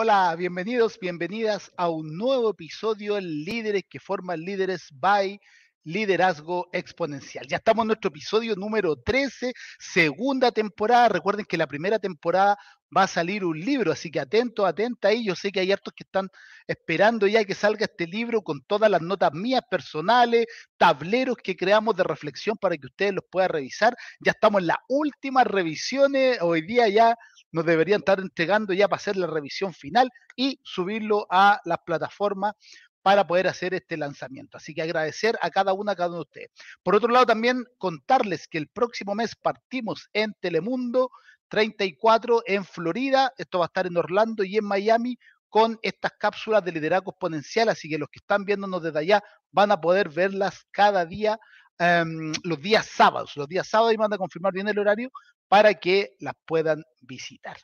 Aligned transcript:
Hola, 0.00 0.36
bienvenidos, 0.36 0.96
bienvenidas 1.00 1.72
a 1.76 1.88
un 1.88 2.16
nuevo 2.16 2.50
episodio 2.50 3.16
de 3.16 3.22
Líderes 3.22 3.82
que 3.90 3.98
forman 3.98 4.38
líderes 4.38 4.90
by 4.92 5.40
Liderazgo 5.82 6.68
Exponencial. 6.72 7.48
Ya 7.48 7.56
estamos 7.56 7.82
en 7.82 7.88
nuestro 7.88 8.10
episodio 8.10 8.54
número 8.54 8.94
13, 8.94 9.52
segunda 9.80 10.52
temporada. 10.52 11.08
Recuerden 11.08 11.44
que 11.44 11.56
la 11.56 11.66
primera 11.66 11.98
temporada 11.98 12.56
va 12.96 13.02
a 13.02 13.06
salir 13.08 13.44
un 13.44 13.58
libro, 13.58 13.90
así 13.90 14.08
que 14.08 14.20
atento, 14.20 14.66
atenta 14.66 15.08
ahí. 15.08 15.24
Yo 15.24 15.34
sé 15.34 15.50
que 15.50 15.58
hay 15.58 15.72
hartos 15.72 15.92
que 15.92 16.04
están 16.04 16.28
esperando 16.68 17.26
ya 17.26 17.44
que 17.44 17.56
salga 17.56 17.86
este 17.86 18.06
libro 18.06 18.42
con 18.42 18.62
todas 18.62 18.88
las 18.88 19.02
notas 19.02 19.32
mías 19.32 19.62
personales, 19.68 20.46
tableros 20.76 21.38
que 21.42 21.56
creamos 21.56 21.96
de 21.96 22.04
reflexión 22.04 22.56
para 22.56 22.76
que 22.76 22.86
ustedes 22.86 23.14
los 23.14 23.24
puedan 23.28 23.50
revisar. 23.50 23.96
Ya 24.20 24.30
estamos 24.30 24.60
en 24.60 24.68
las 24.68 24.78
últimas 24.88 25.44
revisiones. 25.44 26.38
Hoy 26.40 26.62
día 26.62 26.88
ya 26.88 27.16
nos 27.52 27.64
deberían 27.64 28.00
estar 28.00 28.20
entregando 28.20 28.72
ya 28.72 28.88
para 28.88 28.98
hacer 28.98 29.16
la 29.16 29.26
revisión 29.26 29.72
final 29.72 30.10
y 30.36 30.60
subirlo 30.62 31.26
a 31.30 31.60
las 31.64 31.78
plataformas 31.84 32.54
para 33.02 33.26
poder 33.26 33.48
hacer 33.48 33.74
este 33.74 33.96
lanzamiento. 33.96 34.58
Así 34.58 34.74
que 34.74 34.82
agradecer 34.82 35.38
a 35.40 35.50
cada 35.50 35.72
una, 35.72 35.92
a 35.92 35.96
cada 35.96 36.08
uno 36.08 36.16
de 36.18 36.22
ustedes. 36.22 36.50
Por 36.82 36.94
otro 36.94 37.08
lado, 37.08 37.26
también 37.26 37.64
contarles 37.78 38.48
que 38.48 38.58
el 38.58 38.68
próximo 38.68 39.14
mes 39.14 39.34
partimos 39.36 40.08
en 40.12 40.34
Telemundo 40.40 41.10
34 41.48 42.42
en 42.46 42.64
Florida, 42.64 43.32
esto 43.38 43.58
va 43.58 43.64
a 43.64 43.68
estar 43.68 43.86
en 43.86 43.96
Orlando 43.96 44.44
y 44.44 44.56
en 44.56 44.64
Miami 44.64 45.18
con 45.48 45.78
estas 45.82 46.12
cápsulas 46.18 46.62
de 46.62 46.72
liderazgo 46.72 47.12
exponencial, 47.12 47.70
así 47.70 47.88
que 47.88 47.98
los 47.98 48.10
que 48.10 48.18
están 48.18 48.44
viéndonos 48.44 48.82
desde 48.82 48.98
allá 48.98 49.24
van 49.50 49.72
a 49.72 49.80
poder 49.80 50.10
verlas 50.10 50.66
cada 50.70 51.06
día, 51.06 51.40
em, 51.78 52.32
los 52.44 52.60
días 52.60 52.86
sábados, 52.86 53.36
los 53.36 53.48
días 53.48 53.68
sábados 53.68 53.94
y 53.94 53.96
van 53.96 54.12
a 54.12 54.18
confirmar 54.18 54.52
bien 54.52 54.68
el 54.68 54.78
horario 54.78 55.10
para 55.48 55.74
que 55.74 56.10
las 56.20 56.34
puedan 56.44 56.84
visitar. 57.00 57.56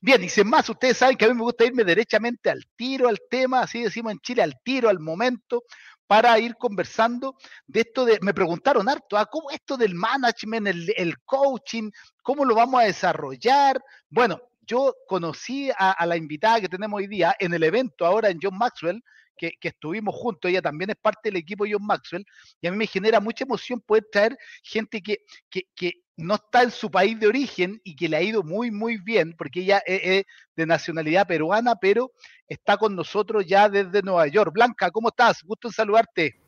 Bien, 0.00 0.22
y 0.22 0.28
sin 0.28 0.48
más, 0.48 0.68
ustedes 0.68 0.96
saben 0.96 1.16
que 1.16 1.24
a 1.24 1.28
mí 1.28 1.34
me 1.34 1.42
gusta 1.42 1.64
irme 1.64 1.84
derechamente 1.84 2.50
al 2.50 2.64
tiro, 2.76 3.08
al 3.08 3.20
tema, 3.28 3.62
así 3.62 3.82
decimos 3.82 4.12
en 4.12 4.20
Chile, 4.20 4.42
al 4.42 4.54
tiro, 4.62 4.88
al 4.88 5.00
momento, 5.00 5.64
para 6.06 6.38
ir 6.38 6.56
conversando 6.56 7.36
de 7.66 7.80
esto 7.80 8.04
de, 8.04 8.18
me 8.20 8.34
preguntaron 8.34 8.88
harto, 8.88 9.16
¿ah, 9.16 9.26
¿cómo 9.26 9.50
esto 9.50 9.76
del 9.76 9.94
management, 9.94 10.68
el, 10.96 11.18
coaching, 11.24 11.90
cómo 12.22 12.44
lo 12.44 12.54
vamos 12.54 12.80
a 12.80 12.84
desarrollar? 12.84 13.82
Bueno, 14.08 14.40
yo 14.60 14.94
conocí 15.08 15.70
a, 15.76 16.04
la 16.06 16.16
invitada 16.16 16.60
que 16.60 16.68
tenemos 16.68 16.98
hoy 16.98 17.06
día 17.06 17.34
en 17.38 17.54
el 17.54 17.62
evento 17.62 18.04
ahora 18.06 18.28
en 18.28 18.38
John 18.40 18.56
Maxwell, 18.56 19.02
que, 19.36 19.56
estuvimos 19.60 20.14
juntos, 20.14 20.50
ella 20.50 20.62
también 20.62 20.90
es 20.90 20.96
parte 20.96 21.30
del 21.30 21.36
equipo 21.36 21.64
John 21.70 21.84
Maxwell, 21.84 22.24
y 22.60 22.66
a 22.66 22.70
mí 22.70 22.76
me 22.76 22.86
genera 22.86 23.20
mucha 23.20 23.44
emoción 23.44 23.80
poder 23.80 24.06
traer 24.10 24.36
gente 24.62 25.02
que, 25.02 25.18
que, 25.50 25.66
que 25.74 26.02
no 26.16 26.34
está 26.34 26.62
en 26.62 26.70
su 26.70 26.90
país 26.90 27.18
de 27.18 27.26
origen 27.26 27.80
y 27.84 27.96
que 27.96 28.08
le 28.08 28.16
ha 28.16 28.22
ido 28.22 28.42
muy, 28.42 28.70
muy 28.70 28.98
bien, 28.98 29.34
porque 29.36 29.60
ella 29.60 29.82
es, 29.86 30.24
de 30.56 30.66
nacionalidad 30.66 31.26
peruana, 31.26 31.74
pero 31.76 32.12
está 32.48 32.76
con 32.76 32.94
nosotros 32.94 33.46
ya 33.46 33.68
desde 33.68 34.02
Nueva 34.02 34.26
York. 34.28 34.52
Blanca, 34.52 34.90
¿cómo 34.90 35.08
estás? 35.08 35.42
Gusto 35.42 35.68
en 35.68 35.72
saludarte. 35.72 36.38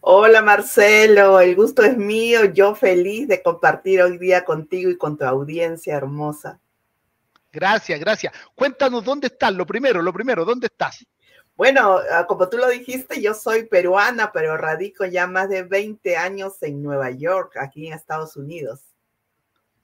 Hola 0.00 0.42
Marcelo, 0.42 1.40
el 1.40 1.54
gusto 1.54 1.82
es 1.82 1.96
mío, 1.96 2.46
yo 2.52 2.74
feliz 2.74 3.28
de 3.28 3.42
compartir 3.42 4.02
hoy 4.02 4.18
día 4.18 4.44
contigo 4.44 4.90
y 4.90 4.96
con 4.96 5.16
tu 5.16 5.24
audiencia 5.24 5.94
hermosa. 5.94 6.60
Gracias, 7.52 7.98
gracias. 7.98 8.32
Cuéntanos 8.54 9.04
dónde 9.04 9.28
estás, 9.28 9.52
lo 9.52 9.64
primero, 9.64 10.02
lo 10.02 10.12
primero, 10.12 10.44
¿dónde 10.44 10.66
estás? 10.66 11.06
Bueno, 11.56 11.98
ah, 12.12 12.26
como 12.26 12.48
tú 12.50 12.58
lo 12.58 12.68
dijiste, 12.68 13.22
yo 13.22 13.32
soy 13.32 13.64
peruana, 13.64 14.30
pero 14.30 14.58
radico 14.58 15.06
ya 15.06 15.26
más 15.26 15.48
de 15.48 15.62
20 15.62 16.16
años 16.16 16.62
en 16.62 16.82
Nueva 16.82 17.10
York, 17.10 17.56
aquí 17.56 17.86
en 17.86 17.94
Estados 17.94 18.36
Unidos. 18.36 18.80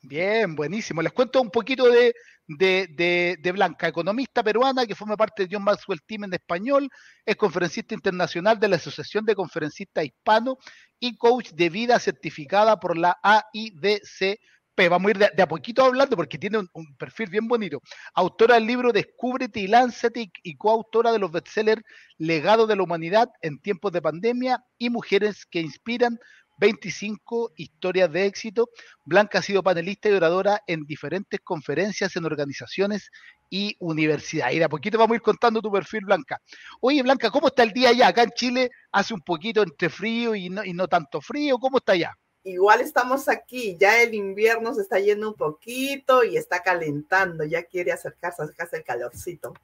Bien, 0.03 0.55
buenísimo. 0.55 1.01
Les 1.01 1.13
cuento 1.13 1.41
un 1.41 1.51
poquito 1.51 1.89
de, 1.89 2.15
de, 2.47 3.53
Blanca, 3.53 3.89
economista 3.89 4.43
peruana 4.43 4.85
que 4.85 4.95
forma 4.95 5.17
parte 5.17 5.45
de 5.47 5.49
John 5.51 5.65
Maxwell 5.65 6.03
Team 6.03 6.25
en 6.25 6.35
español, 6.35 6.91
es 7.25 7.37
conferencista 7.37 7.95
internacional 7.95 8.59
de 8.59 8.69
la 8.69 8.77
Asociación 8.77 9.25
de 9.25 9.35
Conferencistas 9.35 10.05
Hispanos 10.05 10.57
y 10.99 11.17
coach 11.17 11.53
de 11.53 11.71
vida 11.71 11.99
certificada 12.01 12.79
por 12.79 12.99
la 12.99 13.17
AIDC 13.23 14.41
vamos 14.77 15.09
a 15.09 15.11
ir 15.11 15.19
de, 15.19 15.43
a 15.43 15.49
poquito 15.49 15.85
hablando 15.85 16.17
porque 16.17 16.39
tiene 16.39 16.59
un, 16.59 16.97
perfil 16.97 17.29
bien 17.29 17.47
bonito. 17.47 17.81
Autora 18.15 18.55
del 18.55 18.67
libro 18.67 18.93
Descúbrete 18.93 19.61
y 19.61 19.67
Lánzate 19.67 20.31
y, 20.43 20.57
coautora 20.57 21.13
de 21.13 21.19
los 21.19 21.31
bestsellers 21.31 21.83
Legado 22.19 22.67
de 22.67 22.77
la 22.77 22.83
Humanidad 22.83 23.31
en 23.43 23.59
tiempos 23.59 23.93
de 23.93 24.03
pandemia 24.03 24.65
y 24.79 24.91
Mujeres 24.91 25.47
que 25.47 25.61
inspiran 25.61 26.19
25 26.59 27.53
historias 27.57 28.13
de 28.13 28.27
éxito. 28.27 28.69
Blanca 29.05 29.39
ha 29.39 29.43
sido 29.43 29.63
panelista 29.63 30.09
y 30.09 30.13
oradora 30.13 30.63
en 30.67 30.85
diferentes 30.85 31.41
conferencias 31.41 32.15
en 32.17 32.25
organizaciones 32.25 33.11
y 33.51 33.77
universidades. 33.81 34.57
Y 34.57 34.59
de 34.59 34.65
a 34.65 34.69
poquito 34.69 34.99
vamos 34.99 35.15
a 35.15 35.17
ir 35.17 35.23
contando 35.23 35.61
tu 35.61 35.71
perfil, 35.71 36.05
Blanca. 36.05 36.41
Oye, 36.81 37.03
Blanca, 37.03 37.31
¿cómo 37.31 37.49
está 37.49 37.63
el 37.63 37.73
día 37.73 37.91
allá? 37.91 38.09
Acá 38.09 38.23
en 38.23 38.31
Chile 38.31 38.71
hace 38.93 39.13
un 39.13 39.21
poquito 39.21 39.63
entre 39.63 39.91
frío 39.91 40.35
y 40.35 40.49
no, 40.49 40.65
y 40.65 40.73
no 40.73 40.89
tanto 40.89 41.21
frío. 41.21 41.59
¿Cómo 41.59 41.79
está 41.79 41.93
allá? 41.93 42.15
Igual 42.45 42.81
estamos 42.81 43.29
aquí, 43.29 43.77
ya 43.79 44.03
el 44.03 44.15
invierno 44.15 44.75
se 44.75 44.83
está 44.83 44.99
yendo 44.99 45.29
un 45.31 45.35
poquito 45.35 46.25
y 46.25 46.37
está 46.37 46.63
calentando, 46.63 47.45
ya 47.45 47.63
quiere 47.65 47.93
acercarse, 47.93 48.43
acercarse 48.43 48.77
el 48.77 48.85
calorcito. 48.85 49.55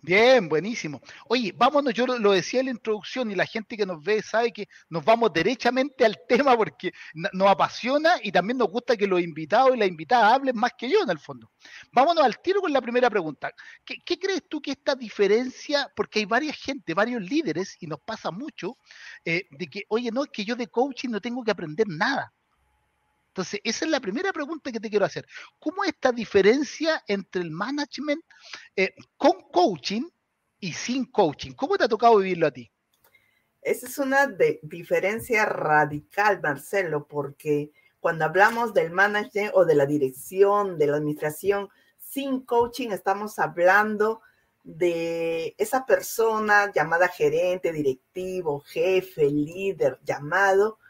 Bien, 0.00 0.48
buenísimo. 0.48 1.00
Oye, 1.26 1.52
vámonos, 1.56 1.92
yo 1.92 2.06
lo 2.06 2.30
decía 2.30 2.60
en 2.60 2.66
la 2.66 2.72
introducción 2.72 3.32
y 3.32 3.34
la 3.34 3.46
gente 3.46 3.76
que 3.76 3.84
nos 3.84 4.02
ve 4.02 4.22
sabe 4.22 4.52
que 4.52 4.68
nos 4.88 5.04
vamos 5.04 5.32
derechamente 5.32 6.04
al 6.04 6.16
tema 6.28 6.56
porque 6.56 6.92
nos 7.14 7.48
apasiona 7.48 8.14
y 8.22 8.30
también 8.30 8.58
nos 8.58 8.68
gusta 8.68 8.96
que 8.96 9.08
los 9.08 9.20
invitados 9.20 9.74
y 9.74 9.78
las 9.78 9.88
invitadas 9.88 10.34
hablen 10.34 10.56
más 10.56 10.72
que 10.78 10.88
yo 10.88 11.02
en 11.02 11.10
el 11.10 11.18
fondo. 11.18 11.50
Vámonos 11.92 12.24
al 12.24 12.38
tiro 12.40 12.60
con 12.60 12.72
la 12.72 12.80
primera 12.80 13.10
pregunta. 13.10 13.52
¿Qué, 13.84 14.18
crees 14.18 14.42
tú 14.48 14.62
que 14.62 14.70
esta 14.70 14.94
diferencia, 14.94 15.90
porque 15.96 16.20
hay 16.20 16.26
varias 16.26 16.56
gente, 16.56 16.94
varios 16.94 17.20
líderes 17.22 17.76
y 17.80 17.88
nos 17.88 18.00
pasa 18.00 18.30
mucho, 18.30 18.78
eh, 19.24 19.48
de 19.50 19.66
que, 19.66 19.82
oye, 19.88 20.10
no, 20.12 20.24
es 20.24 20.30
que 20.32 20.44
yo 20.44 20.54
de 20.54 20.68
coaching 20.68 21.08
no 21.10 21.20
tengo 21.20 21.42
que 21.42 21.50
aprender 21.50 21.88
nada. 21.88 22.32
Entonces, 23.38 23.60
esa 23.62 23.84
es 23.84 23.90
la 23.92 24.00
primera 24.00 24.32
pregunta 24.32 24.72
que 24.72 24.80
te 24.80 24.90
quiero 24.90 25.04
hacer. 25.04 25.24
¿Cómo 25.60 25.84
es 25.84 25.90
esta 25.90 26.10
diferencia 26.10 27.04
entre 27.06 27.40
el 27.40 27.52
management 27.52 28.20
eh, 28.74 28.92
con 29.16 29.42
coaching 29.52 30.08
y 30.58 30.72
sin 30.72 31.04
coaching? 31.04 31.52
¿Cómo 31.52 31.78
te 31.78 31.84
ha 31.84 31.88
tocado 31.88 32.16
vivirlo 32.16 32.48
a 32.48 32.50
ti? 32.50 32.68
Esa 33.62 33.86
es 33.86 33.96
una 33.98 34.26
diferencia 34.62 35.44
radical, 35.44 36.40
Marcelo, 36.42 37.06
porque 37.06 37.70
cuando 38.00 38.24
hablamos 38.24 38.74
del 38.74 38.90
management 38.90 39.52
o 39.54 39.64
de 39.64 39.76
la 39.76 39.86
dirección, 39.86 40.76
de 40.76 40.88
la 40.88 40.96
administración, 40.96 41.68
sin 41.96 42.40
coaching 42.40 42.88
estamos 42.88 43.38
hablando 43.38 44.20
de 44.64 45.54
esa 45.58 45.86
persona 45.86 46.72
llamada 46.74 47.06
gerente, 47.06 47.70
directivo, 47.70 48.64
jefe, 48.66 49.30
líder, 49.30 50.00
llamado, 50.02 50.80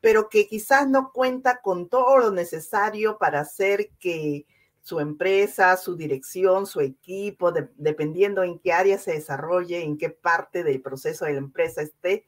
pero 0.00 0.28
que 0.28 0.46
quizás 0.46 0.88
no 0.88 1.12
cuenta 1.12 1.60
con 1.60 1.88
todo 1.88 2.18
lo 2.18 2.30
necesario 2.30 3.18
para 3.18 3.40
hacer 3.40 3.90
que 3.98 4.46
su 4.82 4.98
empresa, 4.98 5.76
su 5.76 5.96
dirección, 5.96 6.66
su 6.66 6.80
equipo, 6.80 7.52
dependiendo 7.76 8.42
en 8.42 8.58
qué 8.58 8.72
área 8.72 8.98
se 8.98 9.12
desarrolle, 9.12 9.82
en 9.82 9.98
qué 9.98 10.10
parte 10.10 10.64
del 10.64 10.80
proceso 10.80 11.26
de 11.26 11.32
la 11.32 11.38
empresa 11.38 11.82
esté, 11.82 12.24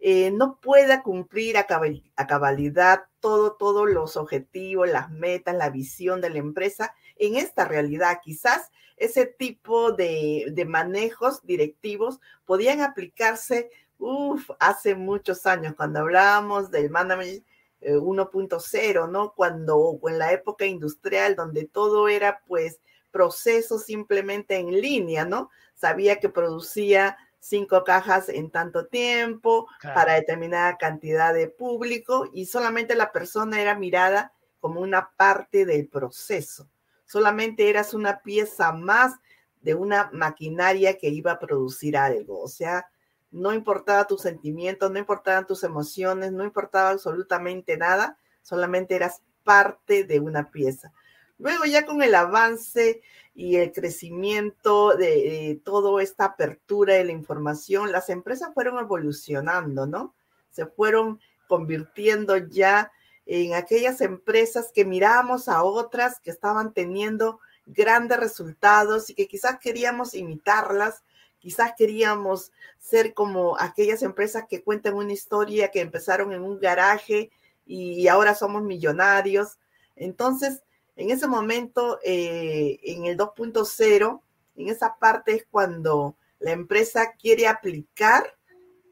eh, 0.00 0.30
no 0.30 0.60
pueda 0.60 1.02
cumplir 1.02 1.56
a, 1.56 1.66
cabalidad 1.66 3.04
todo, 3.18 3.56
todos 3.56 3.90
los 3.90 4.16
objetivos, 4.16 4.88
las 4.88 5.10
metas, 5.10 5.56
la 5.56 5.70
visión 5.70 6.20
de 6.20 6.30
la 6.30 6.38
empresa 6.38 6.94
en 7.16 7.34
esta 7.34 7.64
realidad. 7.64 8.20
Quizás 8.22 8.70
ese 8.96 9.26
tipo 9.26 9.90
de, 9.90 10.46
de 10.52 10.64
manejos 10.64 11.44
directivos 11.44 12.20
podían 12.44 12.80
aplicarse 12.80 13.70
Uf, 13.98 14.50
hace 14.60 14.94
muchos 14.94 15.44
años, 15.46 15.74
cuando 15.76 16.00
hablábamos 16.00 16.70
del 16.70 16.90
management 16.90 17.44
1.0, 17.80 19.04
eh, 19.04 19.10
¿no? 19.10 19.34
Cuando 19.34 19.98
en 20.08 20.18
la 20.18 20.32
época 20.32 20.66
industrial, 20.66 21.36
donde 21.36 21.66
todo 21.66 22.08
era 22.08 22.42
pues 22.46 22.80
proceso 23.10 23.78
simplemente 23.78 24.56
en 24.56 24.80
línea, 24.80 25.24
¿no? 25.24 25.50
Sabía 25.74 26.20
que 26.20 26.28
producía 26.28 27.16
cinco 27.40 27.84
cajas 27.84 28.28
en 28.28 28.50
tanto 28.50 28.86
tiempo 28.86 29.68
para 29.82 30.14
determinada 30.14 30.76
cantidad 30.76 31.32
de 31.32 31.48
público 31.48 32.28
y 32.32 32.46
solamente 32.46 32.94
la 32.94 33.12
persona 33.12 33.60
era 33.60 33.74
mirada 33.76 34.32
como 34.60 34.80
una 34.80 35.10
parte 35.16 35.64
del 35.64 35.88
proceso. 35.88 36.68
Solamente 37.04 37.70
eras 37.70 37.94
una 37.94 38.20
pieza 38.22 38.72
más 38.72 39.14
de 39.60 39.74
una 39.74 40.10
maquinaria 40.12 40.98
que 40.98 41.08
iba 41.08 41.32
a 41.32 41.38
producir 41.38 41.96
algo. 41.96 42.40
O 42.42 42.48
sea, 42.48 42.86
no 43.30 43.52
importaba 43.52 44.06
tus 44.06 44.22
sentimientos, 44.22 44.90
no 44.90 44.98
importaban 44.98 45.46
tus 45.46 45.64
emociones, 45.64 46.32
no 46.32 46.44
importaba 46.44 46.90
absolutamente 46.90 47.76
nada, 47.76 48.18
solamente 48.42 48.94
eras 48.94 49.22
parte 49.44 50.04
de 50.04 50.20
una 50.20 50.50
pieza. 50.50 50.92
Luego 51.38 51.64
ya 51.64 51.86
con 51.86 52.02
el 52.02 52.14
avance 52.14 53.00
y 53.34 53.56
el 53.56 53.72
crecimiento 53.72 54.96
de, 54.96 55.60
toda 55.64 56.02
esta 56.02 56.24
apertura 56.24 56.94
de 56.94 57.04
la 57.04 57.12
información, 57.12 57.92
las 57.92 58.08
empresas 58.08 58.52
fueron 58.52 58.78
evolucionando, 58.78 59.86
¿no? 59.86 60.14
Se 60.50 60.66
fueron 60.66 61.20
convirtiendo 61.46 62.36
ya 62.36 62.90
en 63.26 63.54
aquellas 63.54 64.00
empresas 64.00 64.72
que 64.74 64.84
mirábamos 64.84 65.48
a 65.48 65.62
otras 65.62 66.18
que 66.18 66.30
estaban 66.30 66.72
teniendo 66.72 67.38
grandes 67.66 68.18
resultados 68.18 69.10
y 69.10 69.14
que 69.14 69.28
quizás 69.28 69.58
queríamos 69.60 70.14
imitarlas, 70.14 71.04
quizás 71.38 71.72
queríamos 71.76 72.52
ser 72.78 73.14
como 73.14 73.58
aquellas 73.58 74.02
empresas 74.02 74.44
que 74.48 74.62
cuentan 74.62 74.94
una 74.94 75.12
historia 75.12 75.70
que 75.70 75.80
empezaron 75.80 76.32
en 76.32 76.42
un 76.42 76.58
garaje 76.58 77.30
y 77.66 78.08
ahora 78.08 78.34
somos 78.34 78.62
millonarios. 78.62 79.58
Entonces, 79.94 80.62
en 80.96 81.10
ese 81.10 81.26
momento, 81.26 81.98
eh, 82.02 82.80
en 82.82 83.04
el 83.04 83.16
2.0, 83.16 84.22
en 84.56 84.68
esa 84.68 84.96
parte 84.98 85.34
es 85.34 85.46
cuando 85.50 86.16
la 86.40 86.52
empresa 86.52 87.12
quiere 87.12 87.46
aplicar, 87.46 88.36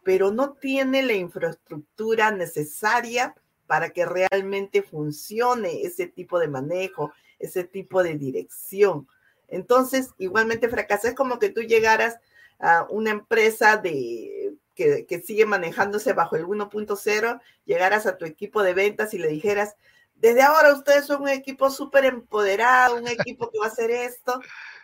pero 0.05 0.31
no 0.31 0.53
tiene 0.53 1.03
la 1.03 1.15
infraestructura 1.15 2.31
necesaria 2.31 3.35
para 3.67 3.91
que 3.91 4.07
realmente 4.07 4.83
funcione 4.83 5.83
ese 5.83 6.07
tipo 6.07 6.39
de 6.39 6.49
manejo, 6.49 7.13
ese 7.39 7.65
tipo 7.65 8.03
de 8.03 8.15
dirección. 8.15 9.09
Entonces, 9.49 10.11
igualmente 10.19 10.69
fracasa. 10.69 11.09
Es 11.09 11.15
como 11.15 11.39
que 11.39 11.51
tú 11.51 11.63
llegaras 11.63 12.19
a 12.59 12.87
una 12.91 13.11
empresa 13.11 13.77
de, 13.77 14.55
que, 14.75 15.07
que 15.07 15.21
sigue 15.21 15.47
manejándose 15.47 16.13
bajo 16.13 16.37
el 16.37 16.45
1.0, 16.45 17.41
llegaras 17.65 18.07
a 18.07 18.17
tu 18.17 18.25
equipo 18.25 18.63
de 18.63 18.75
ventas 18.75 19.15
y 19.15 19.19
le 19.19 19.29
dijeras, 19.29 19.77
desde 20.15 20.43
ahora 20.43 20.73
ustedes 20.73 21.07
son 21.07 21.23
un 21.23 21.29
equipo 21.29 21.71
súper 21.71 22.05
empoderado, 22.05 22.97
un 22.97 23.09
equipo 23.09 23.51
que 23.51 23.59
va 23.59 23.67
a 23.67 23.69
hacer 23.69 23.91
esto, 23.91 24.41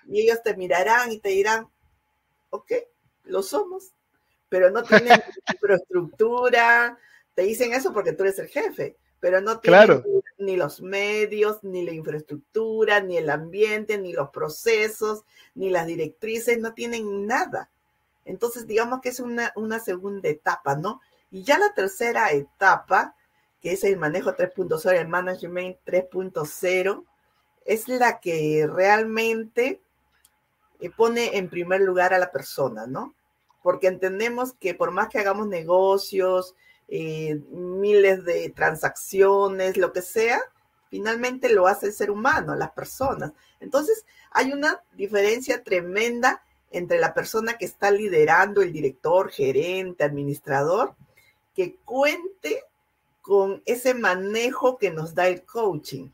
y 0.06 0.20
ellos 0.20 0.42
te 0.42 0.56
mirarán 0.56 1.10
y 1.12 1.20
te 1.20 1.30
dirán, 1.30 1.68
ok, 2.50 2.72
lo 3.24 3.42
somos, 3.42 3.92
pero 4.48 4.70
no 4.70 4.82
tienen 4.82 5.20
infraestructura, 5.52 6.98
te 7.34 7.42
dicen 7.42 7.72
eso 7.72 7.92
porque 7.92 8.12
tú 8.12 8.24
eres 8.24 8.38
el 8.38 8.48
jefe, 8.48 8.96
pero 9.20 9.40
no 9.40 9.58
tienen 9.60 10.02
ni 10.42 10.56
los 10.56 10.82
medios, 10.82 11.62
ni 11.62 11.84
la 11.84 11.92
infraestructura, 11.92 13.00
ni 13.00 13.16
el 13.16 13.30
ambiente, 13.30 13.98
ni 13.98 14.12
los 14.12 14.30
procesos, 14.30 15.24
ni 15.54 15.70
las 15.70 15.86
directrices, 15.86 16.58
no 16.58 16.74
tienen 16.74 17.26
nada. 17.26 17.70
Entonces, 18.24 18.66
digamos 18.66 19.00
que 19.00 19.08
es 19.08 19.20
una, 19.20 19.52
una 19.56 19.80
segunda 19.80 20.28
etapa, 20.28 20.76
¿no? 20.76 21.00
Y 21.30 21.42
ya 21.42 21.58
la 21.58 21.72
tercera 21.74 22.30
etapa, 22.32 23.16
que 23.60 23.72
es 23.72 23.84
el 23.84 23.96
manejo 23.96 24.32
3.0, 24.32 24.92
el 24.92 25.08
management 25.08 25.78
3.0, 25.86 27.04
es 27.64 27.88
la 27.88 28.20
que 28.20 28.68
realmente 28.70 29.80
eh, 30.80 30.90
pone 30.90 31.38
en 31.38 31.48
primer 31.48 31.80
lugar 31.80 32.12
a 32.12 32.18
la 32.18 32.32
persona, 32.32 32.86
¿no? 32.86 33.14
Porque 33.62 33.86
entendemos 33.86 34.54
que 34.54 34.74
por 34.74 34.90
más 34.90 35.08
que 35.08 35.18
hagamos 35.18 35.46
negocios, 35.46 36.54
eh, 36.88 37.40
miles 37.50 38.24
de 38.24 38.50
transacciones, 38.50 39.76
lo 39.76 39.92
que 39.92 40.02
sea, 40.02 40.40
finalmente 40.90 41.48
lo 41.48 41.66
hace 41.66 41.86
el 41.86 41.92
ser 41.92 42.10
humano, 42.10 42.54
las 42.54 42.72
personas. 42.72 43.32
Entonces, 43.60 44.04
hay 44.30 44.52
una 44.52 44.82
diferencia 44.92 45.62
tremenda 45.62 46.42
entre 46.70 46.98
la 46.98 47.14
persona 47.14 47.56
que 47.58 47.64
está 47.64 47.90
liderando, 47.90 48.62
el 48.62 48.72
director, 48.72 49.30
gerente, 49.30 50.04
administrador, 50.04 50.94
que 51.54 51.76
cuente 51.84 52.64
con 53.20 53.62
ese 53.66 53.94
manejo 53.94 54.78
que 54.78 54.90
nos 54.90 55.14
da 55.14 55.28
el 55.28 55.44
coaching, 55.44 56.08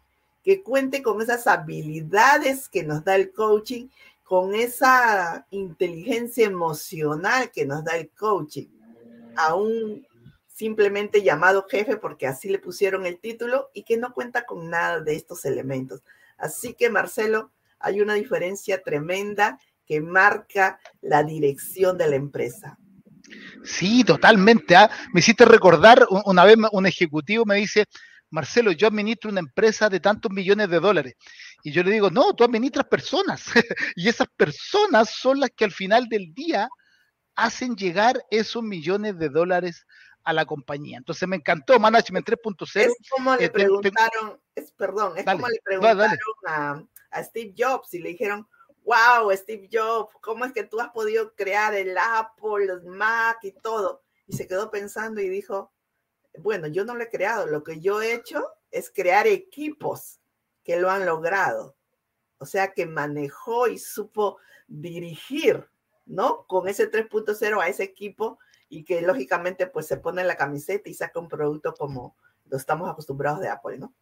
que 0.44 0.62
cuente 0.62 1.02
con 1.02 1.22
esas 1.22 1.46
habilidades 1.46 2.68
que 2.68 2.82
nos 2.82 3.04
da 3.04 3.16
el 3.16 3.32
coaching, 3.32 3.88
con 4.24 4.54
esa 4.54 5.46
inteligencia 5.50 6.46
emocional 6.46 7.50
que 7.50 7.64
nos 7.64 7.82
da 7.82 7.96
el 7.96 8.10
coaching, 8.10 8.66
aún 9.36 10.06
simplemente 10.58 11.22
llamado 11.22 11.66
jefe 11.70 11.99
porque 11.99 12.26
así 12.26 12.49
le 12.49 12.58
pusieron 12.58 13.06
el 13.06 13.20
título 13.20 13.70
y 13.75 13.84
que 13.84 13.96
no 13.96 14.12
cuenta 14.12 14.44
con 14.44 14.69
nada 14.69 15.00
de 15.00 15.14
estos 15.14 15.44
elementos. 15.44 16.02
Así 16.37 16.75
que, 16.75 16.90
Marcelo, 16.90 17.52
hay 17.78 18.00
una 18.00 18.14
diferencia 18.14 18.82
tremenda 18.82 19.60
que 19.87 20.00
marca 20.00 20.81
la 21.00 21.22
dirección 21.22 21.96
de 21.96 22.10
la 22.10 22.16
empresa. 22.16 22.76
Sí, 23.62 24.02
totalmente. 24.02 24.75
¿ah? 24.75 24.90
Me 25.12 25.20
hiciste 25.20 25.44
recordar, 25.44 26.05
una 26.25 26.44
vez 26.44 26.56
un 26.72 26.87
ejecutivo 26.87 27.44
me 27.44 27.54
dice, 27.54 27.84
Marcelo, 28.31 28.72
yo 28.72 28.88
administro 28.88 29.31
una 29.31 29.40
empresa 29.40 29.88
de 29.88 30.00
tantos 30.00 30.32
millones 30.32 30.69
de 30.70 30.81
dólares. 30.81 31.14
Y 31.62 31.70
yo 31.70 31.84
le 31.84 31.93
digo, 31.93 32.11
no, 32.11 32.34
tú 32.34 32.43
administras 32.43 32.87
personas. 32.87 33.44
y 33.94 34.08
esas 34.08 34.26
personas 34.37 35.11
son 35.11 35.38
las 35.38 35.50
que 35.56 35.64
al 35.64 35.72
final 35.72 36.08
del 36.08 36.34
día 36.34 36.69
hacen 37.37 37.76
llegar 37.76 38.20
esos 38.32 38.64
millones 38.64 39.16
de 39.16 39.28
dólares 39.28 39.87
a 40.28 40.32
la 40.34 40.44
compañía. 40.44 40.98
Entonces 40.98 41.26
me 41.26 41.36
encantó 41.36 41.80
Management 41.80 42.28
3.0. 42.28 42.80
Es 42.82 42.94
como 43.08 43.34
le 43.34 43.46
eh, 43.46 43.50
preguntaron, 43.50 44.38
es, 44.54 44.70
perdón, 44.72 45.16
es 45.16 45.25
como 45.25 45.48
le 45.48 45.58
preguntaron 45.64 46.19
a, 46.46 46.84
a, 47.12 47.25
Steve 47.25 47.54
Jobs 47.56 47.94
y 47.94 48.00
le 48.00 48.10
dijeron, 48.10 48.46
wow, 48.84 49.34
Steve 49.34 49.70
Jobs, 49.72 50.14
¿cómo 50.20 50.44
es 50.44 50.52
que 50.52 50.64
tú 50.64 50.80
has 50.80 50.90
podido 50.90 51.34
crear 51.34 51.75
el 51.75 51.96
Apple, 51.96 52.66
los 52.66 52.84
Mac 52.84 53.38
y 53.42 53.52
todo? 53.52 54.02
Y 54.26 54.36
se 54.36 54.46
quedó 54.46 54.70
pensando 54.70 55.22
y 55.22 55.30
dijo, 55.30 55.72
bueno, 56.40 56.66
yo 56.66 56.84
no 56.84 56.94
lo 56.94 57.04
he 57.04 57.08
creado, 57.08 57.46
lo 57.46 57.64
que 57.64 57.80
yo 57.80 58.02
he 58.02 58.12
hecho 58.12 58.44
es 58.70 58.90
crear 58.90 59.26
equipos 59.26 60.20
que 60.62 60.78
lo 60.78 60.90
han 60.90 61.06
logrado. 61.06 61.75
O 62.36 62.44
sea, 62.44 62.75
que 62.75 62.84
manejó 62.84 63.66
y 63.66 63.78
supo 63.78 64.36
dirigir, 64.66 65.66
¿no? 66.04 66.44
Con 66.46 66.69
ese 66.69 66.90
3.0 66.90 67.62
a 67.62 67.69
ese 67.69 67.84
equipo 67.84 68.38
y 68.68 68.84
que 68.84 69.02
lógicamente 69.02 69.66
pues 69.66 69.86
se 69.86 69.96
pone 69.96 70.24
la 70.24 70.36
camiseta 70.36 70.88
y 70.88 70.94
saca 70.94 71.20
un 71.20 71.28
producto 71.28 71.74
como 71.74 72.16
lo 72.46 72.56
estamos 72.56 72.90
acostumbrados 72.90 73.40
de 73.40 73.48
Apple, 73.48 73.78
¿no? 73.78 73.94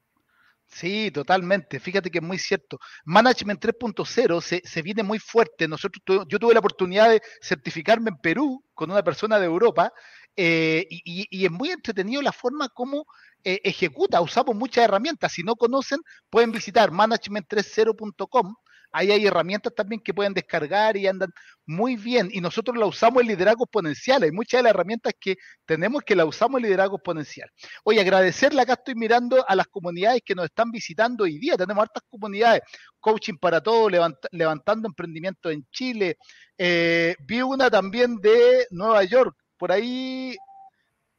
Sí, 0.68 1.10
totalmente. 1.12 1.78
Fíjate 1.78 2.10
que 2.10 2.18
es 2.18 2.24
muy 2.24 2.38
cierto. 2.38 2.78
Management 3.04 3.64
3.0 3.64 4.40
se, 4.40 4.62
se, 4.64 4.82
viene 4.82 5.02
muy 5.04 5.20
fuerte. 5.20 5.68
Nosotros, 5.68 6.26
yo 6.28 6.38
tuve 6.38 6.54
la 6.54 6.60
oportunidad 6.60 7.08
de 7.08 7.22
certificarme 7.40 8.10
en 8.10 8.18
Perú 8.18 8.64
con 8.74 8.90
una 8.90 9.02
persona 9.02 9.38
de 9.38 9.46
Europa 9.46 9.92
eh, 10.34 10.86
y, 10.90 11.26
y, 11.30 11.46
es 11.46 11.50
muy 11.52 11.70
entretenido 11.70 12.20
la 12.20 12.32
forma 12.32 12.68
como 12.68 13.06
eh, 13.44 13.60
ejecuta. 13.62 14.20
Usamos 14.20 14.56
muchas 14.56 14.84
herramientas. 14.84 15.32
Si 15.32 15.42
no 15.42 15.54
conocen, 15.54 16.00
pueden 16.28 16.50
visitar 16.50 16.90
management30.com 16.90 18.56
Ahí 18.96 19.12
hay 19.12 19.26
herramientas 19.26 19.74
también 19.74 20.00
que 20.00 20.14
pueden 20.14 20.32
descargar 20.32 20.96
y 20.96 21.06
andan 21.06 21.30
muy 21.66 21.96
bien. 21.96 22.30
Y 22.32 22.40
nosotros 22.40 22.78
la 22.78 22.86
usamos 22.86 23.20
en 23.20 23.28
liderazgo 23.28 23.64
exponencial. 23.64 24.22
Hay 24.22 24.32
muchas 24.32 24.60
de 24.60 24.62
las 24.62 24.70
herramientas 24.70 25.12
que 25.20 25.36
tenemos 25.66 26.02
que 26.02 26.16
la 26.16 26.24
usamos 26.24 26.58
en 26.58 26.62
liderazgo 26.62 26.96
exponencial. 26.96 27.50
Oye, 27.84 28.00
agradecerle, 28.00 28.62
acá 28.62 28.72
estoy 28.72 28.94
mirando 28.94 29.44
a 29.46 29.54
las 29.54 29.66
comunidades 29.66 30.22
que 30.24 30.34
nos 30.34 30.46
están 30.46 30.70
visitando 30.70 31.24
hoy 31.24 31.36
día. 31.38 31.58
Tenemos 31.58 31.82
hartas 31.82 32.04
comunidades. 32.08 32.62
Coaching 32.98 33.36
para 33.38 33.60
todos, 33.60 33.92
levantando 34.30 34.88
emprendimiento 34.88 35.50
en 35.50 35.66
Chile. 35.70 36.16
Eh, 36.56 37.16
vi 37.20 37.42
una 37.42 37.68
también 37.68 38.16
de 38.16 38.66
Nueva 38.70 39.04
York. 39.04 39.36
Por 39.58 39.72
ahí, 39.72 40.34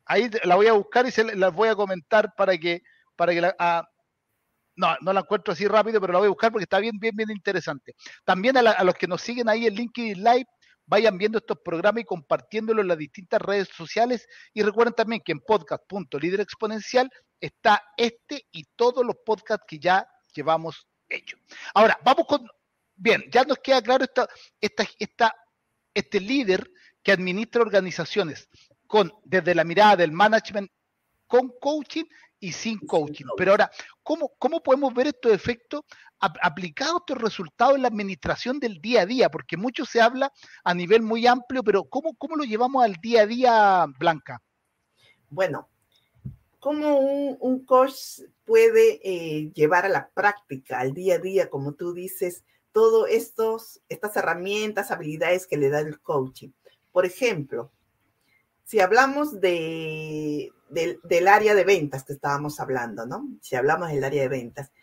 ahí 0.06 0.32
la 0.46 0.56
voy 0.56 0.66
a 0.66 0.74
buscar 0.74 1.06
y 1.06 1.12
se 1.12 1.36
las 1.36 1.54
voy 1.54 1.70
a 1.70 1.76
comentar 1.76 2.34
para 2.36 2.58
que, 2.58 2.82
para 3.16 3.34
que 3.34 3.42
la, 3.42 3.88
no, 4.78 4.96
no 5.02 5.12
la 5.12 5.22
encuentro 5.22 5.54
así 5.54 5.68
rápido, 5.68 6.00
pero 6.00 6.14
la 6.14 6.20
voy 6.20 6.28
a 6.28 6.30
buscar 6.30 6.52
porque 6.52 6.64
está 6.64 6.80
bien, 6.80 6.98
bien, 7.00 7.16
bien 7.16 7.32
interesante. 7.32 7.96
También 8.24 8.56
a, 8.58 8.84
los 8.84 8.94
que 8.96 9.08
nos 9.08 9.22
siguen 9.22 9.50
ahí 9.50 9.66
en 9.66 9.74
LinkedIn 9.74 10.24
Live, 10.24 10.46
vayan 10.86 11.18
viendo 11.18 11.40
estos 11.40 11.58
programas 11.64 12.04
y 12.04 12.06
compartiéndolos 12.06 12.84
en 12.84 12.88
las 12.88 12.98
distintas 12.98 13.42
redes 13.42 13.70
sociales. 13.76 14.28
Y 14.54 14.62
recuerden 14.62 14.94
también 14.94 15.22
que 15.26 15.34
en 15.34 15.40
podcast.liderexponencial 15.40 17.10
está 17.42 17.84
este 17.98 18.46
y 18.52 18.64
todos 18.76 19.06
los 19.06 19.16
podcasts 19.26 19.66
que 19.68 19.80
ya 19.80 20.08
llevamos 20.34 20.88
hechos. 21.10 21.40
Ahora, 21.74 22.00
vamos 22.06 22.26
con. 22.28 22.48
Bien, 22.96 23.24
ya 23.32 23.44
nos 23.44 23.60
queda 23.60 23.82
claro 23.82 24.04
esta, 24.04 24.28
esta, 24.62 24.88
esta, 24.98 25.36
este 25.94 26.20
líder 26.20 26.70
que 27.04 27.12
administra 27.12 27.62
organizaciones 27.62 28.48
con 28.88 29.12
desde 29.24 29.54
la 29.54 29.64
mirada 29.64 29.98
del 29.98 30.12
management 30.12 30.72
con 31.28 31.52
coaching 31.60 32.06
y 32.40 32.52
sin 32.52 32.80
coaching. 32.80 33.26
Pero 33.38 33.52
ahora, 33.52 33.72
¿cómo, 34.04 34.32
cómo 34.38 34.62
podemos 34.62 34.94
ver 34.94 35.08
estos 35.08 35.32
efectos 35.32 35.82
aplicados, 36.20 37.02
estos 37.02 37.22
resultados 37.22 37.76
en 37.76 37.84
la 37.84 37.88
administración 37.88 38.60
del 38.60 38.80
día 38.82 39.02
a 39.02 39.06
día? 39.06 39.30
Porque 39.30 39.58
mucho 39.58 39.86
se 39.86 40.02
habla 40.02 40.32
a 40.64 40.74
nivel 40.74 41.02
muy 41.02 41.26
amplio, 41.28 41.64
pero 41.64 41.84
¿cómo, 41.86 42.16
cómo 42.16 42.36
lo 42.36 42.44
llevamos 42.44 42.84
al 42.84 42.96
día 42.96 43.22
a 43.22 43.28
día, 43.28 43.86
Blanca? 43.98 44.42
Bueno, 45.30 45.68
¿cómo 46.60 47.00
un, 47.00 47.66
coach 47.66 48.22
puede 48.46 49.00
eh, 49.04 49.52
llevar 49.54 49.86
a 49.86 49.90
la 49.90 50.10
práctica, 50.10 50.80
al 50.80 50.94
día 50.94 51.16
a 51.16 51.20
día, 51.20 51.50
como 51.50 51.74
tú 51.74 51.94
dices, 51.94 52.44
todas 52.72 53.12
estas 53.12 54.16
herramientas, 54.16 54.92
habilidades 54.92 55.48
que 55.48 55.58
le 55.58 55.70
da 55.70 55.80
el 55.80 56.00
coaching? 56.00 56.52
Por 56.92 57.06
ejemplo, 57.06 57.72
si 58.68 58.82
hablamos 58.82 59.40
de, 59.40 60.52
del, 60.70 61.28
área 61.30 61.56
de 61.56 61.64
ventas 61.64 62.04
que 62.04 62.12
estábamos 62.12 62.60
hablando, 62.60 63.06
¿no? 63.06 63.26
Si 63.42 63.56
hablamos 63.56 63.88
del 63.88 64.04
área 64.04 64.24
de 64.24 64.28
ventas, 64.28 64.74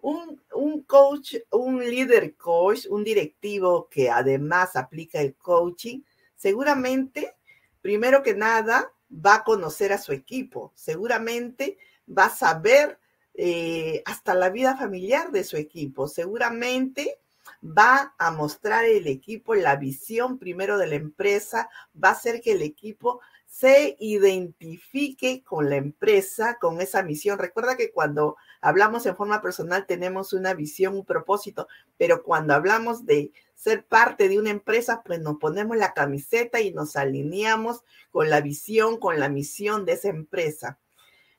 un, 0.00 0.40
un, 0.54 0.84
coach, 0.84 1.34
un 1.50 1.80
líder 1.80 2.36
coach, 2.36 2.86
un 2.88 3.02
directivo 3.02 3.88
que 3.90 4.08
además 4.08 4.76
aplica 4.76 5.20
el 5.20 5.34
coaching, 5.34 6.02
seguramente, 6.36 7.34
primero 7.80 8.22
que 8.22 8.34
nada, 8.34 8.92
va 9.12 9.34
a 9.34 9.44
conocer 9.44 9.92
a 9.92 9.98
su 9.98 10.12
equipo, 10.12 10.72
seguramente 10.76 11.78
va 12.08 12.26
a 12.26 12.36
saber 12.36 13.00
eh, 13.34 14.04
hasta 14.04 14.34
la 14.34 14.50
vida 14.50 14.76
familiar 14.76 15.32
de 15.32 15.42
su 15.42 15.56
equipo, 15.56 16.06
seguramente 16.06 17.18
va 17.62 18.14
a 18.18 18.30
mostrar 18.30 18.84
el 18.84 19.06
equipo 19.06 19.54
la 19.54 19.76
visión 19.76 20.38
primero 20.38 20.78
de 20.78 20.86
la 20.86 20.94
empresa, 20.96 21.68
va 22.02 22.10
a 22.10 22.12
hacer 22.12 22.40
que 22.40 22.52
el 22.52 22.62
equipo 22.62 23.20
se 23.52 23.98
identifique 24.00 25.44
con 25.44 25.68
la 25.68 25.76
empresa, 25.76 26.56
con 26.58 26.80
esa 26.80 27.02
misión. 27.02 27.38
Recuerda 27.38 27.76
que 27.76 27.92
cuando 27.92 28.36
hablamos 28.62 29.04
en 29.04 29.14
forma 29.14 29.42
personal 29.42 29.84
tenemos 29.84 30.32
una 30.32 30.54
visión, 30.54 30.94
un 30.94 31.04
propósito, 31.04 31.68
pero 31.98 32.22
cuando 32.22 32.54
hablamos 32.54 33.04
de 33.04 33.30
ser 33.54 33.84
parte 33.84 34.30
de 34.30 34.38
una 34.38 34.48
empresa, 34.48 35.02
pues 35.04 35.20
nos 35.20 35.36
ponemos 35.36 35.76
la 35.76 35.92
camiseta 35.92 36.62
y 36.62 36.72
nos 36.72 36.96
alineamos 36.96 37.84
con 38.10 38.30
la 38.30 38.40
visión, 38.40 38.96
con 38.96 39.20
la 39.20 39.28
misión 39.28 39.84
de 39.84 39.92
esa 39.92 40.08
empresa. 40.08 40.78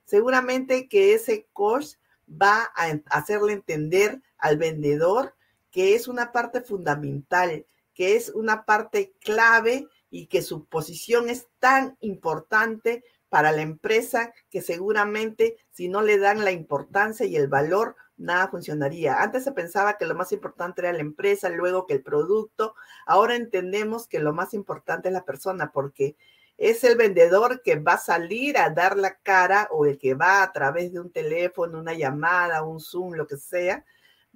Seguramente 0.06 0.88
que 0.88 1.16
ese 1.16 1.48
coach 1.52 1.96
va 2.30 2.72
a 2.76 2.92
hacerle 3.10 3.54
entender 3.54 4.22
al 4.38 4.58
vendedor 4.58 5.34
que 5.72 5.96
es 5.96 6.08
una 6.08 6.32
parte 6.32 6.62
fundamental, 6.62 7.66
que 7.96 8.16
es 8.16 8.30
una 8.30 8.66
parte 8.66 9.14
clave 9.20 9.88
y 10.14 10.28
que 10.28 10.44
su 10.44 10.66
posición 10.66 11.28
es 11.28 11.48
tan 11.58 11.98
importante 12.00 13.04
para 13.30 13.52
la 13.52 13.64
empresa 13.64 14.32
que 14.52 14.62
seguramente 14.62 15.58
si 15.72 15.88
no 15.88 16.04
le 16.04 16.20
dan 16.20 16.46
la 16.46 16.52
importancia 16.52 17.26
y 17.26 17.36
el 17.36 17.48
valor, 17.48 17.96
nada 18.16 18.48
funcionaría. 18.48 19.24
Antes 19.24 19.44
se 19.44 19.54
pensaba 19.54 19.98
que 19.98 20.06
lo 20.06 20.14
más 20.14 20.32
importante 20.32 20.82
era 20.82 20.94
la 20.94 21.00
empresa, 21.00 21.50
luego 21.50 21.88
que 21.88 21.96
el 21.96 22.04
producto. 22.04 22.76
Ahora 23.08 23.36
entendemos 23.36 24.08
que 24.08 24.20
lo 24.20 24.34
más 24.34 24.54
importante 24.54 25.08
es 25.08 25.14
la 25.16 25.26
persona 25.26 25.72
porque 25.72 26.16
es 26.60 26.84
el 26.84 26.96
vendedor 26.96 27.64
que 27.64 27.78
va 27.78 27.94
a 27.94 27.98
salir 27.98 28.56
a 28.60 28.70
dar 28.70 28.96
la 29.00 29.16
cara 29.16 29.68
o 29.72 29.88
el 29.88 29.98
que 29.98 30.14
va 30.14 30.44
a 30.44 30.54
través 30.54 30.94
de 30.94 31.00
un 31.00 31.12
teléfono, 31.12 31.80
una 31.80 31.96
llamada, 31.96 32.62
un 32.62 32.80
Zoom, 32.80 33.14
lo 33.14 33.26
que 33.26 33.38
sea, 33.38 33.84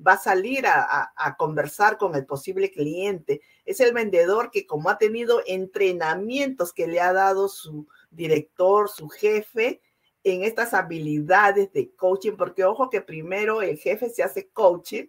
va 0.05 0.13
a 0.13 0.17
salir 0.17 0.65
a, 0.67 1.35
conversar 1.37 1.97
con 1.97 2.15
el 2.15 2.25
posible 2.25 2.71
cliente. 2.71 3.41
Es 3.65 3.79
el 3.79 3.93
vendedor 3.93 4.51
que 4.51 4.65
como 4.65 4.89
ha 4.89 4.97
tenido 4.97 5.41
entrenamientos 5.45 6.73
que 6.73 6.87
le 6.87 6.99
ha 6.99 7.13
dado 7.13 7.47
su 7.47 7.87
director, 8.11 8.89
su 8.89 9.09
jefe, 9.09 9.81
en 10.23 10.43
estas 10.43 10.73
habilidades 10.73 11.71
de 11.71 11.93
coaching, 11.95 12.33
porque 12.37 12.65
ojo 12.65 12.89
que 12.89 13.01
primero 13.01 13.61
el 13.61 13.77
jefe 13.77 14.09
se 14.09 14.23
hace 14.23 14.49
coaching, 14.49 15.05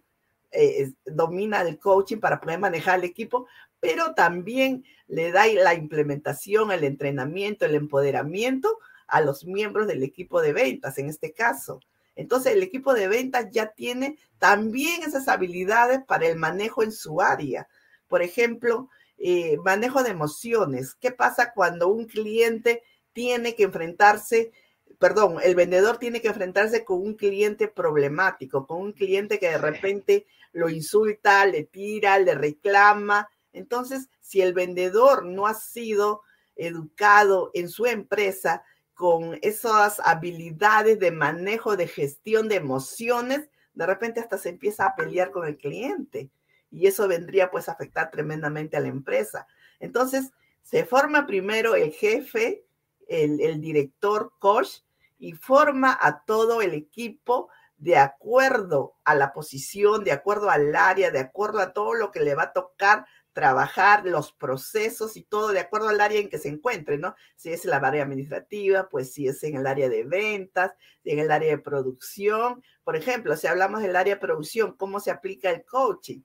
eh, 0.51 0.93
domina 1.05 1.61
el 1.61 1.77
coaching 1.77 2.17
para 2.17 2.39
poder 2.39 2.59
manejar 2.59 2.99
el 2.99 3.05
equipo, 3.05 3.47
pero 3.79 4.13
también 4.13 4.83
le 5.07 5.31
da 5.31 5.45
la 5.47 5.73
implementación, 5.73 6.71
el 6.71 6.83
entrenamiento, 6.83 7.65
el 7.65 7.75
empoderamiento 7.75 8.79
a 9.07 9.21
los 9.21 9.45
miembros 9.45 9.87
del 9.87 10.03
equipo 10.03 10.41
de 10.41 10.53
ventas, 10.53 10.97
en 10.97 11.09
este 11.09 11.33
caso. 11.33 11.79
Entonces 12.19 12.51
el 12.51 12.63
equipo 12.63 12.93
de 12.93 13.07
ventas 13.07 13.47
ya 13.49 13.67
tiene 13.67 14.17
también 14.39 15.03
esas 15.03 15.29
habilidades 15.29 16.01
para 16.05 16.27
el 16.27 16.35
manejo 16.35 16.83
en 16.83 16.91
su 16.91 17.21
área. 17.21 17.69
Por 18.09 18.21
ejemplo, 18.21 18.89
eh, 19.17 19.55
manejo 19.63 20.03
de 20.03 20.09
emociones. 20.09 20.95
¿Qué 20.95 21.11
pasa 21.11 21.53
cuando 21.53 21.87
un 21.87 22.07
cliente 22.07 22.83
tiene 23.13 23.55
que 23.55 23.63
enfrentarse, 23.63 24.51
perdón, 24.99 25.37
el 25.41 25.55
vendedor 25.55 25.97
tiene 25.97 26.19
que 26.19 26.27
enfrentarse 26.27 26.83
con 26.83 27.01
un 27.01 27.13
cliente 27.13 27.69
problemático, 27.69 28.67
con 28.67 28.81
un 28.81 28.91
cliente 28.91 29.39
que 29.39 29.51
de 29.51 29.57
repente 29.57 30.25
lo 30.51 30.69
insulta, 30.69 31.45
le 31.45 31.63
tira, 31.63 32.19
le 32.19 32.35
reclama? 32.35 33.29
Entonces, 33.53 34.09
si 34.19 34.41
el 34.41 34.53
vendedor 34.53 35.25
no 35.25 35.47
ha 35.47 35.53
sido 35.53 36.23
educado 36.57 37.49
en 37.53 37.69
su 37.69 37.85
empresa, 37.85 38.63
con 38.99 39.39
esas 39.43 40.01
habilidades 40.01 40.99
de 40.99 41.11
manejo, 41.11 41.77
de 41.77 41.87
gestión 41.87 42.49
de 42.49 42.55
emociones, 42.55 43.49
de 43.73 43.85
repente 43.85 44.19
hasta 44.19 44.37
se 44.37 44.49
empieza 44.49 44.85
a 44.85 44.95
pelear 44.97 45.31
con 45.31 45.47
el 45.47 45.55
cliente 45.55 46.29
y 46.69 46.85
eso 46.85 47.07
vendría 47.07 47.49
pues 47.49 47.69
a 47.69 47.71
afectar 47.71 48.11
tremendamente 48.11 48.75
a 48.75 48.81
la 48.81 48.89
empresa. 48.89 49.47
Entonces, 49.79 50.31
se 50.63 50.83
forma 50.83 51.25
primero 51.25 51.75
el 51.75 51.93
jefe, 51.93 52.65
el, 53.07 53.39
el 53.39 53.61
director, 53.61 54.33
coach, 54.37 54.79
y 55.17 55.31
forma 55.31 55.97
a 56.01 56.25
todo 56.25 56.61
el 56.61 56.73
equipo 56.73 57.47
de 57.77 57.95
acuerdo 57.95 58.97
a 59.05 59.15
la 59.15 59.31
posición, 59.31 60.03
de 60.03 60.11
acuerdo 60.11 60.49
al 60.49 60.75
área, 60.75 61.09
de 61.09 61.19
acuerdo 61.19 61.59
a 61.59 61.71
todo 61.71 61.93
lo 61.93 62.11
que 62.11 62.19
le 62.19 62.35
va 62.35 62.43
a 62.43 62.53
tocar 62.53 63.05
trabajar 63.39 64.05
los 64.05 64.33
procesos 64.33 65.15
y 65.15 65.23
todo 65.23 65.53
de 65.53 65.61
acuerdo 65.61 65.87
al 65.87 66.01
área 66.01 66.19
en 66.19 66.27
que 66.27 66.37
se 66.37 66.49
encuentre, 66.49 66.97
¿no? 66.97 67.15
Si 67.37 67.53
es 67.53 67.63
la 67.63 67.77
área 67.77 68.03
administrativa, 68.03 68.89
pues 68.89 69.13
si 69.13 69.29
es 69.29 69.41
en 69.43 69.55
el 69.55 69.65
área 69.65 69.87
de 69.87 70.03
ventas, 70.03 70.73
si 71.05 71.11
en 71.11 71.19
el 71.19 71.31
área 71.31 71.51
de 71.51 71.57
producción. 71.57 72.61
Por 72.83 72.97
ejemplo, 72.97 73.37
si 73.37 73.47
hablamos 73.47 73.81
del 73.81 73.95
área 73.95 74.15
de 74.15 74.19
producción, 74.19 74.75
¿cómo 74.75 74.99
se 74.99 75.11
aplica 75.11 75.49
el 75.51 75.63
coaching? 75.63 76.19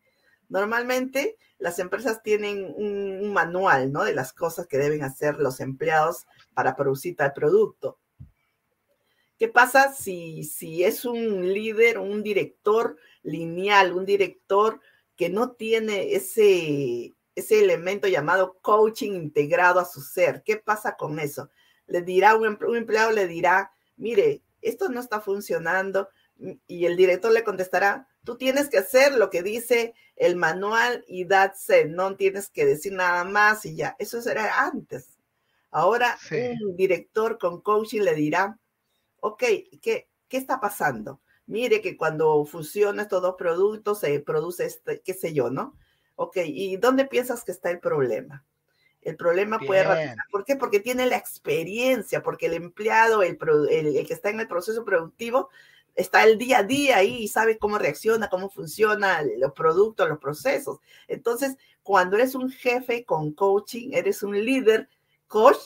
Normalmente 0.49 1.37
las 1.59 1.79
empresas 1.79 2.21
tienen 2.21 2.75
un, 2.77 3.33
manual, 3.33 3.93
¿no? 3.93 4.03
De 4.03 4.13
las 4.13 4.33
cosas 4.33 4.67
que 4.67 4.79
deben 4.79 5.05
hacer 5.05 5.39
los 5.39 5.61
empleados 5.61 6.27
para 6.53 6.75
producir 6.75 7.15
tal 7.15 7.33
producto. 7.33 8.01
¿Qué 9.39 9.47
pasa 9.47 9.93
si, 9.93 10.43
si 10.43 10.83
es 10.83 11.05
un 11.05 11.53
líder, 11.53 11.99
un 11.99 12.25
director 12.25 12.97
lineal, 13.23 13.93
un 13.93 14.05
director 14.05 14.81
que 15.17 15.29
no 15.29 15.53
tiene 15.53 16.15
ese, 16.15 17.13
ese 17.35 17.61
elemento 17.61 18.09
llamado 18.09 18.59
coaching 18.61 19.13
integrado 19.13 19.81
a 19.81 19.85
su 19.85 20.01
ser. 20.01 20.43
¿Qué 20.45 20.57
pasa 20.57 20.97
con 20.97 21.19
eso? 21.19 21.51
Le 21.87 22.03
dirá, 22.03 22.37
un, 22.37 22.59
empleado 22.77 23.11
le 23.11 23.27
dirá, 23.27 23.73
mire, 23.97 24.43
esto 24.63 24.89
no 24.89 25.01
está 25.01 25.21
funcionando 25.21 26.09
y 26.67 26.87
el 26.87 26.97
director 26.97 27.31
le 27.33 27.45
contestará, 27.45 28.09
tú 28.25 28.37
tienes 28.37 28.69
que 28.69 28.79
hacer 28.79 29.15
lo 29.15 29.31
que 29.31 29.43
dice 29.43 29.95
el 30.17 30.37
manual 30.37 31.05
y 31.07 31.27
that's 31.27 31.69
it, 31.71 31.87
no 31.87 32.17
tienes 32.17 32.49
que 32.49 32.65
decir 32.65 32.93
nada 32.93 33.25
más 33.25 33.65
y 33.67 33.77
ya. 33.77 33.95
Eso 33.99 34.19
era 34.29 34.65
antes. 34.65 35.19
Ahora 35.71 36.17
un 36.63 36.77
director 36.77 37.39
con 37.39 37.61
coaching 37.61 38.03
le 38.03 38.15
dirá, 38.15 38.59
ok, 39.21 39.43
¿qué, 39.83 40.09
qué 40.29 40.37
está 40.37 40.61
pasando? 40.61 41.21
Mire 41.47 41.81
que 41.81 41.97
cuando 41.97 42.45
fusionan 42.45 43.01
estos 43.01 43.23
dos 43.23 43.35
productos 43.37 44.01
se 44.01 44.21
produce 44.21 44.67
este, 44.67 45.01
qué 45.01 45.15
sé 45.15 45.33
yo, 45.33 45.51
¿no? 45.51 45.77
Ok, 46.17 46.39
¿y 46.45 46.77
dónde 46.77 47.07
piensas 47.07 47.45
que 47.45 47.53
está 47.53 47.71
el 47.71 47.81
problema? 47.81 48.45
El 49.03 49.17
problema 49.17 49.59
puede... 49.59 50.15
¿Por 50.31 50.45
qué? 50.45 50.57
Porque 50.57 50.81
tiene 50.81 51.07
la 51.07 51.17
experiencia, 51.17 52.23
porque 52.23 52.47
el 52.47 52.55
empleado, 52.55 53.23
el, 53.23 53.39
el, 53.71 54.07
que 54.07 54.15
está 54.15 54.31
en 54.31 54.41
el 54.41 54.49
proceso 54.49 54.85
productivo, 54.85 55.51
está 55.95 56.25
el 56.25 56.39
día 56.39 56.59
a 56.59 56.63
día 56.63 56.97
ahí 56.99 57.25
y 57.25 57.29
sabe 57.29 57.59
cómo 57.59 57.79
reacciona, 57.79 58.29
cómo 58.29 58.49
funciona 58.49 59.23
los 59.39 59.53
productos, 59.53 60.09
los 60.09 60.19
procesos. 60.19 60.79
Entonces, 61.07 61.57
cuando 61.83 62.17
eres 62.17 62.35
un 62.35 62.51
jefe 62.51 63.05
con 63.05 63.33
coaching, 63.33 63.91
eres 63.93 64.23
un 64.23 64.43
líder 64.43 64.89
coach, 65.27 65.59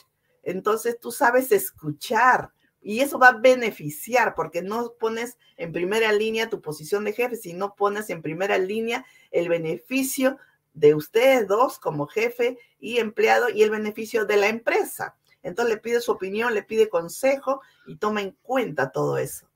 entonces 0.43 0.99
tú 0.99 1.13
sabes 1.13 1.53
escuchar, 1.53 2.51
y 2.81 3.01
eso 3.01 3.19
va 3.19 3.29
a 3.29 3.39
beneficiar 3.39 4.35
porque 4.35 4.63
no 4.63 4.95
pones 4.99 5.37
en 5.57 5.73
primera 5.73 6.13
línea 6.13 6.49
tu 6.49 6.61
posición 6.61 7.05
de 7.05 7.13
jefe, 7.13 7.37
sino 7.37 7.75
pones 7.75 8.11
en 8.11 8.23
primera 8.23 8.59
línea 8.59 9.05
el 9.31 9.49
beneficio 9.49 10.39
de 10.75 10.95
ustedes 10.95 11.49
dos 11.49 11.79
como 11.79 12.07
jefe 12.07 12.59
y 12.79 12.99
empleado 12.99 13.49
y 13.49 13.63
el 13.63 13.71
beneficio 13.71 14.25
de 14.25 14.37
la 14.37 14.49
empresa. 14.49 15.17
Entonces 15.43 15.75
le 15.75 15.81
pide 15.81 16.01
su 16.01 16.13
opinión, 16.13 16.55
le 16.55 16.63
pide 16.63 16.89
consejo 16.89 17.61
y 17.87 17.97
toma 17.97 18.23
en 18.23 18.37
cuenta 18.43 18.91
todo 18.91 19.19
eso. 19.19 19.49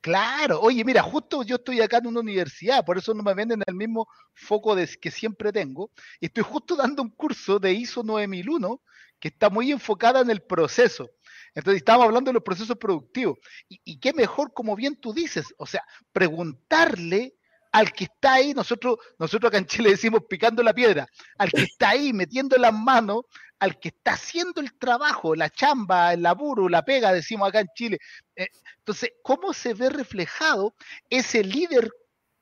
Claro, 0.00 0.60
oye, 0.60 0.84
mira, 0.84 1.02
justo 1.02 1.42
yo 1.42 1.56
estoy 1.56 1.80
acá 1.80 1.98
en 1.98 2.06
una 2.06 2.20
universidad, 2.20 2.84
por 2.84 2.98
eso 2.98 3.12
no 3.14 3.22
me 3.22 3.34
venden 3.34 3.62
el 3.66 3.74
mismo 3.74 4.06
foco 4.32 4.76
de, 4.76 4.86
que 4.86 5.10
siempre 5.10 5.52
tengo, 5.52 5.90
y 6.20 6.26
estoy 6.26 6.44
justo 6.44 6.76
dando 6.76 7.02
un 7.02 7.10
curso 7.10 7.58
de 7.58 7.72
ISO 7.72 8.04
9001 8.04 8.80
que 9.18 9.28
está 9.28 9.50
muy 9.50 9.72
enfocada 9.72 10.20
en 10.20 10.30
el 10.30 10.40
proceso. 10.40 11.10
Entonces, 11.58 11.78
estábamos 11.78 12.06
hablando 12.06 12.28
de 12.28 12.34
los 12.34 12.44
procesos 12.44 12.76
productivos. 12.76 13.36
Y, 13.68 13.98
qué 13.98 14.12
mejor, 14.12 14.52
como 14.54 14.76
bien 14.76 14.94
tú 14.94 15.12
dices, 15.12 15.52
o 15.58 15.66
sea, 15.66 15.82
preguntarle 16.12 17.34
al 17.72 17.92
que 17.92 18.04
está 18.04 18.34
ahí, 18.34 18.54
nosotros, 18.54 18.98
nosotros 19.18 19.48
acá 19.48 19.58
en 19.58 19.66
Chile 19.66 19.90
decimos 19.90 20.22
picando 20.28 20.62
la 20.62 20.72
piedra, 20.72 21.08
al 21.36 21.50
que 21.50 21.62
está 21.62 21.90
ahí 21.90 22.12
metiendo 22.12 22.56
las 22.58 22.72
manos, 22.72 23.22
al 23.58 23.80
que 23.80 23.88
está 23.88 24.12
haciendo 24.12 24.60
el 24.60 24.78
trabajo, 24.78 25.34
la 25.34 25.50
chamba, 25.50 26.12
el 26.12 26.22
laburo, 26.22 26.68
la 26.68 26.84
pega, 26.84 27.12
decimos 27.12 27.48
acá 27.48 27.58
en 27.58 27.68
Chile. 27.74 27.98
Eh, 28.36 28.46
entonces, 28.76 29.10
¿cómo 29.24 29.52
se 29.52 29.74
ve 29.74 29.90
reflejado 29.90 30.76
ese 31.10 31.42
líder 31.42 31.90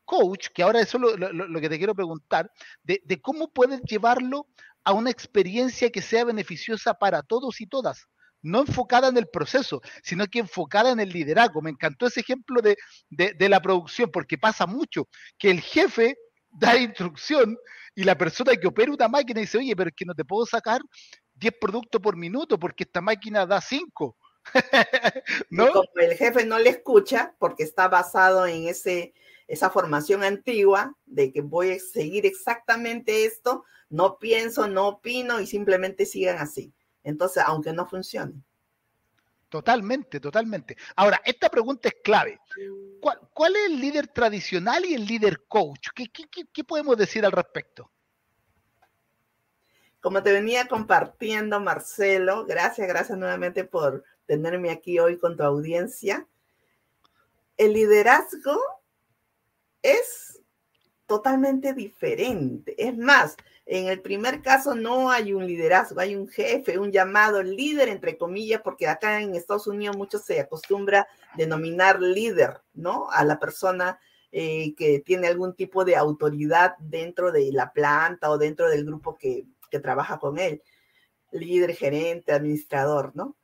coach, 0.05 0.49
que 0.55 0.63
ahora 0.63 0.81
eso 0.81 0.99
es 0.99 1.19
lo, 1.33 1.61
que 1.63 1.71
te 1.71 1.79
quiero 1.79 1.95
preguntar, 1.95 2.53
de 2.83 3.21
cómo 3.23 3.49
puedes 3.49 3.81
llevarlo 3.81 4.47
a 4.85 4.93
una 4.93 5.11
experiencia 5.11 5.91
que 5.91 6.03
sea 6.03 6.25
beneficiosa 6.25 6.93
para 6.93 7.23
todos 7.23 7.63
y 7.63 7.67
todas? 7.67 8.07
No 8.47 8.61
enfocada 8.61 9.09
en 9.09 9.17
el 9.17 9.29
proceso, 9.29 9.83
sino 10.03 10.27
que 10.27 10.39
enfocada 10.39 10.91
en 10.91 11.01
el 11.01 11.11
liderazgo. 11.11 11.61
Me 11.63 11.71
encantó 11.71 12.07
ese 12.07 12.21
ejemplo 12.21 12.63
de, 12.63 12.77
la 13.49 13.61
producción, 13.61 14.11
porque 14.11 14.39
pasa 14.39 14.67
mucho 14.67 15.09
que 15.37 15.51
el 15.51 15.61
jefe 15.61 16.17
da 16.51 16.77
instrucción 16.77 17.59
y 17.95 18.05
la 18.05 18.17
persona 18.17 18.55
que 18.55 18.69
opera 18.69 18.93
una 18.93 19.09
máquina 19.09 19.41
dice, 19.41 19.59
oye, 19.59 19.75
pero 19.75 19.89
es 19.89 19.97
que 19.97 20.05
no 20.05 20.15
te 20.15 20.25
puedo 20.25 20.47
sacar 20.47 20.81
10 21.35 21.55
productos 21.61 22.01
por 22.01 22.17
minuto 22.17 22.59
porque 22.59 22.85
esta 22.85 23.01
máquina 23.01 23.47
da 23.47 23.61
5. 23.61 24.17
¿No? 25.51 25.73
como 25.73 25.89
el 25.97 26.17
jefe 26.17 26.47
no 26.47 26.59
le 26.61 26.71
escucha 26.71 27.35
porque 27.41 27.65
está 27.65 27.89
basado 27.89 28.47
en 28.47 28.69
ese 28.69 29.13
esa 29.49 29.71
formación 29.71 30.25
antigua 30.25 30.97
de 31.05 31.33
que 31.33 31.41
voy 31.41 31.73
a 31.73 31.79
seguir 31.79 32.27
exactamente 32.27 33.25
esto, 33.25 33.65
no 33.89 34.19
pienso, 34.19 34.67
no 34.67 34.89
opino 34.89 35.41
y 35.41 35.47
simplemente 35.47 36.05
sigan 36.05 36.39
así. 36.39 36.73
Entonces, 37.07 37.43
aunque 37.47 37.73
no 37.73 37.87
funcione. 37.87 38.43
Totalmente, 39.49 40.19
totalmente. 40.19 40.77
Ahora, 40.97 41.23
esta 41.25 41.49
pregunta 41.49 41.89
es 41.89 41.95
clave. 42.03 42.41
¿Cuál, 43.01 43.55
es 43.55 43.67
el 43.67 43.81
líder 43.81 44.09
tradicional 44.09 44.85
y 44.85 44.95
el 44.95 45.07
líder 45.07 45.45
coach? 45.47 45.89
¿Qué, 45.95 46.09
qué 46.11 46.65
podemos 46.65 46.97
decir 46.97 47.25
al 47.25 47.31
respecto? 47.31 47.93
Como 50.01 50.21
te 50.21 50.33
venía 50.33 50.67
compartiendo, 50.67 51.61
Marcelo, 51.61 52.45
gracias, 52.45 52.89
gracias 52.89 53.17
nuevamente 53.17 53.65
por 53.65 54.03
tenerme 54.27 54.71
aquí 54.71 54.99
hoy 54.99 55.17
con 55.17 55.37
tu 55.37 55.45
audiencia. 55.45 56.27
El 57.57 57.73
liderazgo 57.73 58.61
es 59.81 60.43
totalmente 61.07 61.73
diferente. 61.73 62.75
Es 62.77 62.99
más, 62.99 63.37
en 63.67 63.89
el 63.89 64.01
primer 64.01 64.43
caso 64.43 64.75
no 64.75 65.11
hay 65.11 65.33
un 65.33 65.47
liderazgo, 65.47 66.01
hay 66.01 66.15
un 66.15 66.29
jefe, 66.29 66.79
un 66.79 66.93
llamado 66.93 67.43
líder, 67.43 67.89
entre 67.89 68.17
comillas, 68.17 68.63
porque 68.63 68.89
acá 68.89 69.21
en 69.21 69.35
Estados 69.35 69.67
Unidos 69.67 69.97
mucho 69.97 70.19
se 70.19 70.41
acostumbra 70.41 71.07
denominar 71.37 72.01
líder, 72.01 72.63
¿no? 72.75 73.11
A 73.11 73.25
la 73.25 73.39
persona 73.39 73.99
eh, 74.33 74.75
que 74.77 75.01
tiene 75.01 75.27
algún 75.27 75.55
tipo 75.55 75.85
de 75.85 75.97
autoridad 75.97 76.77
dentro 76.79 77.33
de 77.33 77.51
la 77.53 77.73
planta 77.73 78.31
o 78.31 78.39
dentro 78.39 78.69
del 78.71 78.85
grupo 78.85 79.17
que, 79.17 79.47
que 79.71 79.81
trabaja 79.81 80.19
con 80.19 80.39
él. 80.39 80.63
Líder, 81.33 81.75
gerente, 81.75 82.33
administrador, 82.33 83.13
¿no? 83.15 83.37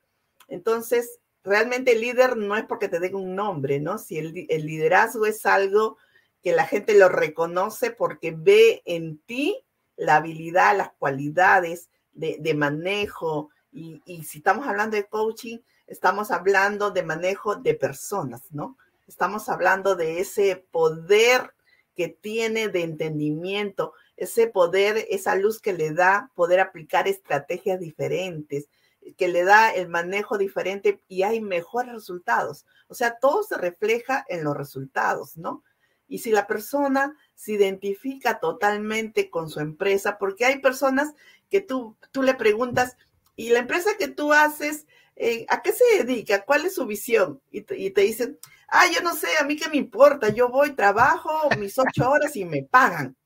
Entonces, 0.48 1.20
realmente 1.44 1.92
el 1.92 2.00
líder 2.00 2.36
no 2.36 2.56
es 2.56 2.64
porque 2.64 2.88
te 2.88 3.00
den 3.00 3.14
un 3.14 3.34
nombre, 3.34 3.80
¿no? 3.80 3.98
Si 3.98 4.18
el, 4.18 4.32
liderazgo 4.32 5.26
es 5.26 5.44
algo 5.46 5.96
que 6.42 6.52
la 6.52 6.66
gente 6.66 6.96
lo 6.98 7.08
reconoce 7.08 7.90
porque 7.90 8.34
ve 8.36 8.82
en 8.84 9.18
ti 9.18 9.64
la 10.02 10.16
habilidad, 10.16 10.76
las 10.76 10.92
cualidades 10.98 11.88
de, 12.12 12.54
manejo. 12.54 13.50
Y, 13.72 14.02
y, 14.04 14.24
si 14.24 14.38
estamos 14.38 14.66
hablando 14.66 14.96
de 14.96 15.06
coaching, 15.06 15.58
estamos 15.86 16.30
hablando 16.30 16.90
de 16.90 17.02
manejo 17.02 17.56
de 17.56 17.74
personas, 17.74 18.42
¿no? 18.50 18.76
Estamos 19.06 19.48
hablando 19.48 19.94
de 19.94 20.20
ese 20.20 20.56
poder 20.70 21.54
que 21.94 22.08
tiene 22.08 22.68
de 22.68 22.82
entendimiento, 22.82 23.92
ese 24.16 24.46
poder, 24.46 25.06
esa 25.10 25.36
luz 25.36 25.60
que 25.60 25.72
le 25.72 25.92
da 25.92 26.30
poder 26.34 26.60
aplicar 26.60 27.08
estrategias 27.08 27.80
diferentes, 27.80 28.68
que 29.16 29.28
le 29.28 29.44
da 29.44 29.70
el 29.70 29.88
manejo 29.88 30.38
diferente 30.38 31.00
y 31.08 31.22
hay 31.22 31.40
mejores 31.40 31.92
resultados. 31.92 32.66
O 32.88 32.94
sea, 32.94 33.18
todo 33.18 33.42
se 33.42 33.56
refleja 33.56 34.24
en 34.28 34.44
los 34.44 34.56
resultados, 34.56 35.36
¿no? 35.36 35.62
Y 36.08 36.18
si 36.18 36.30
la 36.30 36.46
persona 36.46 37.16
se 37.34 37.52
identifica 37.52 38.40
totalmente 38.40 39.30
con 39.30 39.50
su 39.50 39.60
empresa, 39.60 40.18
porque 40.18 40.44
hay 40.44 40.60
personas 40.60 41.12
que 41.50 41.60
tú, 41.60 41.96
tú 42.12 42.22
le 42.22 42.34
preguntas, 42.34 42.96
¿y 43.36 43.50
la 43.50 43.58
empresa 43.58 43.90
que 43.98 44.08
tú 44.08 44.32
haces, 44.32 44.86
eh, 45.16 45.44
a 45.48 45.62
qué 45.62 45.72
se 45.72 46.04
dedica? 46.04 46.44
¿Cuál 46.44 46.66
es 46.66 46.74
su 46.74 46.86
visión? 46.86 47.40
Y 47.50 47.62
te, 47.62 47.78
y 47.78 47.90
te 47.90 48.02
dicen, 48.02 48.38
ah, 48.68 48.86
yo 48.92 49.02
no 49.02 49.14
sé, 49.14 49.28
a 49.40 49.44
mí 49.44 49.56
qué 49.56 49.68
me 49.68 49.76
importa, 49.76 50.28
yo 50.30 50.48
voy, 50.48 50.72
trabajo 50.72 51.48
mis 51.58 51.78
ocho 51.78 52.08
horas 52.10 52.36
y 52.36 52.44
me 52.44 52.62
pagan. 52.62 53.16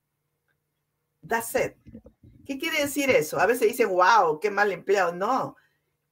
That's 1.26 1.54
it. 1.54 1.74
¿Qué 2.44 2.58
quiere 2.58 2.80
decir 2.80 3.10
eso? 3.10 3.40
A 3.40 3.46
veces 3.46 3.68
dicen, 3.68 3.88
wow, 3.88 4.38
qué 4.40 4.50
mal 4.50 4.70
empleado. 4.70 5.12
No, 5.12 5.56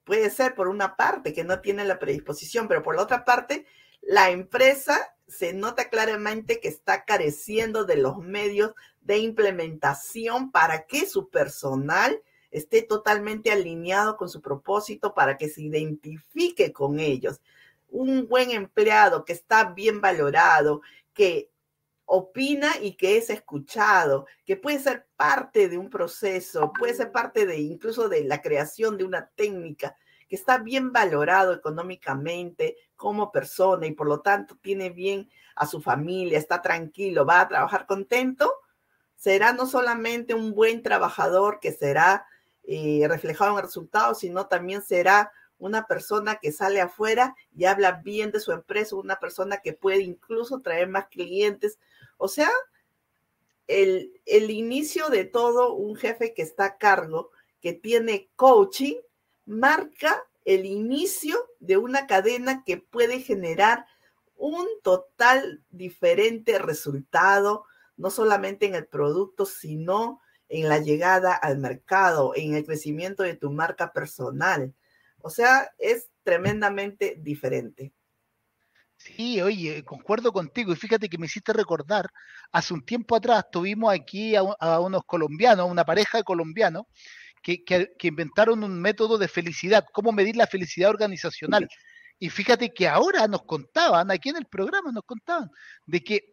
puede 0.04 0.30
ser 0.30 0.54
por 0.54 0.68
una 0.68 0.96
parte 0.96 1.32
que 1.32 1.44
no 1.44 1.60
tiene 1.60 1.84
la 1.84 1.98
predisposición, 1.98 2.68
pero 2.68 2.82
por 2.82 2.96
la 2.96 3.02
otra 3.02 3.24
parte, 3.24 3.66
la 4.02 4.30
empresa 4.30 5.13
se 5.26 5.52
nota 5.52 5.88
claramente 5.88 6.60
que 6.60 6.68
está 6.68 7.04
careciendo 7.04 7.84
de 7.84 7.96
los 7.96 8.18
medios 8.18 8.72
de 9.00 9.18
implementación 9.18 10.50
para 10.50 10.86
que 10.86 11.06
su 11.06 11.28
personal 11.28 12.22
esté 12.50 12.82
totalmente 12.82 13.50
alineado 13.50 14.16
con 14.16 14.28
su 14.28 14.40
propósito, 14.40 15.14
para 15.14 15.36
que 15.36 15.48
se 15.48 15.62
identifique 15.62 16.72
con 16.72 17.00
ellos. 17.00 17.40
Un 17.88 18.28
buen 18.28 18.50
empleado 18.50 19.24
que 19.24 19.32
está 19.32 19.72
bien 19.72 20.00
valorado, 20.00 20.82
que 21.12 21.50
opina 22.06 22.72
y 22.80 22.94
que 22.94 23.16
es 23.16 23.30
escuchado, 23.30 24.26
que 24.44 24.56
puede 24.56 24.78
ser 24.78 25.06
parte 25.16 25.68
de 25.68 25.78
un 25.78 25.90
proceso, 25.90 26.72
puede 26.78 26.94
ser 26.94 27.12
parte 27.12 27.46
de 27.46 27.58
incluso 27.58 28.08
de 28.08 28.24
la 28.24 28.42
creación 28.42 28.98
de 28.98 29.04
una 29.04 29.30
técnica, 29.30 29.96
que 30.28 30.36
está 30.36 30.58
bien 30.58 30.92
valorado 30.92 31.52
económicamente 31.52 32.76
como 32.96 33.32
persona 33.32 33.86
y 33.86 33.92
por 33.92 34.06
lo 34.06 34.20
tanto 34.20 34.56
tiene 34.56 34.90
bien 34.90 35.28
a 35.56 35.66
su 35.66 35.80
familia, 35.80 36.38
está 36.38 36.62
tranquilo, 36.62 37.24
va 37.26 37.40
a 37.40 37.48
trabajar 37.48 37.86
contento, 37.86 38.52
será 39.16 39.52
no 39.52 39.66
solamente 39.66 40.34
un 40.34 40.54
buen 40.54 40.82
trabajador 40.82 41.60
que 41.60 41.72
será 41.72 42.26
eh, 42.64 43.06
reflejado 43.08 43.56
en 43.56 43.64
resultados, 43.64 44.20
sino 44.20 44.46
también 44.46 44.82
será 44.82 45.32
una 45.58 45.86
persona 45.86 46.36
que 46.36 46.52
sale 46.52 46.80
afuera 46.80 47.34
y 47.56 47.64
habla 47.64 47.92
bien 47.92 48.30
de 48.32 48.40
su 48.40 48.52
empresa, 48.52 48.96
una 48.96 49.20
persona 49.20 49.58
que 49.58 49.72
puede 49.72 50.02
incluso 50.02 50.60
traer 50.60 50.88
más 50.88 51.06
clientes. 51.06 51.78
O 52.16 52.28
sea, 52.28 52.50
el, 53.66 54.20
el 54.26 54.50
inicio 54.50 55.08
de 55.08 55.24
todo, 55.24 55.74
un 55.74 55.96
jefe 55.96 56.34
que 56.34 56.42
está 56.42 56.64
a 56.64 56.76
cargo, 56.76 57.30
que 57.60 57.72
tiene 57.72 58.28
coaching, 58.36 58.96
marca 59.46 60.22
el 60.44 60.66
inicio 60.66 61.38
de 61.60 61.76
una 61.76 62.06
cadena 62.06 62.64
que 62.64 62.76
puede 62.76 63.20
generar 63.20 63.86
un 64.36 64.66
total 64.82 65.62
diferente 65.70 66.58
resultado, 66.58 67.64
no 67.96 68.10
solamente 68.10 68.66
en 68.66 68.74
el 68.74 68.86
producto, 68.86 69.46
sino 69.46 70.20
en 70.48 70.68
la 70.68 70.78
llegada 70.78 71.34
al 71.34 71.58
mercado, 71.58 72.32
en 72.34 72.54
el 72.54 72.64
crecimiento 72.64 73.22
de 73.22 73.34
tu 73.34 73.50
marca 73.50 73.92
personal. 73.92 74.74
O 75.20 75.30
sea, 75.30 75.72
es 75.78 76.10
tremendamente 76.22 77.16
diferente. 77.18 77.92
Sí, 78.96 79.40
oye, 79.40 79.84
concuerdo 79.84 80.32
contigo 80.32 80.72
y 80.72 80.76
fíjate 80.76 81.08
que 81.08 81.18
me 81.18 81.26
hiciste 81.26 81.52
recordar, 81.52 82.10
hace 82.52 82.72
un 82.72 82.84
tiempo 82.84 83.16
atrás 83.16 83.44
tuvimos 83.50 83.92
aquí 83.92 84.34
a, 84.36 84.42
unos 84.80 85.02
colombianos, 85.04 85.70
una 85.70 85.84
pareja 85.84 86.18
de 86.18 86.24
colombianos, 86.24 86.84
que, 87.44 87.62
que, 87.62 88.08
inventaron 88.08 88.64
un 88.64 88.80
método 88.80 89.18
de 89.18 89.28
felicidad, 89.28 89.84
cómo 89.92 90.12
medir 90.12 90.34
la 90.34 90.46
felicidad 90.46 90.88
organizacional. 90.88 91.68
Y 92.18 92.30
fíjate 92.30 92.72
que 92.72 92.88
ahora 92.88 93.28
nos 93.28 93.42
contaban, 93.44 94.10
aquí 94.10 94.30
en 94.30 94.36
el 94.36 94.46
programa 94.46 94.90
nos 94.90 95.04
contaban, 95.04 95.50
de 95.84 96.02
que 96.02 96.32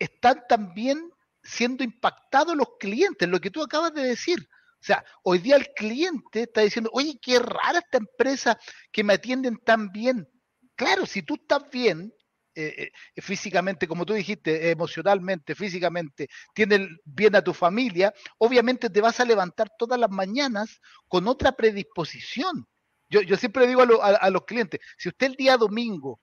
están 0.00 0.42
también 0.48 1.10
siendo 1.44 1.84
impactados 1.84 2.56
los 2.56 2.76
clientes, 2.80 3.28
lo 3.28 3.40
que 3.40 3.50
tú 3.50 3.62
acabas 3.62 3.94
de 3.94 4.02
decir. 4.02 4.38
O 4.40 4.84
sea, 4.84 5.04
hoy 5.22 5.38
día 5.38 5.54
el 5.54 5.68
cliente 5.76 6.42
está 6.42 6.62
diciendo, 6.62 6.90
oye, 6.92 7.16
qué 7.22 7.38
rara 7.38 7.78
esta 7.78 7.98
empresa 7.98 8.58
que 8.90 9.04
me 9.04 9.12
atienden 9.12 9.58
tan 9.58 9.92
bien. 9.92 10.28
Claro, 10.74 11.06
si 11.06 11.22
tú 11.22 11.34
estás 11.34 11.70
bien, 11.70 12.12
eh, 12.54 12.92
eh, 13.14 13.22
físicamente, 13.22 13.88
como 13.88 14.04
tú 14.04 14.12
dijiste, 14.12 14.70
emocionalmente, 14.70 15.54
físicamente, 15.54 16.28
tienes 16.54 16.88
bien 17.04 17.34
a 17.36 17.42
tu 17.42 17.54
familia, 17.54 18.12
obviamente 18.38 18.90
te 18.90 19.00
vas 19.00 19.20
a 19.20 19.24
levantar 19.24 19.70
todas 19.78 19.98
las 19.98 20.10
mañanas 20.10 20.80
con 21.08 21.28
otra 21.28 21.52
predisposición. 21.52 22.66
Yo, 23.08 23.22
yo 23.22 23.36
siempre 23.36 23.66
digo 23.66 23.82
a, 23.82 24.30
los 24.30 24.44
clientes, 24.44 24.80
si 24.96 25.08
usted 25.08 25.26
el 25.26 25.36
día 25.36 25.56
domingo 25.56 26.20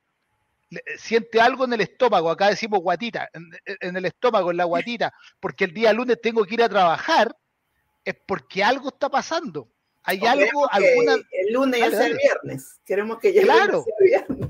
siente 0.98 1.42
algo 1.42 1.65
en 1.65 1.74
el 1.74 1.82
estómago, 1.82 2.30
acá 2.30 2.50
decimos 2.50 2.80
guatita, 2.80 3.30
en, 3.34 3.50
en, 3.65 3.98
el 3.98 4.06
estómago, 4.06 4.52
en 4.52 4.58
la 4.58 4.65
guatita, 4.65 5.13
porque 5.39 5.65
el 5.65 5.74
día 5.74 5.94
lunes 5.94 6.20
tengo 6.22 6.44
que 6.46 6.56
ir 6.56 6.63
a 6.63 6.70
trabajar, 6.70 7.36
es 8.04 8.15
porque 8.26 8.63
algo 8.63 8.89
está 8.89 9.10
pasando. 9.10 9.72
Hay 10.04 10.26
algo, 10.26 10.72
alguna. 10.72 11.15
El 11.32 11.54
lunes 11.54 11.82
es 11.82 11.94
el 12.00 12.18
viernes. 12.18 12.80
Queremos 12.86 13.20
que 13.20 13.32
llegue 13.32 13.46
claro. 13.46 13.86
el 14.00 14.06
viernes. 14.06 14.50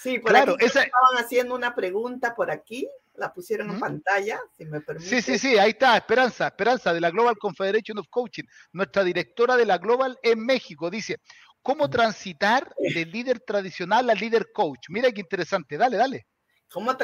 Sí, 0.00 0.18
por 0.18 0.30
claro, 0.30 0.54
aquí 0.54 0.64
estaban 0.64 0.90
haciendo 1.18 1.54
una 1.54 1.74
pregunta 1.74 2.34
por 2.34 2.50
aquí, 2.50 2.88
la 3.14 3.34
pusieron 3.34 3.70
en 3.70 3.80
pantalla, 3.80 4.40
si 4.56 4.64
me 4.64 4.80
permite. 4.80 5.08
Sí, 5.08 5.20
sí, 5.20 5.38
sí, 5.38 5.58
ahí 5.58 5.70
está, 5.70 5.94
Esperanza, 5.98 6.46
Esperanza 6.46 6.94
de 6.94 7.02
la 7.02 7.10
Global 7.10 7.36
Confederation 7.36 7.98
of 7.98 8.06
Coaching, 8.08 8.44
nuestra 8.72 9.04
directora 9.04 9.58
de 9.58 9.66
la 9.66 9.76
Global 9.76 10.18
en 10.22 10.44
México, 10.46 10.88
dice, 10.88 11.18
¿cómo 11.60 11.90
transitar 11.90 12.74
del 12.78 13.10
líder 13.10 13.40
tradicional 13.40 14.08
al 14.08 14.16
líder 14.16 14.50
coach? 14.52 14.86
Mira 14.88 15.12
qué 15.12 15.20
interesante, 15.20 15.76
dale, 15.76 15.98
dale. 15.98 16.26
¿Cómo 16.72 16.96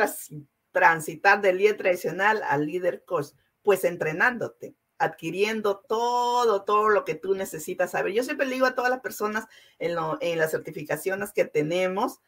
transitar 0.73 1.43
del 1.43 1.59
líder 1.59 1.77
tradicional 1.77 2.43
al 2.49 2.65
líder 2.65 3.05
coach? 3.05 3.27
Pues 3.63 3.85
entrenándote 3.85 4.75
adquiriendo 4.99 5.85
todo, 5.87 6.65
todo 6.65 6.89
lo 6.89 7.05
que 7.05 7.15
tú 7.15 7.35
necesitas 7.35 7.91
saber. 7.91 8.15
Yo 8.15 8.23
siempre 8.23 8.47
le 8.47 8.55
digo 8.55 8.65
a 8.65 8.75
todas 8.75 8.91
las 8.91 9.01
personas 9.01 9.45
en, 9.79 9.95
en 10.21 10.39
las 10.39 10.51
certificaciones 10.51 11.35
que 11.35 11.45
tenemos, 11.45 12.21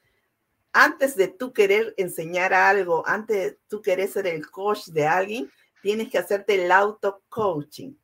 antes 0.72 1.16
de 1.16 1.28
tú 1.28 1.52
querer 1.52 1.94
enseñar 1.96 2.54
algo, 2.54 3.07
antes 3.07 3.37
de 3.37 3.59
tú 3.68 3.83
querer 3.83 4.09
ser 4.09 4.26
el 4.26 4.48
coach 4.50 4.87
de 4.88 5.07
alguien, 5.07 5.50
tienes 5.83 6.11
que 6.11 6.18
hacerte 6.18 6.62
el 6.62 6.70
auto-coaching, 6.70 7.94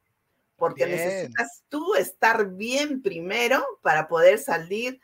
porque 0.57 0.87
necesitas 0.87 1.63
tú 1.69 1.95
estar 1.95 2.51
bien 2.51 3.03
primero 3.03 3.65
para 3.83 4.09
poder 4.09 4.39
salir 4.39 5.01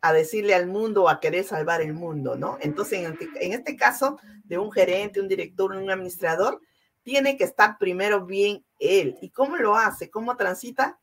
a 0.00 0.12
decirle 0.12 0.54
al 0.54 0.66
mundo 0.66 1.04
o 1.04 1.08
a 1.08 1.20
querer 1.20 1.44
salvar 1.44 1.80
el 1.80 1.92
mundo, 1.92 2.36
¿no? 2.36 2.58
Entonces, 2.60 3.04
en, 3.04 3.18
en 3.40 3.52
este 3.52 3.76
caso 3.76 4.18
de 4.44 4.58
un 4.58 4.70
gerente, 4.70 5.20
un 5.20 5.28
director, 5.28 5.72
un 5.72 5.90
administrador, 5.90 6.60
tiene 7.02 7.36
que 7.36 7.44
estar 7.44 7.78
primero 7.78 8.24
bien 8.24 8.64
él. 8.78 9.16
¿Y 9.20 9.30
cómo 9.30 9.56
lo 9.56 9.76
hace? 9.76 10.10
¿Cómo 10.10 10.36
transita? 10.36 10.98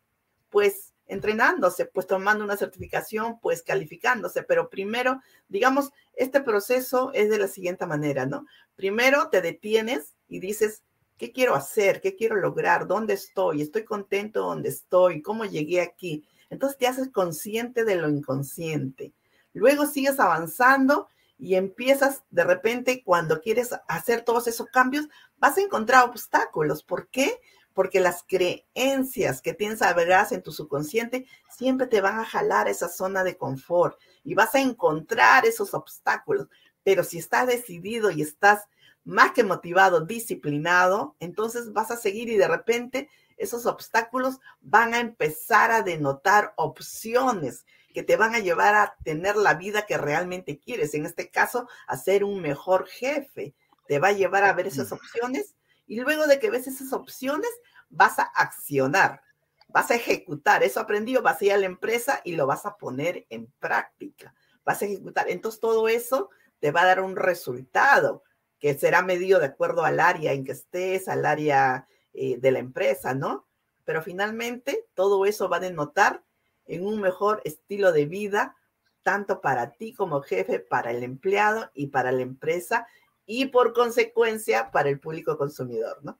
Pues 0.49 0.92
entrenándose, 1.13 1.86
pues 1.86 2.08
tomando 2.08 2.43
una 2.43 2.58
certificación, 2.58 3.39
pues 3.39 3.63
calificándose, 3.63 4.43
pero 4.43 4.69
primero, 4.69 5.21
digamos, 5.47 5.91
este 6.13 6.41
proceso 6.41 7.12
es 7.13 7.30
de 7.30 7.38
la 7.38 7.47
siguiente 7.47 7.86
manera, 7.86 8.26
¿no? 8.26 8.45
Primero 8.76 9.30
te 9.30 9.41
detienes 9.41 10.15
y 10.28 10.39
dices, 10.39 10.84
¿qué 11.17 11.32
quiero 11.32 11.56
hacer? 11.56 12.02
¿Qué 12.02 12.15
quiero 12.15 12.36
lograr? 12.36 12.88
¿Dónde 12.88 13.13
estoy? 13.13 13.62
¿Estoy 13.62 13.86
contento 13.86 14.41
donde 14.41 14.69
estoy? 14.69 15.21
¿Cómo 15.21 15.45
llegué 15.45 15.82
aquí? 15.82 16.28
Entonces 16.49 16.78
te 16.78 16.88
haces 16.88 17.10
consciente 17.10 17.86
de 17.86 17.95
lo 17.95 18.10
inconsciente. 18.10 19.13
Luego 19.54 19.86
sigues 19.86 20.19
avanzando 20.19 21.08
y 21.38 21.56
empiezas 21.56 22.23
de 22.30 22.43
repente 22.43 23.04
cuando 23.04 23.41
quieres 23.41 23.71
hacer 23.88 24.21
todos 24.23 24.47
esos 24.47 24.67
cambios, 24.67 25.08
vas 25.38 25.58
a 25.58 25.62
encontrar 25.62 26.08
obstáculos. 26.08 26.84
¿Por 26.84 27.10
qué? 27.10 27.39
Porque 27.73 27.99
las 27.99 28.23
creencias 28.27 29.41
que 29.41 29.53
tienes 29.53 29.79
verás 29.95 30.31
en 30.31 30.43
tu 30.43 30.51
subconsciente 30.51 31.25
siempre 31.49 31.88
te 31.88 32.01
van 32.01 32.19
a 32.19 32.25
jalar 32.25 32.67
a 32.67 32.71
esa 32.71 32.88
zona 32.88 33.23
de 33.23 33.38
confort 33.38 33.99
y 34.23 34.36
vas 34.36 34.55
a 34.55 34.62
encontrar 34.62 35.45
esos 35.45 35.73
obstáculos. 35.73 36.47
Pero 36.83 37.03
si 37.03 37.17
estás 37.17 37.47
decidido 37.47 38.12
y 38.12 38.21
estás 38.21 38.67
más 39.03 39.31
que 39.31 39.43
motivado, 39.43 40.01
disciplinado, 40.01 41.15
entonces 41.19 41.73
vas 41.73 41.91
a 41.91 41.97
seguir 41.97 42.29
y 42.29 42.38
de 42.38 42.47
repente 42.47 43.09
esos 43.38 43.65
obstáculos 43.65 44.39
van 44.62 44.93
a 44.93 44.99
empezar 44.99 45.71
a 45.71 45.81
denotar 45.81 46.53
opciones 46.55 47.65
que 47.93 48.03
te 48.03 48.15
van 48.15 48.33
a 48.33 48.39
llevar 48.39 48.75
a 48.75 48.95
tener 49.03 49.36
la 49.36 49.53
vida 49.53 49.86
que 49.86 49.97
realmente 49.97 50.59
quieres. 50.59 50.93
En 50.93 51.05
este 51.05 51.29
caso, 51.29 51.67
a 51.88 51.97
ser 51.97 52.23
un 52.23 52.41
mejor 52.41 52.88
jefe. 52.88 53.53
Te 53.88 53.99
va 53.99 54.09
a 54.09 54.13
llevar 54.13 54.43
a 54.43 54.53
ver 54.53 54.67
esas 54.67 54.91
opciones 54.91 55.55
y 55.88 56.00
luego 56.00 56.28
de 56.28 56.39
que 56.39 56.50
ves 56.50 56.67
esas 56.67 56.93
opciones, 56.93 57.50
vas 57.89 58.19
a 58.19 58.24
accionar, 58.24 59.22
vas 59.67 59.91
a 59.91 59.96
ejecutar. 59.96 60.63
Eso 60.63 60.80
aprendido, 60.80 61.22
vas 61.22 61.41
a 61.41 61.46
ir 61.46 61.54
a 61.54 61.58
la 61.58 61.65
empresa 61.65 62.22
y 62.24 62.36
lo 62.36 62.48
vas 62.48 62.65
a 62.65 62.78
poner 62.78 63.26
en 63.30 63.48
práctica. 63.60 64.34
Vas 64.63 64.82
a 64.82 64.86
ejecutar. 64.86 65.30
Entonces, 65.30 65.60
todo 65.60 65.88
eso 65.88 66.30
te 66.60 66.72
va 66.72 66.82
a 66.82 66.86
dar 66.86 67.02
un 67.02 67.15
resultado 67.15 68.24
que 68.60 68.74
será 68.74 69.02
medido 69.02 69.39
de 69.39 69.48
acuerdo 69.48 69.84
al 69.84 70.00
área 70.00 70.32
en 70.32 70.46
que 70.46 70.54
estés, 70.54 71.10
al 71.10 71.26
área 71.26 71.88
eh, 72.13 72.38
de 72.38 72.52
la 72.52 72.60
empresa, 72.60 73.13
¿no? 73.13 73.46
Pero 73.84 74.02
finalmente 74.02 74.88
todo 74.93 75.26
eso 75.26 75.50
va 75.50 75.58
a 75.58 75.60
denotar 75.60 76.24
en 76.65 76.86
un 76.86 77.02
mejor 77.02 77.41
estilo 77.43 77.91
de 77.91 78.06
vida, 78.06 78.56
tanto 79.02 79.41
para 79.41 79.72
ti 79.72 79.93
como 79.93 80.22
jefe, 80.22 80.60
para 80.60 80.91
el 80.91 81.04
empleado 81.04 81.69
y 81.74 81.88
para 81.88 82.13
la 82.13 82.22
empresa 82.22 82.88
y 83.25 83.45
por 83.45 83.73
consecuencia 83.73 84.71
para 84.71 84.89
el 84.89 84.99
público 84.99 85.38
consumidor, 85.38 85.99
¿no? 86.03 86.17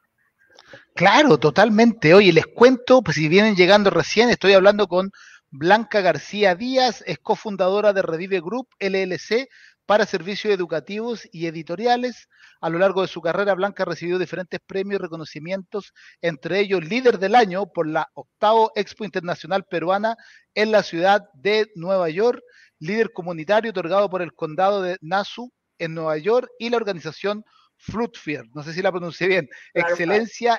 Claro, 0.95 1.37
totalmente. 1.37 2.13
Oye, 2.13 2.31
les 2.31 2.45
cuento, 2.45 3.01
pues 3.01 3.17
si 3.17 3.27
vienen 3.27 3.55
llegando 3.55 3.89
recién, 3.89 4.29
estoy 4.29 4.53
hablando 4.53 4.87
con 4.87 5.11
Blanca 5.49 6.01
García 6.01 6.55
Díaz, 6.55 7.03
es 7.05 7.19
cofundadora 7.19 7.93
de 7.93 8.01
Revive 8.01 8.39
Group 8.39 8.67
LLC, 8.79 9.49
para 9.85 10.05
servicios 10.05 10.53
educativos 10.53 11.27
y 11.31 11.47
editoriales. 11.47 12.29
A 12.61 12.69
lo 12.69 12.79
largo 12.79 13.01
de 13.01 13.07
su 13.07 13.21
carrera, 13.21 13.53
Blanca 13.53 13.83
ha 13.83 13.85
recibido 13.85 14.17
diferentes 14.17 14.59
premios 14.65 14.99
y 14.99 15.03
reconocimientos, 15.03 15.93
entre 16.21 16.59
ellos 16.59 16.85
líder 16.85 17.19
del 17.19 17.35
año 17.35 17.65
por 17.65 17.87
la 17.87 18.09
octavo 18.13 18.71
Expo 18.75 19.03
Internacional 19.03 19.65
Peruana 19.65 20.15
en 20.53 20.71
la 20.71 20.83
ciudad 20.83 21.23
de 21.33 21.71
Nueva 21.75 22.09
York, 22.09 22.41
líder 22.79 23.11
comunitario 23.11 23.71
otorgado 23.71 24.09
por 24.09 24.21
el 24.21 24.33
condado 24.33 24.81
de 24.81 24.97
Nassau 25.01 25.51
en 25.77 25.93
Nueva 25.93 26.17
York 26.17 26.49
y 26.59 26.69
la 26.69 26.77
organización 26.77 27.45
Fruitfield, 27.77 28.53
no 28.53 28.63
sé 28.63 28.73
si 28.73 28.81
la 28.81 28.91
pronuncié 28.91 29.27
bien, 29.27 29.49
excelencia 29.73 30.57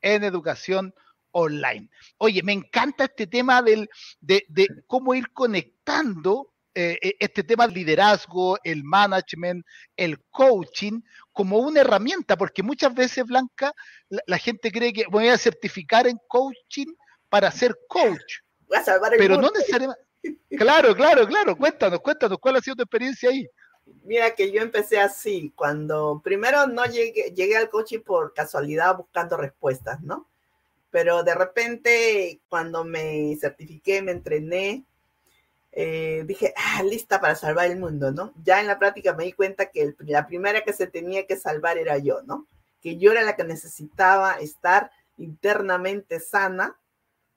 en 0.00 0.24
educación 0.24 0.92
online. 1.30 1.88
Oye, 2.18 2.42
me 2.42 2.52
encanta 2.52 3.04
este 3.04 3.26
tema 3.26 3.62
del, 3.62 3.88
de, 4.20 4.44
de 4.48 4.68
cómo 4.86 5.14
ir 5.14 5.32
conectando 5.32 6.52
eh, 6.78 6.98
eh, 7.00 7.16
este 7.20 7.42
tema 7.42 7.66
del 7.66 7.74
liderazgo, 7.74 8.58
el 8.62 8.84
management, 8.84 9.64
el 9.96 10.22
coaching, 10.30 11.00
como 11.32 11.58
una 11.58 11.80
herramienta, 11.80 12.36
porque 12.36 12.62
muchas 12.62 12.94
veces, 12.94 13.24
Blanca, 13.24 13.72
la, 14.10 14.36
gente 14.36 14.70
cree 14.70 14.92
que 14.92 15.06
voy 15.10 15.28
a 15.28 15.38
certificar 15.38 16.06
en 16.06 16.18
coaching 16.28 16.92
para 17.30 17.50
ser 17.50 17.74
coach. 17.88 18.40
Voy 18.68 18.76
a 18.76 18.84
salvar 18.84 19.14
el 19.14 19.18
pero 19.18 19.40
no 19.40 19.50
necesariamente. 19.50 20.02
Claro, 20.50 20.94
claro, 20.94 21.26
claro. 21.26 21.56
Cuéntanos, 21.56 22.00
cuéntanos, 22.00 22.36
¿cuál 22.38 22.56
ha 22.56 22.60
sido 22.60 22.76
tu 22.76 22.82
experiencia 22.82 23.30
ahí? 23.30 23.46
Mira 24.04 24.34
que 24.34 24.52
yo 24.52 24.62
empecé 24.62 24.98
así, 25.00 25.52
cuando 25.54 26.20
primero 26.22 26.66
no 26.66 26.84
llegué, 26.84 27.32
llegué 27.34 27.56
al 27.56 27.70
coaching 27.70 28.00
por 28.00 28.34
casualidad 28.34 28.96
buscando 28.96 29.36
respuestas, 29.36 30.02
¿no? 30.02 30.28
Pero 30.90 31.22
de 31.22 31.34
repente, 31.34 32.40
cuando 32.48 32.84
me 32.84 33.36
certifiqué, 33.40 34.02
me 34.02 34.12
entrené, 34.12 34.84
eh, 35.72 36.24
dije, 36.26 36.54
ah, 36.56 36.82
lista 36.82 37.20
para 37.20 37.34
salvar 37.34 37.66
el 37.70 37.78
mundo, 37.78 38.10
¿no? 38.10 38.32
Ya 38.42 38.60
en 38.60 38.66
la 38.66 38.78
práctica 38.78 39.12
me 39.14 39.24
di 39.24 39.32
cuenta 39.32 39.66
que 39.66 39.94
la 39.98 40.26
primera 40.26 40.62
que 40.62 40.72
se 40.72 40.86
tenía 40.86 41.26
que 41.26 41.36
salvar 41.36 41.76
era 41.78 41.98
yo, 41.98 42.22
¿no? 42.22 42.46
Que 42.80 42.96
yo 42.96 43.12
era 43.12 43.22
la 43.22 43.36
que 43.36 43.44
necesitaba 43.44 44.34
estar 44.40 44.90
internamente 45.18 46.18
sana 46.18 46.78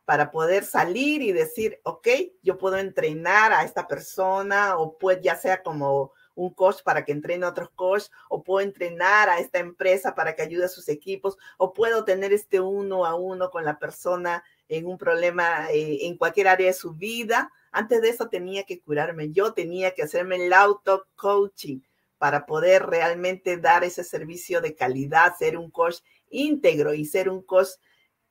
para 0.05 0.31
poder 0.31 0.63
salir 0.63 1.21
y 1.21 1.33
decir, 1.33 1.79
ok, 1.83 2.07
yo 2.41 2.57
puedo 2.57 2.77
entrenar 2.77 3.51
a 3.51 3.63
esta 3.63 3.87
persona 3.87 4.77
o 4.77 4.97
pues 4.97 5.19
ya 5.21 5.35
sea 5.35 5.61
como 5.61 6.13
un 6.39 6.53
coach 6.53 6.81
para 6.83 7.03
que 7.03 7.11
entrene 7.11 7.45
a 7.45 7.49
otros 7.49 7.69
coaches, 7.71 8.11
o 8.29 8.43
puedo 8.43 8.61
entrenar 8.65 9.29
a 9.29 9.39
esta 9.39 9.59
empresa 9.59 10.15
para 10.15 10.35
que 10.35 10.41
ayude 10.41 10.65
a 10.65 10.69
sus 10.69 10.87
equipos, 10.87 11.37
o 11.57 11.73
puedo 11.73 12.05
tener 12.05 12.33
este 12.33 12.59
uno 12.59 13.05
a 13.05 13.15
uno 13.15 13.49
con 13.51 13.65
la 13.65 13.77
persona 13.77 14.43
en 14.69 14.85
un 14.85 14.97
problema 14.97 15.69
eh, 15.71 16.05
en 16.05 16.17
cualquier 16.17 16.47
área 16.47 16.67
de 16.67 16.73
su 16.73 16.93
vida, 16.93 17.51
antes 17.71 18.01
de 18.01 18.09
eso 18.09 18.29
tenía 18.29 18.63
que 18.63 18.79
curarme, 18.79 19.31
yo 19.31 19.53
tenía 19.53 19.93
que 19.93 20.03
hacerme 20.03 20.37
el 20.37 20.53
auto-coaching 20.53 21.81
para 22.17 22.45
poder 22.45 22.85
realmente 22.85 23.57
dar 23.57 23.83
ese 23.83 24.03
servicio 24.03 24.61
de 24.61 24.75
calidad, 24.75 25.35
ser 25.37 25.57
un 25.57 25.69
coach 25.69 25.97
íntegro 26.29 26.93
y 26.93 27.05
ser 27.05 27.29
un 27.29 27.41
coach 27.41 27.69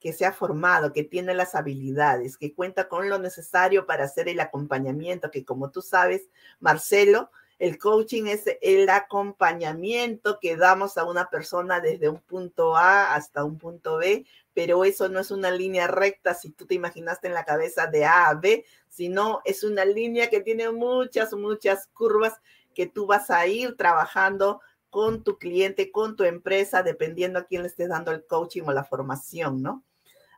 que 0.01 0.13
se 0.13 0.25
ha 0.25 0.33
formado, 0.33 0.93
que 0.93 1.03
tiene 1.03 1.35
las 1.35 1.55
habilidades, 1.55 2.37
que 2.37 2.55
cuenta 2.55 2.89
con 2.89 3.09
lo 3.09 3.19
necesario 3.19 3.87
para 3.87 4.05
hacer 4.05 4.29
el 4.29 4.41
acompañamiento, 4.41 5.31
que 5.31 5.45
como 5.45 5.71
tú 5.71 5.83
sabes, 5.83 6.29
Marcelo, 6.61 7.31
el 7.59 7.79
coaching 7.79 8.27
es 8.27 8.45
el 8.61 8.89
acompañamiento 8.89 10.39
que 10.41 10.57
damos 10.57 10.97
a 10.97 11.05
una 11.05 11.29
persona 11.29 11.81
desde 11.81 12.09
un 12.09 12.21
punto 12.21 12.77
A 12.77 13.15
hasta 13.15 13.45
un 13.45 13.59
punto 13.59 13.97
B, 13.97 14.25
pero 14.55 14.85
eso 14.85 15.09
no 15.09 15.19
es 15.19 15.31
una 15.31 15.51
línea 15.51 15.89
recta 15.89 16.35
si 16.35 16.51
tú 16.51 16.67
te 16.67 16.75
imaginaste 16.75 17.27
en 17.27 17.35
la 17.35 17.45
cabeza 17.45 17.89
de 17.89 18.05
A 18.05 18.29
a 18.29 18.35
B, 18.35 18.65
sino 18.89 19.41
es 19.45 19.65
una 19.65 19.85
línea 19.85 20.31
que 20.31 20.41
tiene 20.41 20.71
muchas, 20.71 21.33
muchas 21.33 21.89
curvas 21.89 22.35
que 22.75 22.87
tú 22.87 23.07
vas 23.07 23.29
a 23.31 23.45
ir 23.47 23.77
trabajando 23.77 24.61
con 24.89 25.25
tu 25.25 25.37
cliente, 25.37 25.91
con 25.91 26.17
tu 26.17 26.25
empresa, 26.25 26.83
dependiendo 26.83 27.41
a 27.41 27.45
quién 27.45 27.63
le 27.63 27.69
estés 27.69 27.89
dando 27.89 28.13
el 28.13 28.25
coaching 28.25 28.63
o 28.67 28.73
la 28.73 28.85
formación, 28.85 29.63
¿no? 29.63 29.83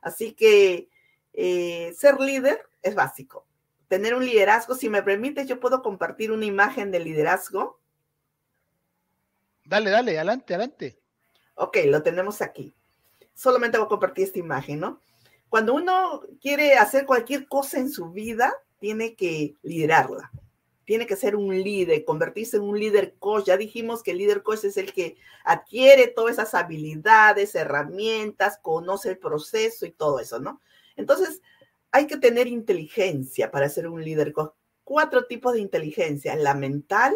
Así 0.01 0.33
que 0.33 0.89
eh, 1.35 1.93
ser 1.97 2.19
líder 2.19 2.67
es 2.83 2.95
básico 2.95 3.47
tener 3.91 4.15
un 4.15 4.25
liderazgo. 4.25 4.77
Si 4.77 4.89
me 4.89 5.03
permites, 5.03 5.49
yo 5.49 5.59
puedo 5.59 5.83
compartir 5.83 6.31
una 6.31 6.47
imagen 6.47 6.93
de 6.93 7.01
liderazgo. 7.01 7.81
Dale, 9.65 9.91
dale, 9.91 10.17
adelante, 10.17 10.55
adelante. 10.55 11.01
Ok, 11.57 11.79
lo 11.87 12.01
tenemos 12.01 12.41
aquí. 12.41 12.73
Solamente 13.35 13.79
voy 13.79 13.87
a 13.87 13.89
compartir 13.89 14.25
esta 14.25 14.39
imagen, 14.39 14.79
¿no? 14.79 15.01
Cuando 15.49 15.75
uno 15.75 16.23
quiere 16.41 16.75
hacer 16.75 17.05
cualquier 17.05 17.49
cosa 17.49 17.81
en 17.81 17.91
su 17.91 18.13
vida, 18.13 18.55
tiene 18.79 19.17
que 19.17 19.57
liderarla. 19.63 20.31
Tiene 20.85 21.05
que 21.09 21.17
ser 21.17 21.35
un 21.35 21.49
líder, 21.61 22.05
convertirse 22.05 22.59
en 22.59 22.63
un 22.63 22.79
líder 22.79 23.17
coach. 23.19 23.47
Ya 23.47 23.57
dijimos 23.57 24.05
que 24.05 24.13
el 24.13 24.19
líder 24.19 24.45
coach 24.45 24.65
es 24.65 24.77
el 24.77 24.93
que 24.93 25.17
adquiere 25.45 26.07
todas 26.07 26.35
esas 26.35 26.55
habilidades, 26.55 27.57
herramientas, 27.57 28.57
conoce 28.63 29.11
el 29.11 29.19
proceso 29.19 29.85
y 29.85 29.91
todo 29.91 30.21
eso, 30.21 30.39
¿no? 30.39 30.61
Entonces, 30.95 31.43
hay 31.93 32.07
que 32.07 32.17
tener 32.17 32.47
inteligencia 32.47 33.51
para 33.51 33.69
ser 33.69 33.89
un 33.89 34.05
líder. 34.05 34.33
Cuatro 34.85 35.27
tipos 35.27 35.55
de 35.55 35.61
inteligencia. 35.61 36.37
La 36.37 36.55
mental, 36.55 37.15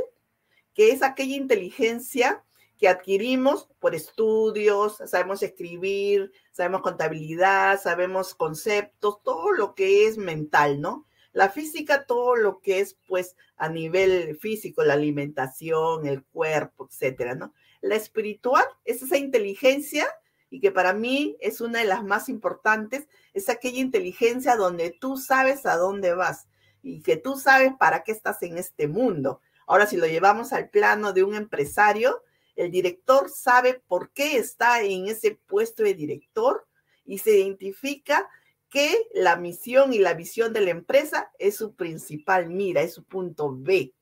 que 0.75 0.91
es 0.91 1.03
aquella 1.03 1.37
inteligencia 1.37 2.45
que 2.79 2.89
adquirimos 2.89 3.69
por 3.79 3.95
estudios, 3.95 4.99
sabemos 5.07 5.43
escribir, 5.43 6.33
sabemos 6.51 6.83
contabilidad, 6.83 7.81
sabemos 7.81 8.35
conceptos, 8.35 9.23
todo 9.23 9.53
lo 9.53 9.75
que 9.75 10.07
es 10.07 10.19
mental, 10.19 10.81
¿no? 10.81 11.07
La 11.33 11.51
física, 11.51 12.05
todo 12.07 12.37
lo 12.37 12.61
que 12.61 12.81
es, 12.81 12.99
pues, 13.07 13.37
a 13.57 13.69
nivel 13.69 14.37
físico, 14.37 14.83
la 14.83 14.95
alimentación, 14.95 16.07
el 16.07 16.25
cuerpo, 16.25 16.89
etcétera, 16.91 17.35
¿no? 17.35 17.55
La 17.81 17.97
espiritual 17.97 18.65
es 18.85 19.03
esa 19.03 19.19
inteligencia 19.19 20.07
y 20.55 20.61
que 20.61 20.71
para 20.71 20.93
mí 20.93 21.37
es 21.41 21.61
una 21.61 21.81
de 21.81 21.85
las 21.85 22.05
más 22.05 22.29
importantes, 22.29 23.09
es 23.33 23.49
aquella 23.49 23.81
inteligencia 23.81 24.55
donde 24.55 24.93
tú 24.93 25.17
sabes 25.17 25.67
a 25.67 25.77
dónde 25.77 26.15
vas, 26.15 26.47
y 26.81 27.03
que 27.03 27.17
tú 27.17 27.37
sabes 27.37 27.73
para 27.77 28.05
qué 28.05 28.13
estás 28.13 28.41
en 28.43 28.57
este 28.57 28.87
mundo. 28.87 29.41
Ahora, 29.67 29.89
si 29.89 29.97
lo 29.97 30.07
llevamos 30.07 30.53
al 30.53 30.71
plano 30.71 31.13
de 31.13 31.25
un 31.25 31.35
empresario, 31.35 32.23
el 32.55 32.71
director 32.71 33.29
sabe 33.31 33.83
por 33.89 34.13
qué 34.13 34.37
está 34.37 34.81
en 34.83 35.09
ese 35.09 35.41
puesto 35.49 35.83
de 35.83 35.95
director 35.95 36.69
y 37.05 37.19
se 37.19 37.37
identifica 37.37 38.29
que 38.71 38.97
la 39.13 39.35
misión 39.35 39.93
y 39.93 39.99
la 39.99 40.15
visión 40.15 40.53
de 40.53 40.61
la 40.61 40.71
empresa 40.71 41.33
es 41.41 41.57
su 41.57 41.75
principal 41.75 42.49
mira, 42.49 42.81
es 42.81 42.95
su 42.95 43.03
punto 43.03 43.53
B. 43.53 43.93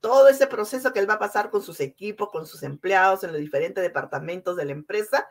Todo 0.00 0.28
ese 0.28 0.48
proceso 0.48 0.92
que 0.92 0.98
él 0.98 1.08
va 1.08 1.14
a 1.14 1.20
pasar 1.20 1.48
con 1.48 1.62
sus 1.62 1.78
equipos, 1.78 2.30
con 2.30 2.44
sus 2.44 2.64
empleados 2.64 3.22
en 3.22 3.30
los 3.30 3.40
diferentes 3.40 3.84
departamentos 3.84 4.56
de 4.56 4.64
la 4.64 4.72
empresa, 4.72 5.28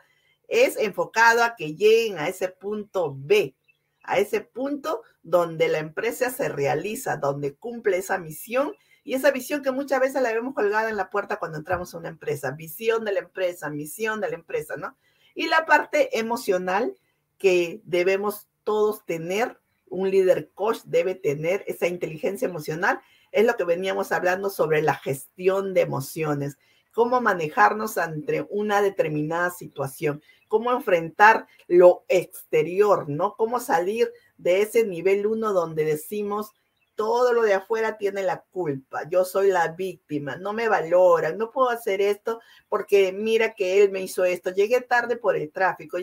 es 0.50 0.76
enfocado 0.76 1.42
a 1.42 1.54
que 1.56 1.74
lleguen 1.74 2.18
a 2.18 2.28
ese 2.28 2.48
punto 2.48 3.16
B, 3.16 3.54
a 4.02 4.18
ese 4.18 4.40
punto 4.40 5.02
donde 5.22 5.68
la 5.68 5.78
empresa 5.78 6.30
se 6.30 6.48
realiza, 6.48 7.16
donde 7.16 7.54
cumple 7.54 7.96
esa 7.96 8.18
misión. 8.18 8.74
Y 9.02 9.14
esa 9.14 9.30
visión 9.30 9.62
que 9.62 9.70
muchas 9.70 10.00
veces 10.00 10.20
la 10.20 10.32
vemos 10.32 10.54
colgada 10.54 10.90
en 10.90 10.96
la 10.96 11.08
puerta 11.08 11.38
cuando 11.38 11.56
entramos 11.56 11.94
a 11.94 11.98
una 11.98 12.08
empresa, 12.08 12.50
visión 12.50 13.04
de 13.04 13.12
la 13.12 13.20
empresa, 13.20 13.70
misión 13.70 14.20
de 14.20 14.28
la 14.28 14.34
empresa, 14.34 14.76
¿no? 14.76 14.96
Y 15.34 15.46
la 15.46 15.64
parte 15.64 16.18
emocional 16.18 16.94
que 17.38 17.80
debemos 17.84 18.48
todos 18.64 19.06
tener, 19.06 19.58
un 19.88 20.10
líder 20.10 20.50
coach 20.52 20.80
debe 20.84 21.14
tener 21.14 21.64
esa 21.66 21.86
inteligencia 21.86 22.46
emocional, 22.46 23.00
es 23.32 23.46
lo 23.46 23.56
que 23.56 23.64
veníamos 23.64 24.12
hablando 24.12 24.50
sobre 24.50 24.82
la 24.82 24.94
gestión 24.94 25.74
de 25.74 25.80
emociones, 25.80 26.58
cómo 26.92 27.20
manejarnos 27.20 27.98
ante 27.98 28.46
una 28.50 28.82
determinada 28.82 29.50
situación, 29.50 30.22
cómo 30.48 30.72
enfrentar 30.72 31.46
lo 31.68 32.04
exterior, 32.08 33.08
¿no? 33.08 33.36
Cómo 33.36 33.60
salir 33.60 34.12
de 34.36 34.62
ese 34.62 34.84
nivel 34.84 35.26
uno 35.26 35.52
donde 35.52 35.84
decimos, 35.84 36.52
todo 37.00 37.32
lo 37.32 37.42
de 37.42 37.54
afuera 37.54 37.96
tiene 37.96 38.22
la 38.22 38.42
culpa, 38.50 39.08
yo 39.08 39.24
soy 39.24 39.48
la 39.48 39.68
víctima, 39.68 40.36
no 40.36 40.52
me 40.52 40.68
valoran, 40.68 41.38
no 41.38 41.50
puedo 41.50 41.70
hacer 41.70 42.02
esto 42.02 42.40
porque 42.68 43.10
mira 43.12 43.54
que 43.54 43.82
él 43.82 43.90
me 43.90 44.02
hizo 44.02 44.24
esto, 44.24 44.50
llegué 44.50 44.82
tarde 44.82 45.16
por 45.16 45.34
el 45.34 45.50
tráfico. 45.50 45.96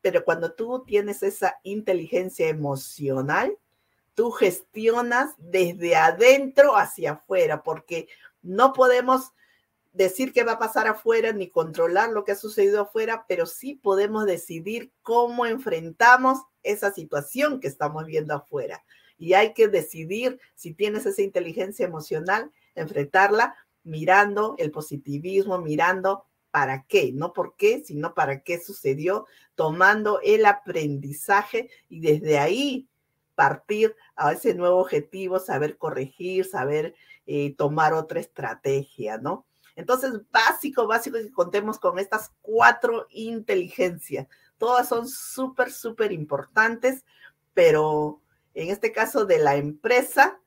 Pero 0.00 0.24
cuando 0.24 0.52
tú 0.52 0.84
tienes 0.86 1.24
esa 1.24 1.58
inteligencia 1.64 2.46
emocional, 2.46 3.58
tú 4.14 4.30
gestionas 4.30 5.34
desde 5.38 5.96
adentro 5.96 6.76
hacia 6.76 7.12
afuera, 7.12 7.64
porque 7.64 8.06
no 8.42 8.72
podemos 8.72 9.32
decir 9.96 10.32
qué 10.32 10.44
va 10.44 10.52
a 10.52 10.58
pasar 10.58 10.86
afuera 10.86 11.32
ni 11.32 11.48
controlar 11.48 12.10
lo 12.10 12.24
que 12.24 12.32
ha 12.32 12.36
sucedido 12.36 12.82
afuera, 12.82 13.24
pero 13.26 13.46
sí 13.46 13.74
podemos 13.74 14.26
decidir 14.26 14.92
cómo 15.02 15.46
enfrentamos 15.46 16.40
esa 16.62 16.92
situación 16.92 17.60
que 17.60 17.68
estamos 17.68 18.04
viendo 18.04 18.34
afuera. 18.34 18.84
Y 19.18 19.32
hay 19.32 19.54
que 19.54 19.68
decidir 19.68 20.38
si 20.54 20.74
tienes 20.74 21.06
esa 21.06 21.22
inteligencia 21.22 21.86
emocional, 21.86 22.52
enfrentarla 22.74 23.56
mirando 23.84 24.54
el 24.58 24.70
positivismo, 24.70 25.58
mirando 25.58 26.26
para 26.50 26.84
qué, 26.84 27.12
no 27.12 27.32
por 27.32 27.56
qué, 27.56 27.82
sino 27.84 28.12
para 28.12 28.42
qué 28.42 28.60
sucedió, 28.60 29.26
tomando 29.54 30.20
el 30.22 30.44
aprendizaje 30.44 31.70
y 31.88 32.00
desde 32.00 32.38
ahí 32.38 32.88
partir 33.34 33.94
a 34.14 34.32
ese 34.32 34.54
nuevo 34.54 34.78
objetivo, 34.78 35.38
saber 35.38 35.78
corregir, 35.78 36.44
saber 36.44 36.94
eh, 37.26 37.54
tomar 37.56 37.94
otra 37.94 38.20
estrategia, 38.20 39.18
¿no? 39.18 39.46
Entonces, 39.76 40.12
básico, 40.32 40.86
básico 40.86 41.18
que 41.18 41.30
contemos 41.30 41.78
con 41.78 41.98
estas 41.98 42.32
cuatro 42.42 43.06
inteligencias. 43.10 44.26
Todas 44.58 44.88
son 44.88 45.06
súper, 45.06 45.70
súper 45.70 46.12
importantes, 46.12 47.04
pero 47.54 48.20
en 48.54 48.70
este 48.70 48.90
caso 48.90 49.26
de 49.26 49.38
la 49.38 49.56
empresa, 49.56 50.40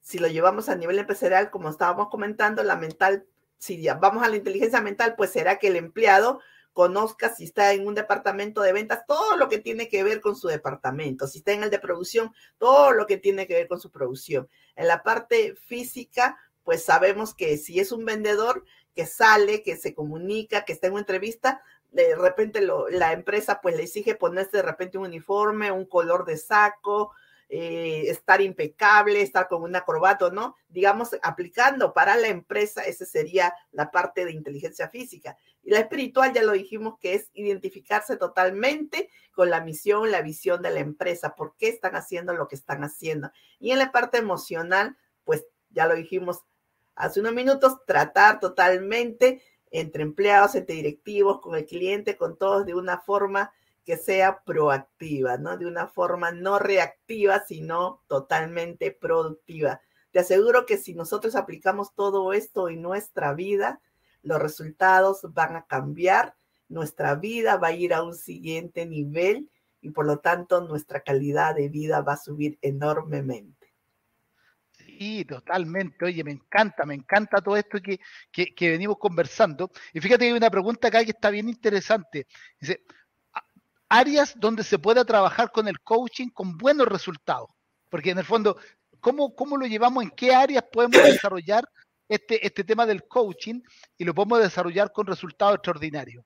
si 0.00 0.18
lo 0.18 0.28
llevamos 0.28 0.68
a 0.68 0.76
nivel 0.76 0.98
empresarial, 0.98 1.50
como 1.50 1.68
estábamos 1.68 2.08
comentando, 2.08 2.62
la 2.62 2.76
mental 2.76 3.26
si 3.58 3.80
ya 3.80 3.94
vamos 3.94 4.22
a 4.22 4.28
la 4.28 4.36
inteligencia 4.36 4.80
mental, 4.80 5.14
pues 5.16 5.30
será 5.30 5.58
que 5.58 5.68
el 5.68 5.76
empleado 5.76 6.40
conozca 6.72 7.34
si 7.34 7.44
está 7.44 7.72
en 7.72 7.86
un 7.86 7.94
departamento 7.94 8.60
de 8.60 8.72
ventas, 8.72 9.06
todo 9.06 9.36
lo 9.36 9.48
que 9.48 9.58
tiene 9.58 9.88
que 9.88 10.04
ver 10.04 10.20
con 10.20 10.36
su 10.36 10.46
departamento, 10.48 11.26
si 11.26 11.38
está 11.38 11.52
en 11.52 11.62
el 11.62 11.70
de 11.70 11.78
producción, 11.78 12.34
todo 12.58 12.92
lo 12.92 13.06
que 13.06 13.16
tiene 13.16 13.46
que 13.46 13.54
ver 13.54 13.66
con 13.66 13.80
su 13.80 13.90
producción. 13.90 14.46
En 14.74 14.86
la 14.86 15.02
parte 15.02 15.54
física, 15.54 16.38
pues 16.66 16.84
sabemos 16.84 17.32
que 17.32 17.56
si 17.58 17.78
es 17.78 17.92
un 17.92 18.04
vendedor 18.04 18.64
que 18.92 19.06
sale, 19.06 19.62
que 19.62 19.76
se 19.76 19.94
comunica, 19.94 20.64
que 20.64 20.72
está 20.72 20.88
en 20.88 20.94
una 20.94 21.02
entrevista, 21.02 21.62
de 21.92 22.16
repente 22.16 22.60
la 22.60 23.12
empresa 23.12 23.60
pues 23.62 23.76
le 23.76 23.84
exige 23.84 24.16
ponerse 24.16 24.56
de 24.56 24.64
repente 24.64 24.98
un 24.98 25.06
uniforme, 25.06 25.70
un 25.70 25.86
color 25.86 26.24
de 26.24 26.36
saco, 26.36 27.12
eh, 27.48 28.06
estar 28.08 28.40
impecable, 28.40 29.22
estar 29.22 29.46
con 29.46 29.62
un 29.62 29.76
acrobato, 29.76 30.32
¿no? 30.32 30.56
Digamos, 30.68 31.10
aplicando 31.22 31.94
para 31.94 32.16
la 32.16 32.26
empresa, 32.26 32.82
esa 32.82 33.06
sería 33.06 33.54
la 33.70 33.92
parte 33.92 34.24
de 34.24 34.32
inteligencia 34.32 34.88
física. 34.88 35.36
Y 35.62 35.70
la 35.70 35.78
espiritual, 35.78 36.32
ya 36.32 36.42
lo 36.42 36.50
dijimos, 36.50 36.98
que 36.98 37.14
es 37.14 37.30
identificarse 37.32 38.16
totalmente 38.16 39.08
con 39.30 39.50
la 39.50 39.60
misión, 39.60 40.10
la 40.10 40.22
visión 40.22 40.62
de 40.62 40.72
la 40.72 40.80
empresa, 40.80 41.36
por 41.36 41.54
qué 41.56 41.68
están 41.68 41.94
haciendo 41.94 42.34
lo 42.34 42.48
que 42.48 42.56
están 42.56 42.82
haciendo. 42.82 43.30
Y 43.60 43.70
en 43.70 43.78
la 43.78 43.92
parte 43.92 44.18
emocional, 44.18 44.96
pues 45.22 45.46
ya 45.70 45.86
lo 45.86 45.94
dijimos 45.94 46.44
hace 46.96 47.20
unos 47.20 47.34
minutos, 47.34 47.84
tratar 47.86 48.40
totalmente 48.40 49.42
entre 49.70 50.02
empleados, 50.02 50.54
entre 50.54 50.76
directivos, 50.76 51.40
con 51.40 51.54
el 51.54 51.66
cliente, 51.66 52.16
con 52.16 52.36
todos 52.36 52.66
de 52.66 52.74
una 52.74 52.98
forma 52.98 53.52
que 53.84 53.96
sea 53.96 54.42
proactiva, 54.44 55.36
¿no? 55.38 55.56
De 55.56 55.66
una 55.66 55.86
forma 55.86 56.32
no 56.32 56.58
reactiva, 56.58 57.44
sino 57.46 58.02
totalmente 58.08 58.90
productiva. 58.90 59.80
Te 60.10 60.18
aseguro 60.18 60.66
que 60.66 60.76
si 60.76 60.94
nosotros 60.94 61.36
aplicamos 61.36 61.94
todo 61.94 62.32
esto 62.32 62.68
en 62.68 62.82
nuestra 62.82 63.32
vida, 63.34 63.80
los 64.22 64.42
resultados 64.42 65.20
van 65.32 65.54
a 65.54 65.66
cambiar, 65.66 66.34
nuestra 66.68 67.14
vida 67.14 67.58
va 67.58 67.68
a 67.68 67.72
ir 67.72 67.94
a 67.94 68.02
un 68.02 68.14
siguiente 68.14 68.86
nivel 68.86 69.48
y 69.80 69.90
por 69.90 70.04
lo 70.04 70.18
tanto 70.18 70.62
nuestra 70.62 71.02
calidad 71.02 71.54
de 71.54 71.68
vida 71.68 72.00
va 72.00 72.14
a 72.14 72.16
subir 72.16 72.58
enormemente. 72.62 73.55
Sí, 74.98 75.24
totalmente. 75.24 76.04
Oye, 76.04 76.24
me 76.24 76.32
encanta, 76.32 76.84
me 76.86 76.94
encanta 76.94 77.42
todo 77.42 77.56
esto 77.56 77.80
que, 77.80 78.00
que, 78.30 78.54
que 78.54 78.70
venimos 78.70 78.96
conversando. 78.98 79.70
Y 79.92 80.00
fíjate 80.00 80.24
que 80.24 80.30
hay 80.30 80.36
una 80.36 80.50
pregunta 80.50 80.88
acá 80.88 81.04
que 81.04 81.10
está 81.10 81.30
bien 81.30 81.48
interesante. 81.48 82.26
Dice, 82.60 82.82
áreas 83.88 84.34
donde 84.38 84.64
se 84.64 84.78
pueda 84.78 85.04
trabajar 85.04 85.52
con 85.52 85.68
el 85.68 85.80
coaching 85.80 86.28
con 86.28 86.56
buenos 86.56 86.88
resultados. 86.88 87.50
Porque 87.90 88.10
en 88.10 88.18
el 88.18 88.24
fondo, 88.24 88.56
¿cómo, 89.00 89.34
cómo 89.34 89.56
lo 89.56 89.66
llevamos? 89.66 90.02
¿En 90.02 90.10
qué 90.10 90.34
áreas 90.34 90.64
podemos 90.72 91.02
desarrollar 91.04 91.68
este, 92.08 92.44
este 92.44 92.64
tema 92.64 92.86
del 92.86 93.06
coaching 93.06 93.60
y 93.98 94.04
lo 94.04 94.14
podemos 94.14 94.40
desarrollar 94.40 94.92
con 94.92 95.06
resultados 95.06 95.56
extraordinarios? 95.56 96.24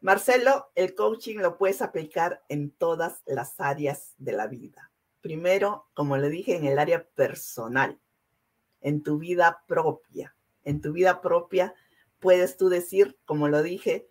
Marcelo, 0.00 0.70
el 0.76 0.94
coaching 0.94 1.38
lo 1.38 1.58
puedes 1.58 1.82
aplicar 1.82 2.44
en 2.48 2.70
todas 2.70 3.22
las 3.26 3.58
áreas 3.58 4.14
de 4.18 4.32
la 4.32 4.46
vida. 4.46 4.92
Primero, 5.28 5.86
como 5.92 6.16
le 6.16 6.30
dije, 6.30 6.56
en 6.56 6.64
el 6.64 6.78
área 6.78 7.04
personal, 7.04 8.00
en 8.80 9.02
tu 9.02 9.18
vida 9.18 9.62
propia. 9.66 10.34
En 10.64 10.80
tu 10.80 10.94
vida 10.94 11.20
propia 11.20 11.74
puedes 12.18 12.56
tú 12.56 12.70
decir, 12.70 13.18
como 13.26 13.48
lo 13.48 13.62
dije, 13.62 14.08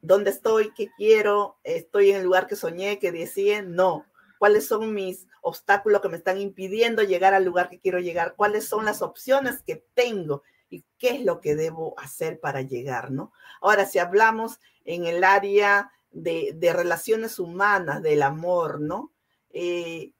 dónde 0.00 0.30
estoy, 0.30 0.72
qué 0.74 0.90
quiero, 0.96 1.60
estoy 1.62 2.10
en 2.10 2.16
el 2.16 2.24
lugar 2.24 2.48
que 2.48 2.56
soñé, 2.56 2.98
que 2.98 3.12
deseé, 3.12 3.62
no. 3.62 4.04
¿Cuáles 4.40 4.66
son 4.66 4.92
mis 4.92 5.28
obstáculos 5.42 6.00
que 6.00 6.08
me 6.08 6.16
están 6.16 6.40
impidiendo 6.40 7.04
llegar 7.04 7.34
al 7.34 7.44
lugar 7.44 7.70
que 7.70 7.78
quiero 7.78 8.00
llegar? 8.00 8.34
¿Cuáles 8.34 8.64
son 8.64 8.84
las 8.84 9.00
opciones 9.00 9.62
que 9.62 9.86
tengo? 9.94 10.42
¿Y 10.68 10.84
qué 10.98 11.10
es 11.10 11.24
lo 11.24 11.40
que 11.40 11.54
debo 11.54 11.94
hacer 12.00 12.40
para 12.40 12.62
llegar, 12.62 13.12
no? 13.12 13.32
Ahora, 13.60 13.86
si 13.86 14.00
hablamos 14.00 14.58
en 14.84 15.06
el 15.06 15.22
área 15.22 15.92
de, 16.10 16.58
relaciones 16.74 17.38
humanas, 17.38 18.02
del 18.02 18.22
amor, 18.22 18.80
¿no? 18.80 19.12
Eh, 19.50 20.10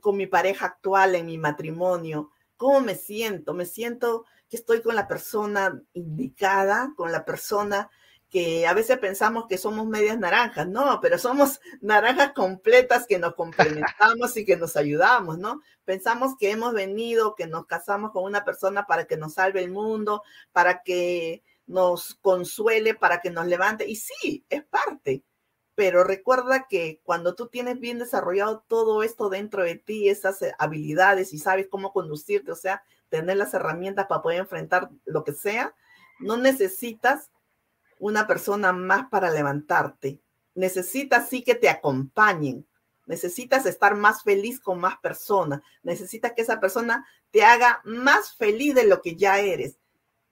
con 0.00 0.16
mi 0.16 0.26
pareja 0.26 0.66
actual, 0.66 1.14
en 1.14 1.26
mi 1.26 1.38
matrimonio, 1.38 2.30
¿cómo 2.56 2.80
me 2.80 2.94
siento? 2.94 3.54
Me 3.54 3.66
siento 3.66 4.24
que 4.48 4.56
estoy 4.56 4.82
con 4.82 4.94
la 4.94 5.08
persona 5.08 5.82
indicada, 5.92 6.92
con 6.96 7.12
la 7.12 7.24
persona 7.24 7.90
que 8.28 8.66
a 8.66 8.74
veces 8.74 8.98
pensamos 8.98 9.46
que 9.48 9.56
somos 9.56 9.86
medias 9.86 10.18
naranjas, 10.18 10.66
no, 10.66 11.00
pero 11.00 11.16
somos 11.16 11.60
naranjas 11.80 12.32
completas 12.32 13.06
que 13.06 13.18
nos 13.18 13.34
complementamos 13.34 14.36
y 14.36 14.44
que 14.44 14.56
nos 14.56 14.76
ayudamos, 14.76 15.38
¿no? 15.38 15.62
Pensamos 15.84 16.36
que 16.36 16.50
hemos 16.50 16.74
venido, 16.74 17.36
que 17.36 17.46
nos 17.46 17.66
casamos 17.66 18.10
con 18.10 18.24
una 18.24 18.44
persona 18.44 18.86
para 18.86 19.04
que 19.06 19.16
nos 19.16 19.34
salve 19.34 19.62
el 19.62 19.70
mundo, 19.70 20.22
para 20.52 20.82
que 20.82 21.44
nos 21.66 22.16
consuele, 22.16 22.94
para 22.94 23.20
que 23.20 23.30
nos 23.30 23.46
levante, 23.46 23.88
y 23.88 23.96
sí, 23.96 24.44
es 24.48 24.64
parte, 24.64 25.22
pero 25.76 26.04
recuerda 26.04 26.66
que 26.68 27.00
cuando 27.04 27.34
tú 27.34 27.48
tienes 27.48 27.78
bien 27.78 27.98
desarrollado 27.98 28.64
todo 28.66 29.02
esto 29.02 29.28
dentro 29.28 29.62
de 29.62 29.76
ti, 29.76 30.08
esas 30.08 30.38
habilidades 30.58 31.34
y 31.34 31.38
sabes 31.38 31.68
cómo 31.68 31.92
conducirte, 31.92 32.50
o 32.50 32.56
sea, 32.56 32.82
tener 33.10 33.36
las 33.36 33.52
herramientas 33.52 34.06
para 34.06 34.22
poder 34.22 34.40
enfrentar 34.40 34.88
lo 35.04 35.22
que 35.22 35.34
sea, 35.34 35.74
no 36.18 36.38
necesitas 36.38 37.30
una 37.98 38.26
persona 38.26 38.72
más 38.72 39.08
para 39.10 39.30
levantarte. 39.30 40.18
Necesitas 40.54 41.28
sí 41.28 41.44
que 41.44 41.54
te 41.54 41.68
acompañen, 41.68 42.66
necesitas 43.04 43.66
estar 43.66 43.96
más 43.96 44.22
feliz 44.22 44.58
con 44.58 44.80
más 44.80 44.96
personas, 44.98 45.60
necesitas 45.82 46.32
que 46.32 46.40
esa 46.40 46.58
persona 46.58 47.06
te 47.30 47.44
haga 47.44 47.82
más 47.84 48.34
feliz 48.34 48.74
de 48.74 48.86
lo 48.86 49.02
que 49.02 49.14
ya 49.14 49.40
eres, 49.40 49.76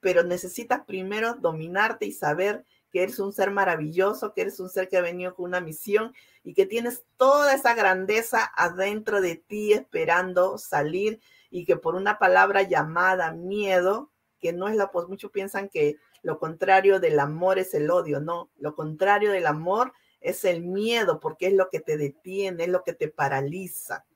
pero 0.00 0.22
necesitas 0.22 0.86
primero 0.86 1.34
dominarte 1.34 2.06
y 2.06 2.12
saber 2.12 2.64
que 2.94 3.02
eres 3.02 3.18
un 3.18 3.32
ser 3.32 3.50
maravilloso, 3.50 4.32
que 4.32 4.42
eres 4.42 4.60
un 4.60 4.70
ser 4.70 4.88
que 4.88 4.96
ha 4.96 5.00
venido 5.00 5.34
con 5.34 5.46
una 5.46 5.60
misión 5.60 6.14
y 6.44 6.54
que 6.54 6.64
tienes 6.64 7.02
toda 7.16 7.52
esa 7.52 7.74
grandeza 7.74 8.52
adentro 8.54 9.20
de 9.20 9.34
ti 9.34 9.72
esperando 9.72 10.58
salir 10.58 11.20
y 11.50 11.64
que 11.64 11.76
por 11.76 11.96
una 11.96 12.20
palabra 12.20 12.62
llamada 12.62 13.32
miedo, 13.32 14.12
que 14.38 14.52
no 14.52 14.68
es 14.68 14.76
la, 14.76 14.92
pues 14.92 15.08
muchos 15.08 15.32
piensan 15.32 15.68
que 15.68 15.96
lo 16.22 16.38
contrario 16.38 17.00
del 17.00 17.18
amor 17.18 17.58
es 17.58 17.74
el 17.74 17.90
odio, 17.90 18.20
no, 18.20 18.52
lo 18.58 18.76
contrario 18.76 19.32
del 19.32 19.48
amor 19.48 19.92
es 20.20 20.44
el 20.44 20.62
miedo, 20.62 21.18
porque 21.18 21.48
es 21.48 21.54
lo 21.54 21.70
que 21.70 21.80
te 21.80 21.96
detiene, 21.96 22.62
es 22.62 22.70
lo 22.70 22.84
que 22.84 22.92
te 22.92 23.08
paraliza. 23.08 24.06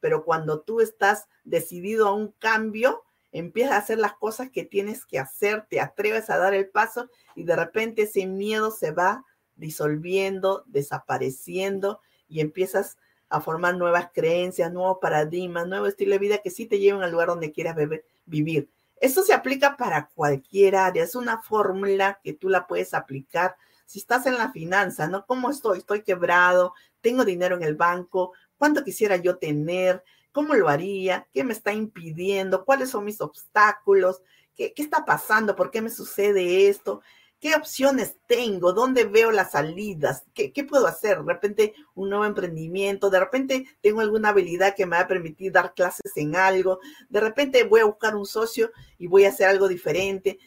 Pero 0.00 0.24
cuando 0.24 0.62
tú 0.62 0.80
estás 0.80 1.28
decidido 1.44 2.08
a 2.08 2.14
un 2.14 2.32
cambio, 2.32 3.04
empiezas 3.32 3.72
a 3.72 3.78
hacer 3.78 3.98
las 3.98 4.14
cosas 4.14 4.50
que 4.50 4.64
tienes 4.64 5.04
que 5.04 5.18
hacer, 5.18 5.66
te 5.68 5.80
atreves 5.80 6.30
a 6.30 6.38
dar 6.38 6.54
el 6.54 6.68
paso 6.68 7.08
y 7.34 7.44
de 7.44 7.56
repente 7.56 8.02
ese 8.02 8.26
miedo 8.26 8.70
se 8.70 8.90
va 8.90 9.24
disolviendo, 9.56 10.64
desapareciendo 10.66 12.00
y 12.28 12.40
empiezas 12.40 12.96
a 13.28 13.40
formar 13.40 13.76
nuevas 13.76 14.08
creencias, 14.12 14.72
nuevos 14.72 14.98
paradigmas, 15.00 15.66
nuevo 15.66 15.86
estilo 15.86 16.12
de 16.12 16.18
vida 16.18 16.38
que 16.38 16.50
sí 16.50 16.66
te 16.66 16.78
lleven 16.78 17.02
al 17.02 17.10
lugar 17.10 17.28
donde 17.28 17.52
quieras 17.52 17.76
vivir. 18.24 18.70
Eso 19.00 19.22
se 19.22 19.34
aplica 19.34 19.76
para 19.76 20.08
cualquier 20.08 20.76
área, 20.76 21.04
es 21.04 21.14
una 21.14 21.40
fórmula 21.42 22.20
que 22.22 22.32
tú 22.32 22.48
la 22.48 22.66
puedes 22.66 22.94
aplicar. 22.94 23.56
Si 23.86 23.98
estás 23.98 24.26
en 24.26 24.36
la 24.36 24.50
finanza, 24.50 25.08
¿no? 25.08 25.24
¿Cómo 25.26 25.50
estoy? 25.50 25.78
Estoy 25.78 26.02
quebrado, 26.02 26.74
tengo 27.00 27.24
dinero 27.24 27.56
en 27.56 27.62
el 27.62 27.76
banco, 27.76 28.32
¿cuánto 28.56 28.82
quisiera 28.82 29.16
yo 29.16 29.38
tener? 29.38 30.02
¿Cómo 30.38 30.54
lo 30.54 30.68
haría? 30.68 31.26
¿Qué 31.32 31.42
me 31.42 31.52
está 31.52 31.72
impidiendo? 31.72 32.64
¿Cuáles 32.64 32.90
son 32.90 33.04
mis 33.04 33.20
obstáculos? 33.20 34.22
¿Qué, 34.54 34.72
qué 34.72 34.84
está 34.84 35.04
pasando? 35.04 35.56
¿Por 35.56 35.72
qué 35.72 35.82
me 35.82 35.90
sucede 35.90 36.68
esto? 36.68 37.02
¿Qué 37.40 37.56
opciones 37.56 38.14
tengo? 38.28 38.72
¿Dónde 38.72 39.02
veo 39.02 39.32
las 39.32 39.50
salidas? 39.50 40.22
¿Qué, 40.32 40.52
puedo 40.62 40.86
hacer? 40.86 41.24
De 41.24 41.32
repente 41.32 41.74
un 41.96 42.10
nuevo 42.10 42.24
emprendimiento, 42.24 43.10
de 43.10 43.18
repente 43.18 43.66
tengo 43.80 44.00
alguna 44.00 44.28
habilidad 44.28 44.76
que 44.76 44.86
me 44.86 44.94
va 44.94 45.02
a 45.02 45.08
permitir 45.08 45.50
dar 45.50 45.74
clases 45.74 46.12
en 46.14 46.36
algo, 46.36 46.78
de 47.08 47.18
repente 47.18 47.64
voy 47.64 47.80
a 47.80 47.86
buscar 47.86 48.14
un 48.14 48.24
socio 48.24 48.70
y 48.96 49.08
voy 49.08 49.24
a 49.24 49.30
hacer 49.30 49.48
algo 49.48 49.66
diferente. 49.66 50.38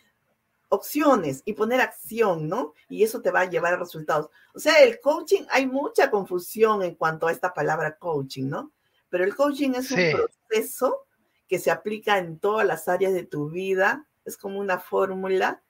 Opciones 0.70 1.42
y 1.44 1.52
poner 1.52 1.82
acción, 1.82 2.48
¿no? 2.48 2.76
Y 2.88 3.04
eso 3.04 3.22
te 3.22 3.30
va 3.30 3.42
a 3.42 3.50
llevar 3.50 3.74
a 3.74 3.78
resultados. 3.78 4.30
O 4.54 4.60
sea, 4.60 4.82
el 4.84 5.02
coaching, 5.02 5.42
hay 5.50 5.68
mucha 5.68 6.10
confusión 6.10 6.82
en 6.82 6.96
cuanto 6.96 7.28
a 7.28 7.34
esta 7.34 7.54
palabra 7.54 7.98
coaching, 7.98 8.48
¿no? 8.48 8.72
Pero 9.12 9.26
el 9.26 9.36
coaching 9.36 9.72
es 9.76 9.92
un 9.92 10.00
proceso 10.48 11.06
que 11.48 11.60
se 11.60 11.70
aplica 11.70 12.18
en 12.18 12.40
todas 12.40 12.66
las 12.66 12.88
áreas 12.88 13.14
de 13.14 13.26
tu 13.26 13.50
vida, 13.50 14.08
es 14.24 14.38
como 14.38 14.58
una 14.58 14.80
fórmula 14.80 15.62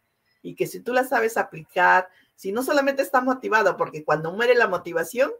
y 0.43 0.55
que 0.55 0.67
si 0.67 0.79
tú 0.79 0.93
la 0.93 1.03
sabes 1.03 1.37
aplicar, 1.37 2.07
si 2.35 2.51
no 2.51 2.61
solamente 2.61 3.01
estás 3.01 3.23
motivado, 3.23 3.77
porque 3.77 4.05
cuando 4.05 4.31
muere 4.31 4.53
la 4.53 4.67
motivación, 4.67 5.31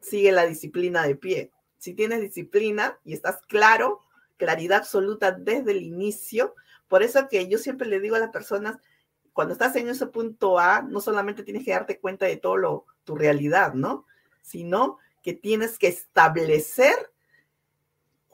sigue 0.00 0.32
la 0.32 0.46
disciplina 0.46 1.06
de 1.06 1.14
pie. 1.14 1.52
Si 1.76 1.92
tienes 1.92 2.22
disciplina 2.22 2.98
y 3.04 3.12
estás 3.12 3.40
claro, 3.48 4.00
claridad 4.38 4.78
absoluta 4.78 5.30
desde 5.30 5.72
el 5.72 5.82
inicio, 5.82 6.54
por 6.88 7.02
eso 7.02 7.28
que 7.28 7.46
yo 7.46 7.58
siempre 7.58 7.86
le 7.86 8.00
digo 8.00 8.16
a 8.16 8.20
las 8.20 8.30
personas, 8.30 8.78
cuando 9.34 9.52
estás 9.52 9.76
en 9.76 9.90
ese 9.90 10.06
punto 10.06 10.58
A, 10.58 10.80
no 10.80 11.02
solamente 11.02 11.42
tienes 11.42 11.66
que 11.66 11.72
darte 11.72 12.00
cuenta 12.00 12.24
de 12.24 12.38
todo 12.38 12.56
lo, 12.56 12.86
tu 13.04 13.14
realidad, 13.14 13.74
¿no? 13.74 14.06
Sino 14.40 14.96
que 15.22 15.34
tienes 15.34 15.78
que 15.78 15.88
establecer 15.88 16.94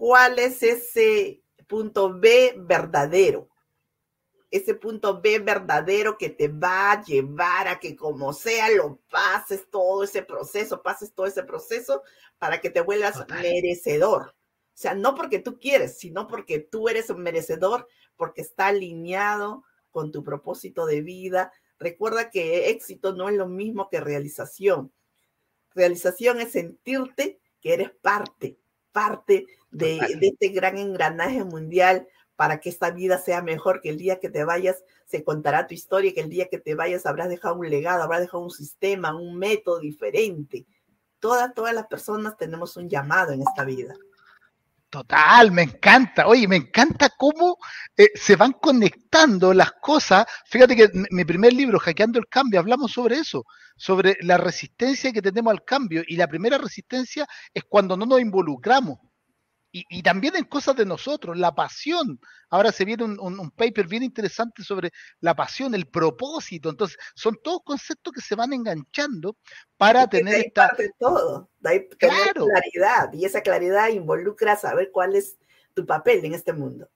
cuál 0.02 0.40
es 0.40 0.64
ese 0.64 1.44
punto 1.68 2.18
B 2.18 2.54
verdadero 2.56 3.48
ese 4.50 4.74
punto 4.74 5.20
B 5.20 5.38
verdadero 5.38 6.18
que 6.18 6.28
te 6.28 6.48
va 6.48 6.90
a 6.90 7.04
llevar 7.04 7.68
a 7.68 7.78
que 7.78 7.94
como 7.94 8.32
sea 8.32 8.68
lo 8.68 9.00
pases 9.08 9.70
todo 9.70 10.02
ese 10.02 10.22
proceso, 10.22 10.82
pases 10.82 11.14
todo 11.14 11.26
ese 11.26 11.44
proceso 11.44 12.02
para 12.38 12.60
que 12.60 12.68
te 12.68 12.80
vuelvas 12.80 13.24
merecedor. 13.28 14.34
O 14.34 14.74
sea, 14.74 14.94
no 14.94 15.14
porque 15.14 15.38
tú 15.38 15.60
quieres, 15.60 15.98
sino 15.98 16.26
porque 16.26 16.58
tú 16.58 16.88
eres 16.88 17.08
un 17.08 17.22
merecedor, 17.22 17.86
porque 18.16 18.42
está 18.42 18.66
alineado 18.66 19.62
con 19.92 20.10
tu 20.10 20.24
propósito 20.24 20.84
de 20.84 21.00
vida. 21.00 21.52
Recuerda 21.78 22.28
que 22.28 22.70
éxito 22.70 23.14
no 23.14 23.28
es 23.28 23.36
lo 23.36 23.46
mismo 23.46 23.88
que 23.88 24.00
realización. 24.00 24.92
Realización 25.70 26.40
es 26.40 26.50
sentirte 26.50 27.40
que 27.60 27.72
eres 27.72 27.92
parte, 28.02 28.58
parte 28.92 29.46
de, 29.70 30.00
de 30.18 30.28
este 30.28 30.48
gran 30.48 30.78
engranaje 30.78 31.44
mundial 31.44 32.06
para 32.36 32.60
que 32.60 32.70
esta 32.70 32.90
vida 32.90 33.18
sea 33.18 33.42
mejor, 33.42 33.80
que 33.80 33.90
el 33.90 33.98
día 33.98 34.18
que 34.18 34.28
te 34.28 34.44
vayas 34.44 34.84
se 35.06 35.22
contará 35.22 35.66
tu 35.66 35.74
historia, 35.74 36.12
que 36.14 36.20
el 36.20 36.30
día 36.30 36.48
que 36.48 36.58
te 36.58 36.74
vayas 36.74 37.06
habrás 37.06 37.28
dejado 37.28 37.56
un 37.56 37.68
legado, 37.68 38.02
habrás 38.02 38.20
dejado 38.20 38.42
un 38.42 38.50
sistema, 38.50 39.14
un 39.14 39.36
método 39.36 39.78
diferente. 39.78 40.66
Todas, 41.20 41.54
todas 41.54 41.74
las 41.74 41.86
personas 41.86 42.36
tenemos 42.36 42.76
un 42.76 42.88
llamado 42.88 43.32
en 43.32 43.42
esta 43.42 43.64
vida. 43.64 43.94
Total, 44.92 45.50
me 45.50 45.62
encanta. 45.62 46.26
Oye, 46.26 46.46
me 46.46 46.56
encanta 46.56 47.08
cómo 47.16 47.56
eh, 47.96 48.10
se 48.14 48.36
van 48.36 48.52
conectando 48.52 49.54
las 49.54 49.72
cosas. 49.80 50.26
Fíjate 50.44 50.76
que 50.76 50.90
mi 51.10 51.24
primer 51.24 51.54
libro, 51.54 51.78
Hackeando 51.78 52.18
el 52.18 52.28
Cambio, 52.28 52.60
hablamos 52.60 52.92
sobre 52.92 53.16
eso, 53.16 53.46
sobre 53.74 54.18
la 54.20 54.36
resistencia 54.36 55.10
que 55.10 55.22
tenemos 55.22 55.50
al 55.50 55.64
cambio. 55.64 56.02
Y 56.06 56.16
la 56.16 56.28
primera 56.28 56.58
resistencia 56.58 57.26
es 57.54 57.64
cuando 57.66 57.96
no 57.96 58.04
nos 58.04 58.20
involucramos 58.20 58.98
y, 59.72 60.02
también 60.02 60.36
en 60.36 60.44
cosas 60.44 60.76
de 60.76 60.84
nosotros, 60.84 61.36
la 61.38 61.54
pasión. 61.54 62.20
Ahora 62.50 62.70
se 62.72 62.84
viene 62.84 63.04
un, 63.04 63.50
paper 63.52 63.86
bien 63.86 64.02
interesante 64.02 64.62
sobre 64.62 64.92
la 65.20 65.34
pasión, 65.34 65.74
el 65.74 65.86
propósito. 65.86 66.68
Entonces, 66.68 66.98
son 67.14 67.38
todos 67.42 67.60
conceptos 67.64 68.12
que 68.12 68.20
se 68.20 68.34
van 68.34 68.52
enganchando 68.52 69.36
para 69.78 70.06
tener 70.06 70.34
esta... 70.34 70.68
Parte 70.68 70.90
todo, 70.98 71.48
claro. 71.98 72.46
claridad. 72.46 73.12
Y 73.14 73.24
esa 73.24 73.40
claridad 73.40 73.88
involucra 73.88 74.56
saber 74.56 74.90
cuál 74.92 75.16
es 75.16 75.38
tu 75.74 75.86
papel 75.86 76.22
en 76.26 76.34
este 76.34 76.52
mundo. 76.52 76.90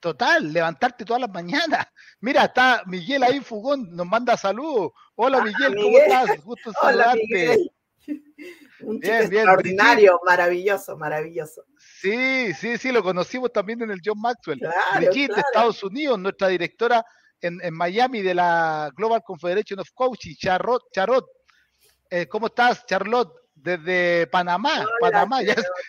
Total, 0.00 0.50
levantarte 0.50 1.04
todas 1.04 1.20
las 1.20 1.30
mañanas. 1.30 1.86
Mira, 2.20 2.44
está 2.44 2.82
Miguel 2.86 3.22
ahí, 3.22 3.40
Fugón, 3.40 3.94
nos 3.94 4.06
manda 4.06 4.36
saludos. 4.36 4.92
Hola 5.16 5.38
ah, 5.38 5.44
Miguel, 5.44 5.76
¿cómo 5.76 5.98
estás? 5.98 6.44
Gusto 6.44 6.72
saludarte. 6.80 7.70
Un 8.80 8.98
chico 8.98 9.14
extraordinario, 9.14 10.18
maravilloso, 10.24 10.96
maravilloso. 10.96 11.62
Sí, 12.00 12.54
sí, 12.54 12.78
sí, 12.78 12.92
lo 12.92 13.02
conocimos 13.02 13.52
también 13.52 13.82
en 13.82 13.90
el 13.90 14.00
John 14.02 14.18
Maxwell. 14.20 14.60
Brigitte 14.96 15.34
de 15.34 15.40
Estados 15.40 15.82
Unidos, 15.82 16.18
nuestra 16.18 16.48
directora 16.48 17.04
en, 17.42 17.60
Miami 17.74 18.22
de 18.22 18.34
la 18.34 18.90
Global 18.96 19.22
Confederation 19.22 19.80
of 19.80 19.90
Coaching, 19.92 20.34
Charlotte. 20.34 20.82
Charlotte. 20.92 21.26
Eh, 22.08 22.26
¿Cómo 22.26 22.46
estás, 22.46 22.86
Charlotte? 22.86 23.32
Desde 23.52 24.26
Panamá, 24.28 24.86
Panamá, 25.00 25.40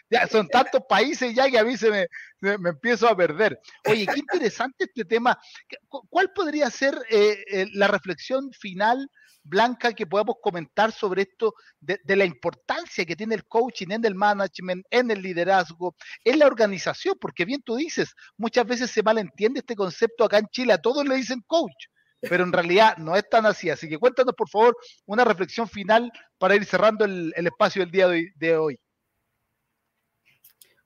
ya, 0.09 0.27
son 0.27 0.45
tantos 0.49 0.81
países 0.89 1.33
ya 1.33 1.49
que 1.49 1.57
a 1.57 1.63
mí 1.63 1.77
se 1.77 1.89
me, 1.89 2.05
me, 2.41 2.69
empiezo 2.71 3.07
a 3.07 3.15
perder. 3.15 3.57
Oye, 3.87 4.05
qué 4.05 4.19
interesante 4.19 4.83
este 4.83 5.05
tema. 5.05 5.39
¿Cuál 5.87 6.33
podría 6.33 6.69
ser 6.69 6.93
eh, 7.09 7.41
eh, 7.49 7.67
la 7.71 7.87
reflexión 7.87 8.51
final 8.51 9.09
Blanca, 9.43 9.93
que 9.93 10.05
podamos 10.05 10.35
comentar 10.41 10.91
sobre 10.91 11.23
esto 11.23 11.55
de, 11.79 11.99
la 12.15 12.25
importancia 12.25 13.05
que 13.05 13.15
tiene 13.15 13.35
el 13.35 13.45
coaching 13.45 13.87
en 13.91 14.05
el 14.05 14.15
management, 14.15 14.85
en 14.89 15.11
el 15.11 15.21
liderazgo, 15.21 15.95
en 16.23 16.39
la 16.39 16.47
organización, 16.47 17.17
porque 17.19 17.45
bien 17.45 17.61
tú 17.61 17.75
dices, 17.75 18.13
muchas 18.37 18.65
veces 18.65 18.91
se 18.91 19.03
malentiende 19.03 19.59
este 19.59 19.75
concepto 19.75 20.23
acá 20.23 20.37
en 20.37 20.47
Chile, 20.47 20.73
a 20.73 20.81
todos 20.81 21.05
le 21.07 21.15
dicen 21.15 21.41
coach, 21.47 21.87
pero 22.21 22.43
en 22.43 22.53
realidad 22.53 22.97
no 22.97 23.15
es 23.15 23.27
tan 23.29 23.45
así. 23.45 23.69
Así 23.69 23.89
que 23.89 23.97
cuéntanos, 23.97 24.35
por 24.35 24.49
favor, 24.49 24.77
una 25.05 25.23
reflexión 25.23 25.67
final 25.67 26.11
para 26.37 26.55
ir 26.55 26.65
cerrando 26.65 27.05
el, 27.05 27.33
espacio 27.35 27.81
del 27.81 27.91
día 27.91 28.07
de 28.35 28.57
hoy. 28.57 28.79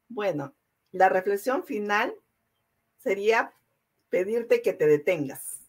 Bueno, 0.08 0.56
la 0.91 1.10
reflexión 1.10 1.65
final 1.65 2.15
sería 3.00 3.54
pedirte 4.10 4.62
que 4.62 4.71
te 4.73 4.88
detengas. 4.88 5.60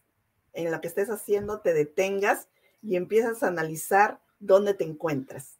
En 0.53 0.71
lo 0.71 0.79
que 0.79 0.87
estés 0.87 1.09
haciendo, 1.09 1.59
te 1.59 1.73
detengas 1.73 2.47
y 2.81 2.95
empiezas 2.95 3.43
a 3.43 3.47
analizar 3.47 4.21
dónde 4.39 4.73
te 4.73 4.83
encuentras. 4.83 5.57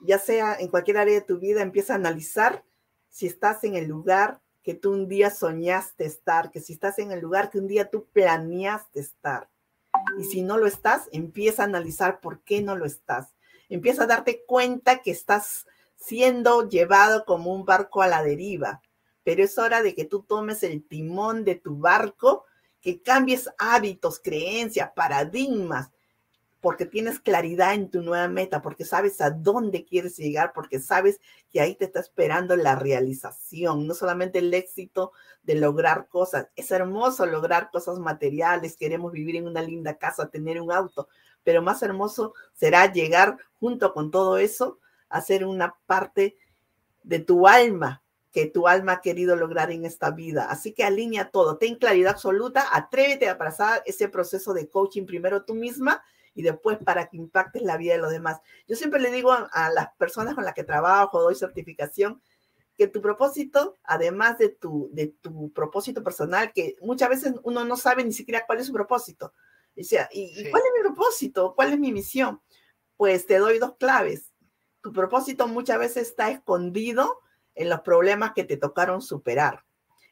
Ya 0.00 0.18
sea 0.18 0.54
en 0.54 0.68
cualquier 0.68 0.98
área 0.98 1.14
de 1.14 1.26
tu 1.26 1.38
vida, 1.38 1.62
empieza 1.62 1.94
a 1.94 1.96
analizar 1.96 2.64
si 3.08 3.26
estás 3.26 3.64
en 3.64 3.74
el 3.74 3.86
lugar 3.86 4.40
que 4.62 4.74
tú 4.74 4.92
un 4.92 5.08
día 5.08 5.30
soñaste 5.30 6.04
estar, 6.04 6.50
que 6.50 6.60
si 6.60 6.74
estás 6.74 6.98
en 6.98 7.10
el 7.10 7.20
lugar 7.20 7.50
que 7.50 7.58
un 7.58 7.66
día 7.66 7.90
tú 7.90 8.06
planeaste 8.12 9.00
estar. 9.00 9.48
Y 10.18 10.24
si 10.24 10.42
no 10.42 10.58
lo 10.58 10.66
estás, 10.66 11.08
empieza 11.12 11.62
a 11.62 11.66
analizar 11.66 12.20
por 12.20 12.40
qué 12.42 12.62
no 12.62 12.76
lo 12.76 12.84
estás. 12.84 13.34
Empieza 13.68 14.04
a 14.04 14.06
darte 14.06 14.44
cuenta 14.46 14.98
que 15.02 15.10
estás 15.10 15.66
siendo 15.96 16.68
llevado 16.68 17.24
como 17.24 17.54
un 17.54 17.64
barco 17.64 18.02
a 18.02 18.08
la 18.08 18.22
deriva, 18.22 18.82
pero 19.24 19.42
es 19.42 19.58
hora 19.58 19.82
de 19.82 19.94
que 19.94 20.04
tú 20.04 20.22
tomes 20.22 20.62
el 20.62 20.86
timón 20.86 21.44
de 21.44 21.56
tu 21.56 21.78
barco, 21.78 22.44
que 22.80 23.02
cambies 23.02 23.50
hábitos, 23.58 24.20
creencias, 24.20 24.90
paradigmas, 24.94 25.90
porque 26.68 26.84
tienes 26.84 27.18
claridad 27.18 27.72
en 27.72 27.88
tu 27.88 28.02
nueva 28.02 28.28
meta, 28.28 28.60
porque 28.60 28.84
sabes 28.84 29.22
a 29.22 29.30
dónde 29.30 29.86
quieres 29.86 30.18
llegar, 30.18 30.52
porque 30.52 30.80
sabes 30.80 31.18
que 31.50 31.62
ahí 31.62 31.74
te 31.74 31.86
está 31.86 31.98
esperando 31.98 32.56
la 32.56 32.76
realización, 32.76 33.86
no 33.86 33.94
solamente 33.94 34.40
el 34.40 34.52
éxito 34.52 35.12
de 35.42 35.54
lograr 35.54 36.08
cosas. 36.08 36.48
Es 36.56 36.70
hermoso 36.70 37.24
lograr 37.24 37.70
cosas 37.70 37.98
materiales, 38.00 38.76
queremos 38.76 39.12
vivir 39.12 39.36
en 39.36 39.46
una 39.46 39.62
linda 39.62 39.96
casa, 39.96 40.28
tener 40.28 40.60
un 40.60 40.70
auto, 40.70 41.08
pero 41.42 41.62
más 41.62 41.82
hermoso 41.82 42.34
será 42.52 42.92
llegar 42.92 43.38
junto 43.58 43.94
con 43.94 44.10
todo 44.10 44.36
eso 44.36 44.78
a 45.08 45.22
ser 45.22 45.46
una 45.46 45.74
parte 45.86 46.36
de 47.02 47.18
tu 47.20 47.48
alma, 47.48 48.02
que 48.30 48.44
tu 48.44 48.68
alma 48.68 48.92
ha 48.92 49.00
querido 49.00 49.36
lograr 49.36 49.70
en 49.70 49.86
esta 49.86 50.10
vida. 50.10 50.50
Así 50.50 50.74
que 50.74 50.84
alinea 50.84 51.30
todo, 51.30 51.56
ten 51.56 51.76
claridad 51.76 52.12
absoluta, 52.12 52.66
atrévete 52.76 53.26
a 53.26 53.38
pasar 53.38 53.82
ese 53.86 54.10
proceso 54.10 54.52
de 54.52 54.68
coaching 54.68 55.06
primero 55.06 55.46
tú 55.46 55.54
misma 55.54 56.02
y 56.34 56.42
después 56.42 56.78
para 56.78 57.08
que 57.08 57.16
impactes 57.16 57.62
la 57.62 57.76
vida 57.76 57.94
de 57.94 58.00
los 58.00 58.10
demás. 58.10 58.40
Yo 58.66 58.76
siempre 58.76 59.00
le 59.00 59.10
digo 59.10 59.32
a, 59.32 59.70
las 59.70 59.94
personas 59.96 60.34
con 60.34 60.44
las 60.44 60.54
que 60.54 60.64
trabajo, 60.64 61.20
doy 61.20 61.34
certificación, 61.34 62.20
que 62.76 62.86
tu 62.86 63.02
propósito, 63.02 63.76
además 63.82 64.38
de 64.38 64.50
tu, 64.50 64.88
de 64.92 65.08
tu 65.08 65.52
propósito 65.52 66.04
personal, 66.04 66.52
que 66.52 66.76
muchas 66.80 67.08
veces 67.08 67.34
uno 67.42 67.64
no 67.64 67.76
sabe 67.76 68.04
ni 68.04 68.12
siquiera 68.12 68.44
cuál 68.46 68.60
es 68.60 68.66
su 68.66 68.72
propósito. 68.72 69.34
O 69.76 69.82
sea, 69.82 70.08
¿y 70.12 70.48
cuál 70.50 70.62
es 70.62 70.72
mi 70.76 70.82
propósito? 70.82 71.54
¿Cuál 71.54 71.72
es 71.72 71.78
mi 71.78 71.92
misión? 71.92 72.40
Pues 72.96 73.26
te 73.26 73.38
doy 73.38 73.58
dos 73.58 73.76
claves. 73.76 74.32
Tu 74.82 74.92
propósito 74.92 75.46
muchas 75.48 75.78
veces 75.78 76.08
está 76.08 76.30
escondido 76.30 77.20
en 77.58 77.68
los 77.68 77.80
problemas 77.80 78.32
que 78.32 78.44
te 78.44 78.56
tocaron 78.56 79.02
superar, 79.02 79.64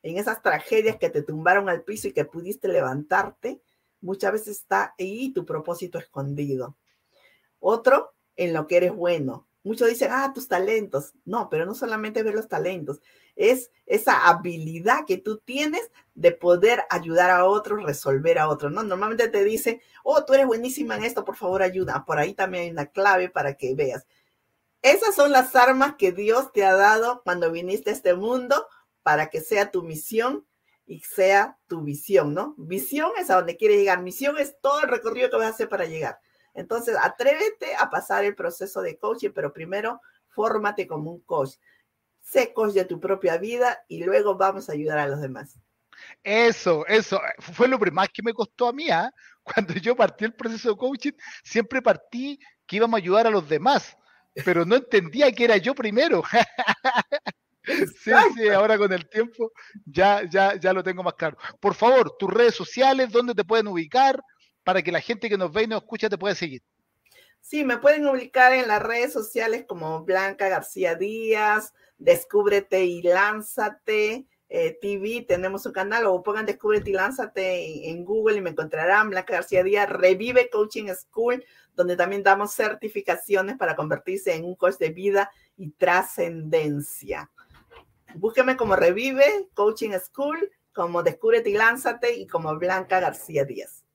en 0.02 0.18
esas 0.18 0.42
tragedias 0.42 0.96
que 0.96 1.10
te 1.10 1.22
tumbaron 1.22 1.68
al 1.68 1.82
piso 1.82 2.08
y 2.08 2.12
que 2.12 2.24
pudiste 2.24 2.66
levantarte, 2.66 3.62
muchas 4.06 4.32
veces 4.32 4.58
está 4.58 4.94
ahí 4.98 5.32
tu 5.32 5.44
propósito 5.44 5.98
escondido. 5.98 6.76
Otro, 7.58 8.14
en 8.36 8.54
lo 8.54 8.66
que 8.66 8.78
eres 8.78 8.94
bueno. 8.94 9.48
Muchos 9.64 9.88
dicen, 9.88 10.10
ah, 10.12 10.32
tus 10.32 10.46
talentos. 10.46 11.14
No, 11.24 11.48
pero 11.50 11.66
no 11.66 11.74
solamente 11.74 12.22
ver 12.22 12.34
los 12.34 12.48
talentos, 12.48 13.00
es 13.34 13.72
esa 13.84 14.28
habilidad 14.28 15.04
que 15.06 15.18
tú 15.18 15.38
tienes 15.38 15.90
de 16.14 16.30
poder 16.30 16.84
ayudar 16.88 17.30
a 17.30 17.46
otros, 17.46 17.82
resolver 17.82 18.38
a 18.38 18.48
otros, 18.48 18.70
¿no? 18.70 18.84
Normalmente 18.84 19.28
te 19.28 19.42
dicen, 19.42 19.80
oh, 20.04 20.24
tú 20.24 20.34
eres 20.34 20.46
buenísima 20.46 20.96
en 20.96 21.04
esto, 21.04 21.24
por 21.24 21.36
favor 21.36 21.62
ayuda. 21.62 22.04
Por 22.06 22.18
ahí 22.18 22.32
también 22.32 22.64
hay 22.64 22.70
una 22.70 22.86
clave 22.86 23.28
para 23.28 23.54
que 23.54 23.74
veas. 23.74 24.06
Esas 24.82 25.16
son 25.16 25.32
las 25.32 25.56
armas 25.56 25.96
que 25.98 26.12
Dios 26.12 26.52
te 26.52 26.64
ha 26.64 26.74
dado 26.74 27.22
cuando 27.24 27.50
viniste 27.50 27.90
a 27.90 27.92
este 27.92 28.14
mundo 28.14 28.68
para 29.02 29.30
que 29.30 29.40
sea 29.40 29.72
tu 29.72 29.82
misión 29.82 30.46
y 30.86 31.00
sea 31.00 31.58
tu 31.66 31.82
visión, 31.82 32.32
¿no? 32.32 32.54
Visión 32.56 33.12
es 33.18 33.30
a 33.30 33.36
donde 33.36 33.56
quieres 33.56 33.78
llegar, 33.78 34.02
misión 34.02 34.38
es 34.38 34.60
todo 34.60 34.80
el 34.82 34.88
recorrido 34.88 35.28
que 35.30 35.36
vas 35.36 35.46
a 35.46 35.50
hacer 35.50 35.68
para 35.68 35.84
llegar. 35.84 36.18
Entonces, 36.54 36.96
atrévete 37.00 37.74
a 37.76 37.90
pasar 37.90 38.24
el 38.24 38.34
proceso 38.34 38.80
de 38.80 38.96
coaching, 38.96 39.30
pero 39.34 39.52
primero 39.52 40.00
fórmate 40.28 40.86
como 40.86 41.10
un 41.10 41.20
coach. 41.20 41.56
Sé 42.22 42.52
coach 42.52 42.72
de 42.72 42.84
tu 42.84 42.98
propia 42.98 43.36
vida 43.36 43.84
y 43.88 44.02
luego 44.02 44.36
vamos 44.36 44.68
a 44.68 44.72
ayudar 44.72 44.98
a 44.98 45.06
los 45.06 45.20
demás. 45.20 45.58
Eso, 46.22 46.86
eso, 46.86 47.20
fue 47.38 47.68
lo 47.68 47.78
más 47.78 48.08
que 48.08 48.22
me 48.22 48.32
costó 48.32 48.68
a 48.68 48.72
mí, 48.72 48.90
¿ah? 48.90 49.12
Cuando 49.42 49.74
yo 49.74 49.94
partí 49.96 50.24
el 50.24 50.34
proceso 50.34 50.70
de 50.70 50.76
coaching, 50.76 51.12
siempre 51.44 51.82
partí 51.82 52.38
que 52.66 52.76
íbamos 52.76 52.98
a 52.98 53.02
ayudar 53.02 53.26
a 53.26 53.30
los 53.30 53.48
demás 53.48 53.96
pero 54.44 54.64
no 54.64 54.76
entendía 54.76 55.32
que 55.32 55.44
era 55.44 55.56
yo 55.56 55.74
primero. 55.74 56.22
sí, 58.02 58.12
sí, 58.36 58.48
ahora 58.48 58.78
con 58.78 58.92
el 58.92 59.08
tiempo 59.08 59.52
ya, 59.84 60.22
ya, 60.28 60.54
ya 60.54 60.72
lo 60.72 60.82
tengo 60.82 61.02
más 61.02 61.14
claro. 61.14 61.36
Por 61.60 61.74
favor, 61.74 62.16
tus 62.18 62.32
redes 62.32 62.54
sociales, 62.54 63.10
¿dónde 63.10 63.34
te 63.34 63.44
pueden 63.44 63.66
ubicar 63.68 64.22
para 64.64 64.82
que 64.82 64.92
la 64.92 65.00
gente 65.00 65.28
que 65.28 65.38
nos 65.38 65.52
ve 65.52 65.64
y 65.64 65.66
nos 65.66 65.82
escucha 65.82 66.08
te 66.08 66.18
pueda 66.18 66.34
seguir? 66.34 66.62
Sí, 67.40 67.64
me 67.64 67.78
pueden 67.78 68.06
ubicar 68.08 68.52
en 68.52 68.66
las 68.66 68.82
redes 68.82 69.12
sociales 69.12 69.64
como 69.68 70.02
Blanca 70.04 70.48
García 70.48 70.96
Díaz, 70.96 71.72
Descúbrete 71.98 72.84
y 72.84 73.02
Lánzate. 73.02 74.26
Eh, 74.48 74.78
TV, 74.80 75.24
tenemos 75.26 75.66
un 75.66 75.72
canal, 75.72 76.06
o 76.06 76.22
pongan 76.22 76.46
Descúbrete 76.46 76.90
y 76.90 76.92
Lánzate 76.94 77.88
en, 77.88 78.04
Google 78.04 78.38
y 78.38 78.40
me 78.40 78.50
encontrarán. 78.50 79.10
Blanca 79.10 79.34
García 79.34 79.62
Díaz, 79.62 79.88
Revive 79.88 80.50
Coaching 80.50 80.88
School, 80.94 81.44
donde 81.76 81.96
también 81.96 82.24
damos 82.24 82.52
certificaciones 82.52 83.56
para 83.56 83.76
convertirse 83.76 84.34
en 84.34 84.44
un 84.44 84.56
coach 84.56 84.78
de 84.78 84.90
vida 84.90 85.30
y 85.56 85.70
trascendencia. 85.70 87.30
Búsqueme 88.14 88.56
como 88.56 88.76
Revive 88.76 89.48
Coaching 89.54 89.92
School, 89.98 90.50
como 90.72 91.02
Descúbrete 91.02 91.50
y 91.50 91.54
Lánzate 91.54 92.14
y 92.14 92.26
como 92.26 92.56
Blanca 92.58 93.00
García 93.00 93.44
Díaz. 93.44 93.86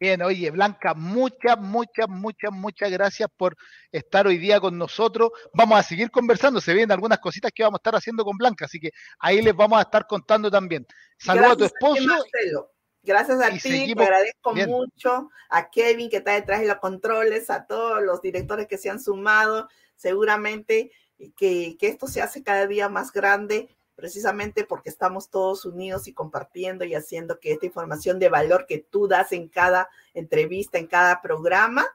Bien, 0.00 0.22
oye, 0.22 0.50
Blanca, 0.50 0.94
muchas, 0.94 1.58
muchas, 1.58 2.08
muchas, 2.08 2.50
muchas 2.50 2.90
gracias 2.90 3.28
por 3.36 3.54
estar 3.92 4.26
hoy 4.26 4.38
día 4.38 4.58
con 4.58 4.78
nosotros. 4.78 5.30
Vamos 5.52 5.78
a 5.78 5.82
seguir 5.82 6.10
conversando, 6.10 6.58
se 6.58 6.72
vienen 6.72 6.92
algunas 6.92 7.18
cositas 7.18 7.52
que 7.54 7.62
vamos 7.62 7.76
a 7.76 7.80
estar 7.80 7.94
haciendo 7.94 8.24
con 8.24 8.38
Blanca, 8.38 8.64
así 8.64 8.80
que 8.80 8.92
ahí 9.18 9.42
les 9.42 9.54
vamos 9.54 9.78
a 9.78 9.82
estar 9.82 10.06
contando 10.06 10.50
también. 10.50 10.86
Saludos 11.18 11.52
a 11.52 11.56
tu 11.56 11.64
esposo. 11.64 12.24
Gracias 13.02 13.42
a 13.42 13.50
ti, 13.50 13.94
te 13.94 14.02
agradezco 14.02 14.54
mucho 14.54 15.30
a 15.50 15.68
Kevin 15.68 16.08
que 16.08 16.18
está 16.18 16.32
detrás 16.32 16.60
de 16.60 16.68
los 16.68 16.76
controles, 16.76 17.50
a 17.50 17.66
todos 17.66 18.02
los 18.02 18.22
directores 18.22 18.66
que 18.68 18.78
se 18.78 18.88
han 18.88 19.00
sumado. 19.00 19.68
Seguramente 19.96 20.92
que, 21.36 21.76
que 21.78 21.88
esto 21.88 22.06
se 22.06 22.22
hace 22.22 22.42
cada 22.42 22.66
día 22.66 22.88
más 22.88 23.12
grande 23.12 23.68
precisamente 24.00 24.64
porque 24.64 24.88
estamos 24.88 25.28
todos 25.28 25.66
unidos 25.66 26.08
y 26.08 26.14
compartiendo 26.14 26.84
y 26.84 26.94
haciendo 26.94 27.38
que 27.38 27.52
esta 27.52 27.66
información 27.66 28.18
de 28.18 28.30
valor 28.30 28.64
que 28.66 28.78
tú 28.78 29.06
das 29.06 29.32
en 29.32 29.48
cada 29.48 29.90
entrevista, 30.14 30.78
en 30.78 30.86
cada 30.86 31.20
programa, 31.20 31.86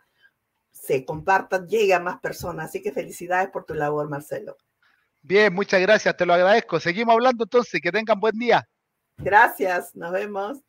se 0.71 1.03
comparta, 1.03 1.65
llegue 1.65 1.95
a 1.95 1.99
más 1.99 2.19
personas. 2.19 2.69
Así 2.69 2.81
que 2.81 2.91
felicidades 2.91 3.49
por 3.49 3.65
tu 3.65 3.73
labor, 3.73 4.07
Marcelo. 4.07 4.55
Bien, 5.23 5.51
muchas 5.51 5.81
gracias, 5.81 6.15
te 6.15 6.25
lo 6.25 6.35
agradezco. 6.35 6.79
Seguimos 6.79 7.13
hablando 7.13 7.45
entonces, 7.45 7.81
que 7.81 7.91
tengan 7.91 8.19
buen 8.19 8.37
día. 8.37 8.67
Gracias, 9.17 9.95
nos 9.95 10.11
vemos. 10.11 10.59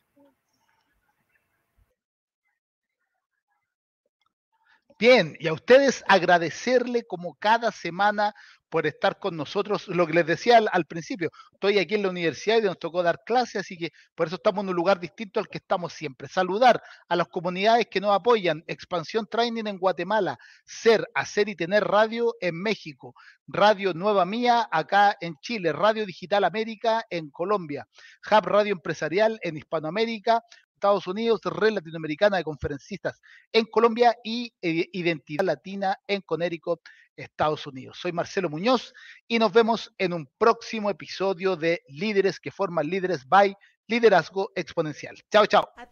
Bien, 4.99 5.35
y 5.39 5.47
a 5.47 5.53
ustedes 5.53 6.03
agradecerle 6.07 7.05
como 7.05 7.35
cada 7.35 7.71
semana 7.71 8.33
por 8.69 8.87
estar 8.87 9.19
con 9.19 9.37
nosotros. 9.37 9.87
Lo 9.87 10.07
que 10.07 10.13
les 10.13 10.25
decía 10.25 10.57
al, 10.57 10.85
principio, 10.85 11.29
estoy 11.53 11.77
aquí 11.77 11.95
en 11.95 12.01
la 12.01 12.09
universidad 12.09 12.57
y 12.57 12.63
nos 12.63 12.79
tocó 12.79 13.03
dar 13.03 13.21
clases, 13.23 13.61
así 13.61 13.77
que 13.77 13.91
por 14.15 14.25
eso 14.25 14.37
estamos 14.37 14.63
en 14.63 14.69
un 14.69 14.75
lugar 14.75 14.99
distinto 14.99 15.39
al 15.39 15.47
que 15.49 15.59
estamos 15.59 15.93
siempre. 15.93 16.27
Saludar 16.27 16.81
a 17.07 17.15
las 17.15 17.27
comunidades 17.27 17.87
que 17.91 18.01
nos 18.01 18.15
apoyan, 18.15 18.63
Expansión 18.65 19.27
Training 19.29 19.67
en 19.67 19.77
Guatemala, 19.77 20.39
Ser, 20.65 21.07
Hacer 21.13 21.47
y 21.49 21.55
Tener 21.55 21.83
Radio 21.83 22.35
en 22.41 22.59
México, 22.59 23.13
Radio 23.47 23.93
Nueva 23.93 24.25
Mía 24.25 24.67
acá 24.71 25.15
en 25.21 25.35
Chile, 25.41 25.73
Radio 25.73 26.05
Digital 26.05 26.43
América 26.43 27.05
en 27.09 27.29
Colombia, 27.29 27.87
Hub 28.29 28.45
Radio 28.45 28.73
Empresarial 28.73 29.39
en 29.43 29.57
Hispanoamérica, 29.57 30.43
Estados 30.77 31.07
Unidos, 31.07 31.41
Red 31.43 31.71
Latinoamericana 31.71 32.37
de 32.37 32.43
Conferencistas 32.43 33.19
en 33.51 33.65
Colombia 33.65 34.15
y 34.23 34.53
eh, 34.61 34.87
Identidad 34.93 35.43
Latina 35.43 35.97
en 36.05 36.21
Connecticut, 36.21 36.81
Estados 37.15 37.65
Unidos. 37.65 37.97
Soy 37.99 38.11
Marcelo 38.11 38.47
Muñoz 38.47 38.93
y 39.27 39.39
nos 39.39 39.51
vemos 39.51 39.91
en 39.97 40.13
un 40.13 40.29
próximo 40.37 40.91
episodio 40.91 41.55
de 41.55 41.81
Líderes 41.87 42.39
que 42.39 42.51
forman 42.51 42.85
Líderes 42.85 43.27
by 43.27 43.55
Liderazgo 43.87 44.51
Exponencial. 44.55 45.17
Chao, 45.31 45.47
chao. 45.47 45.67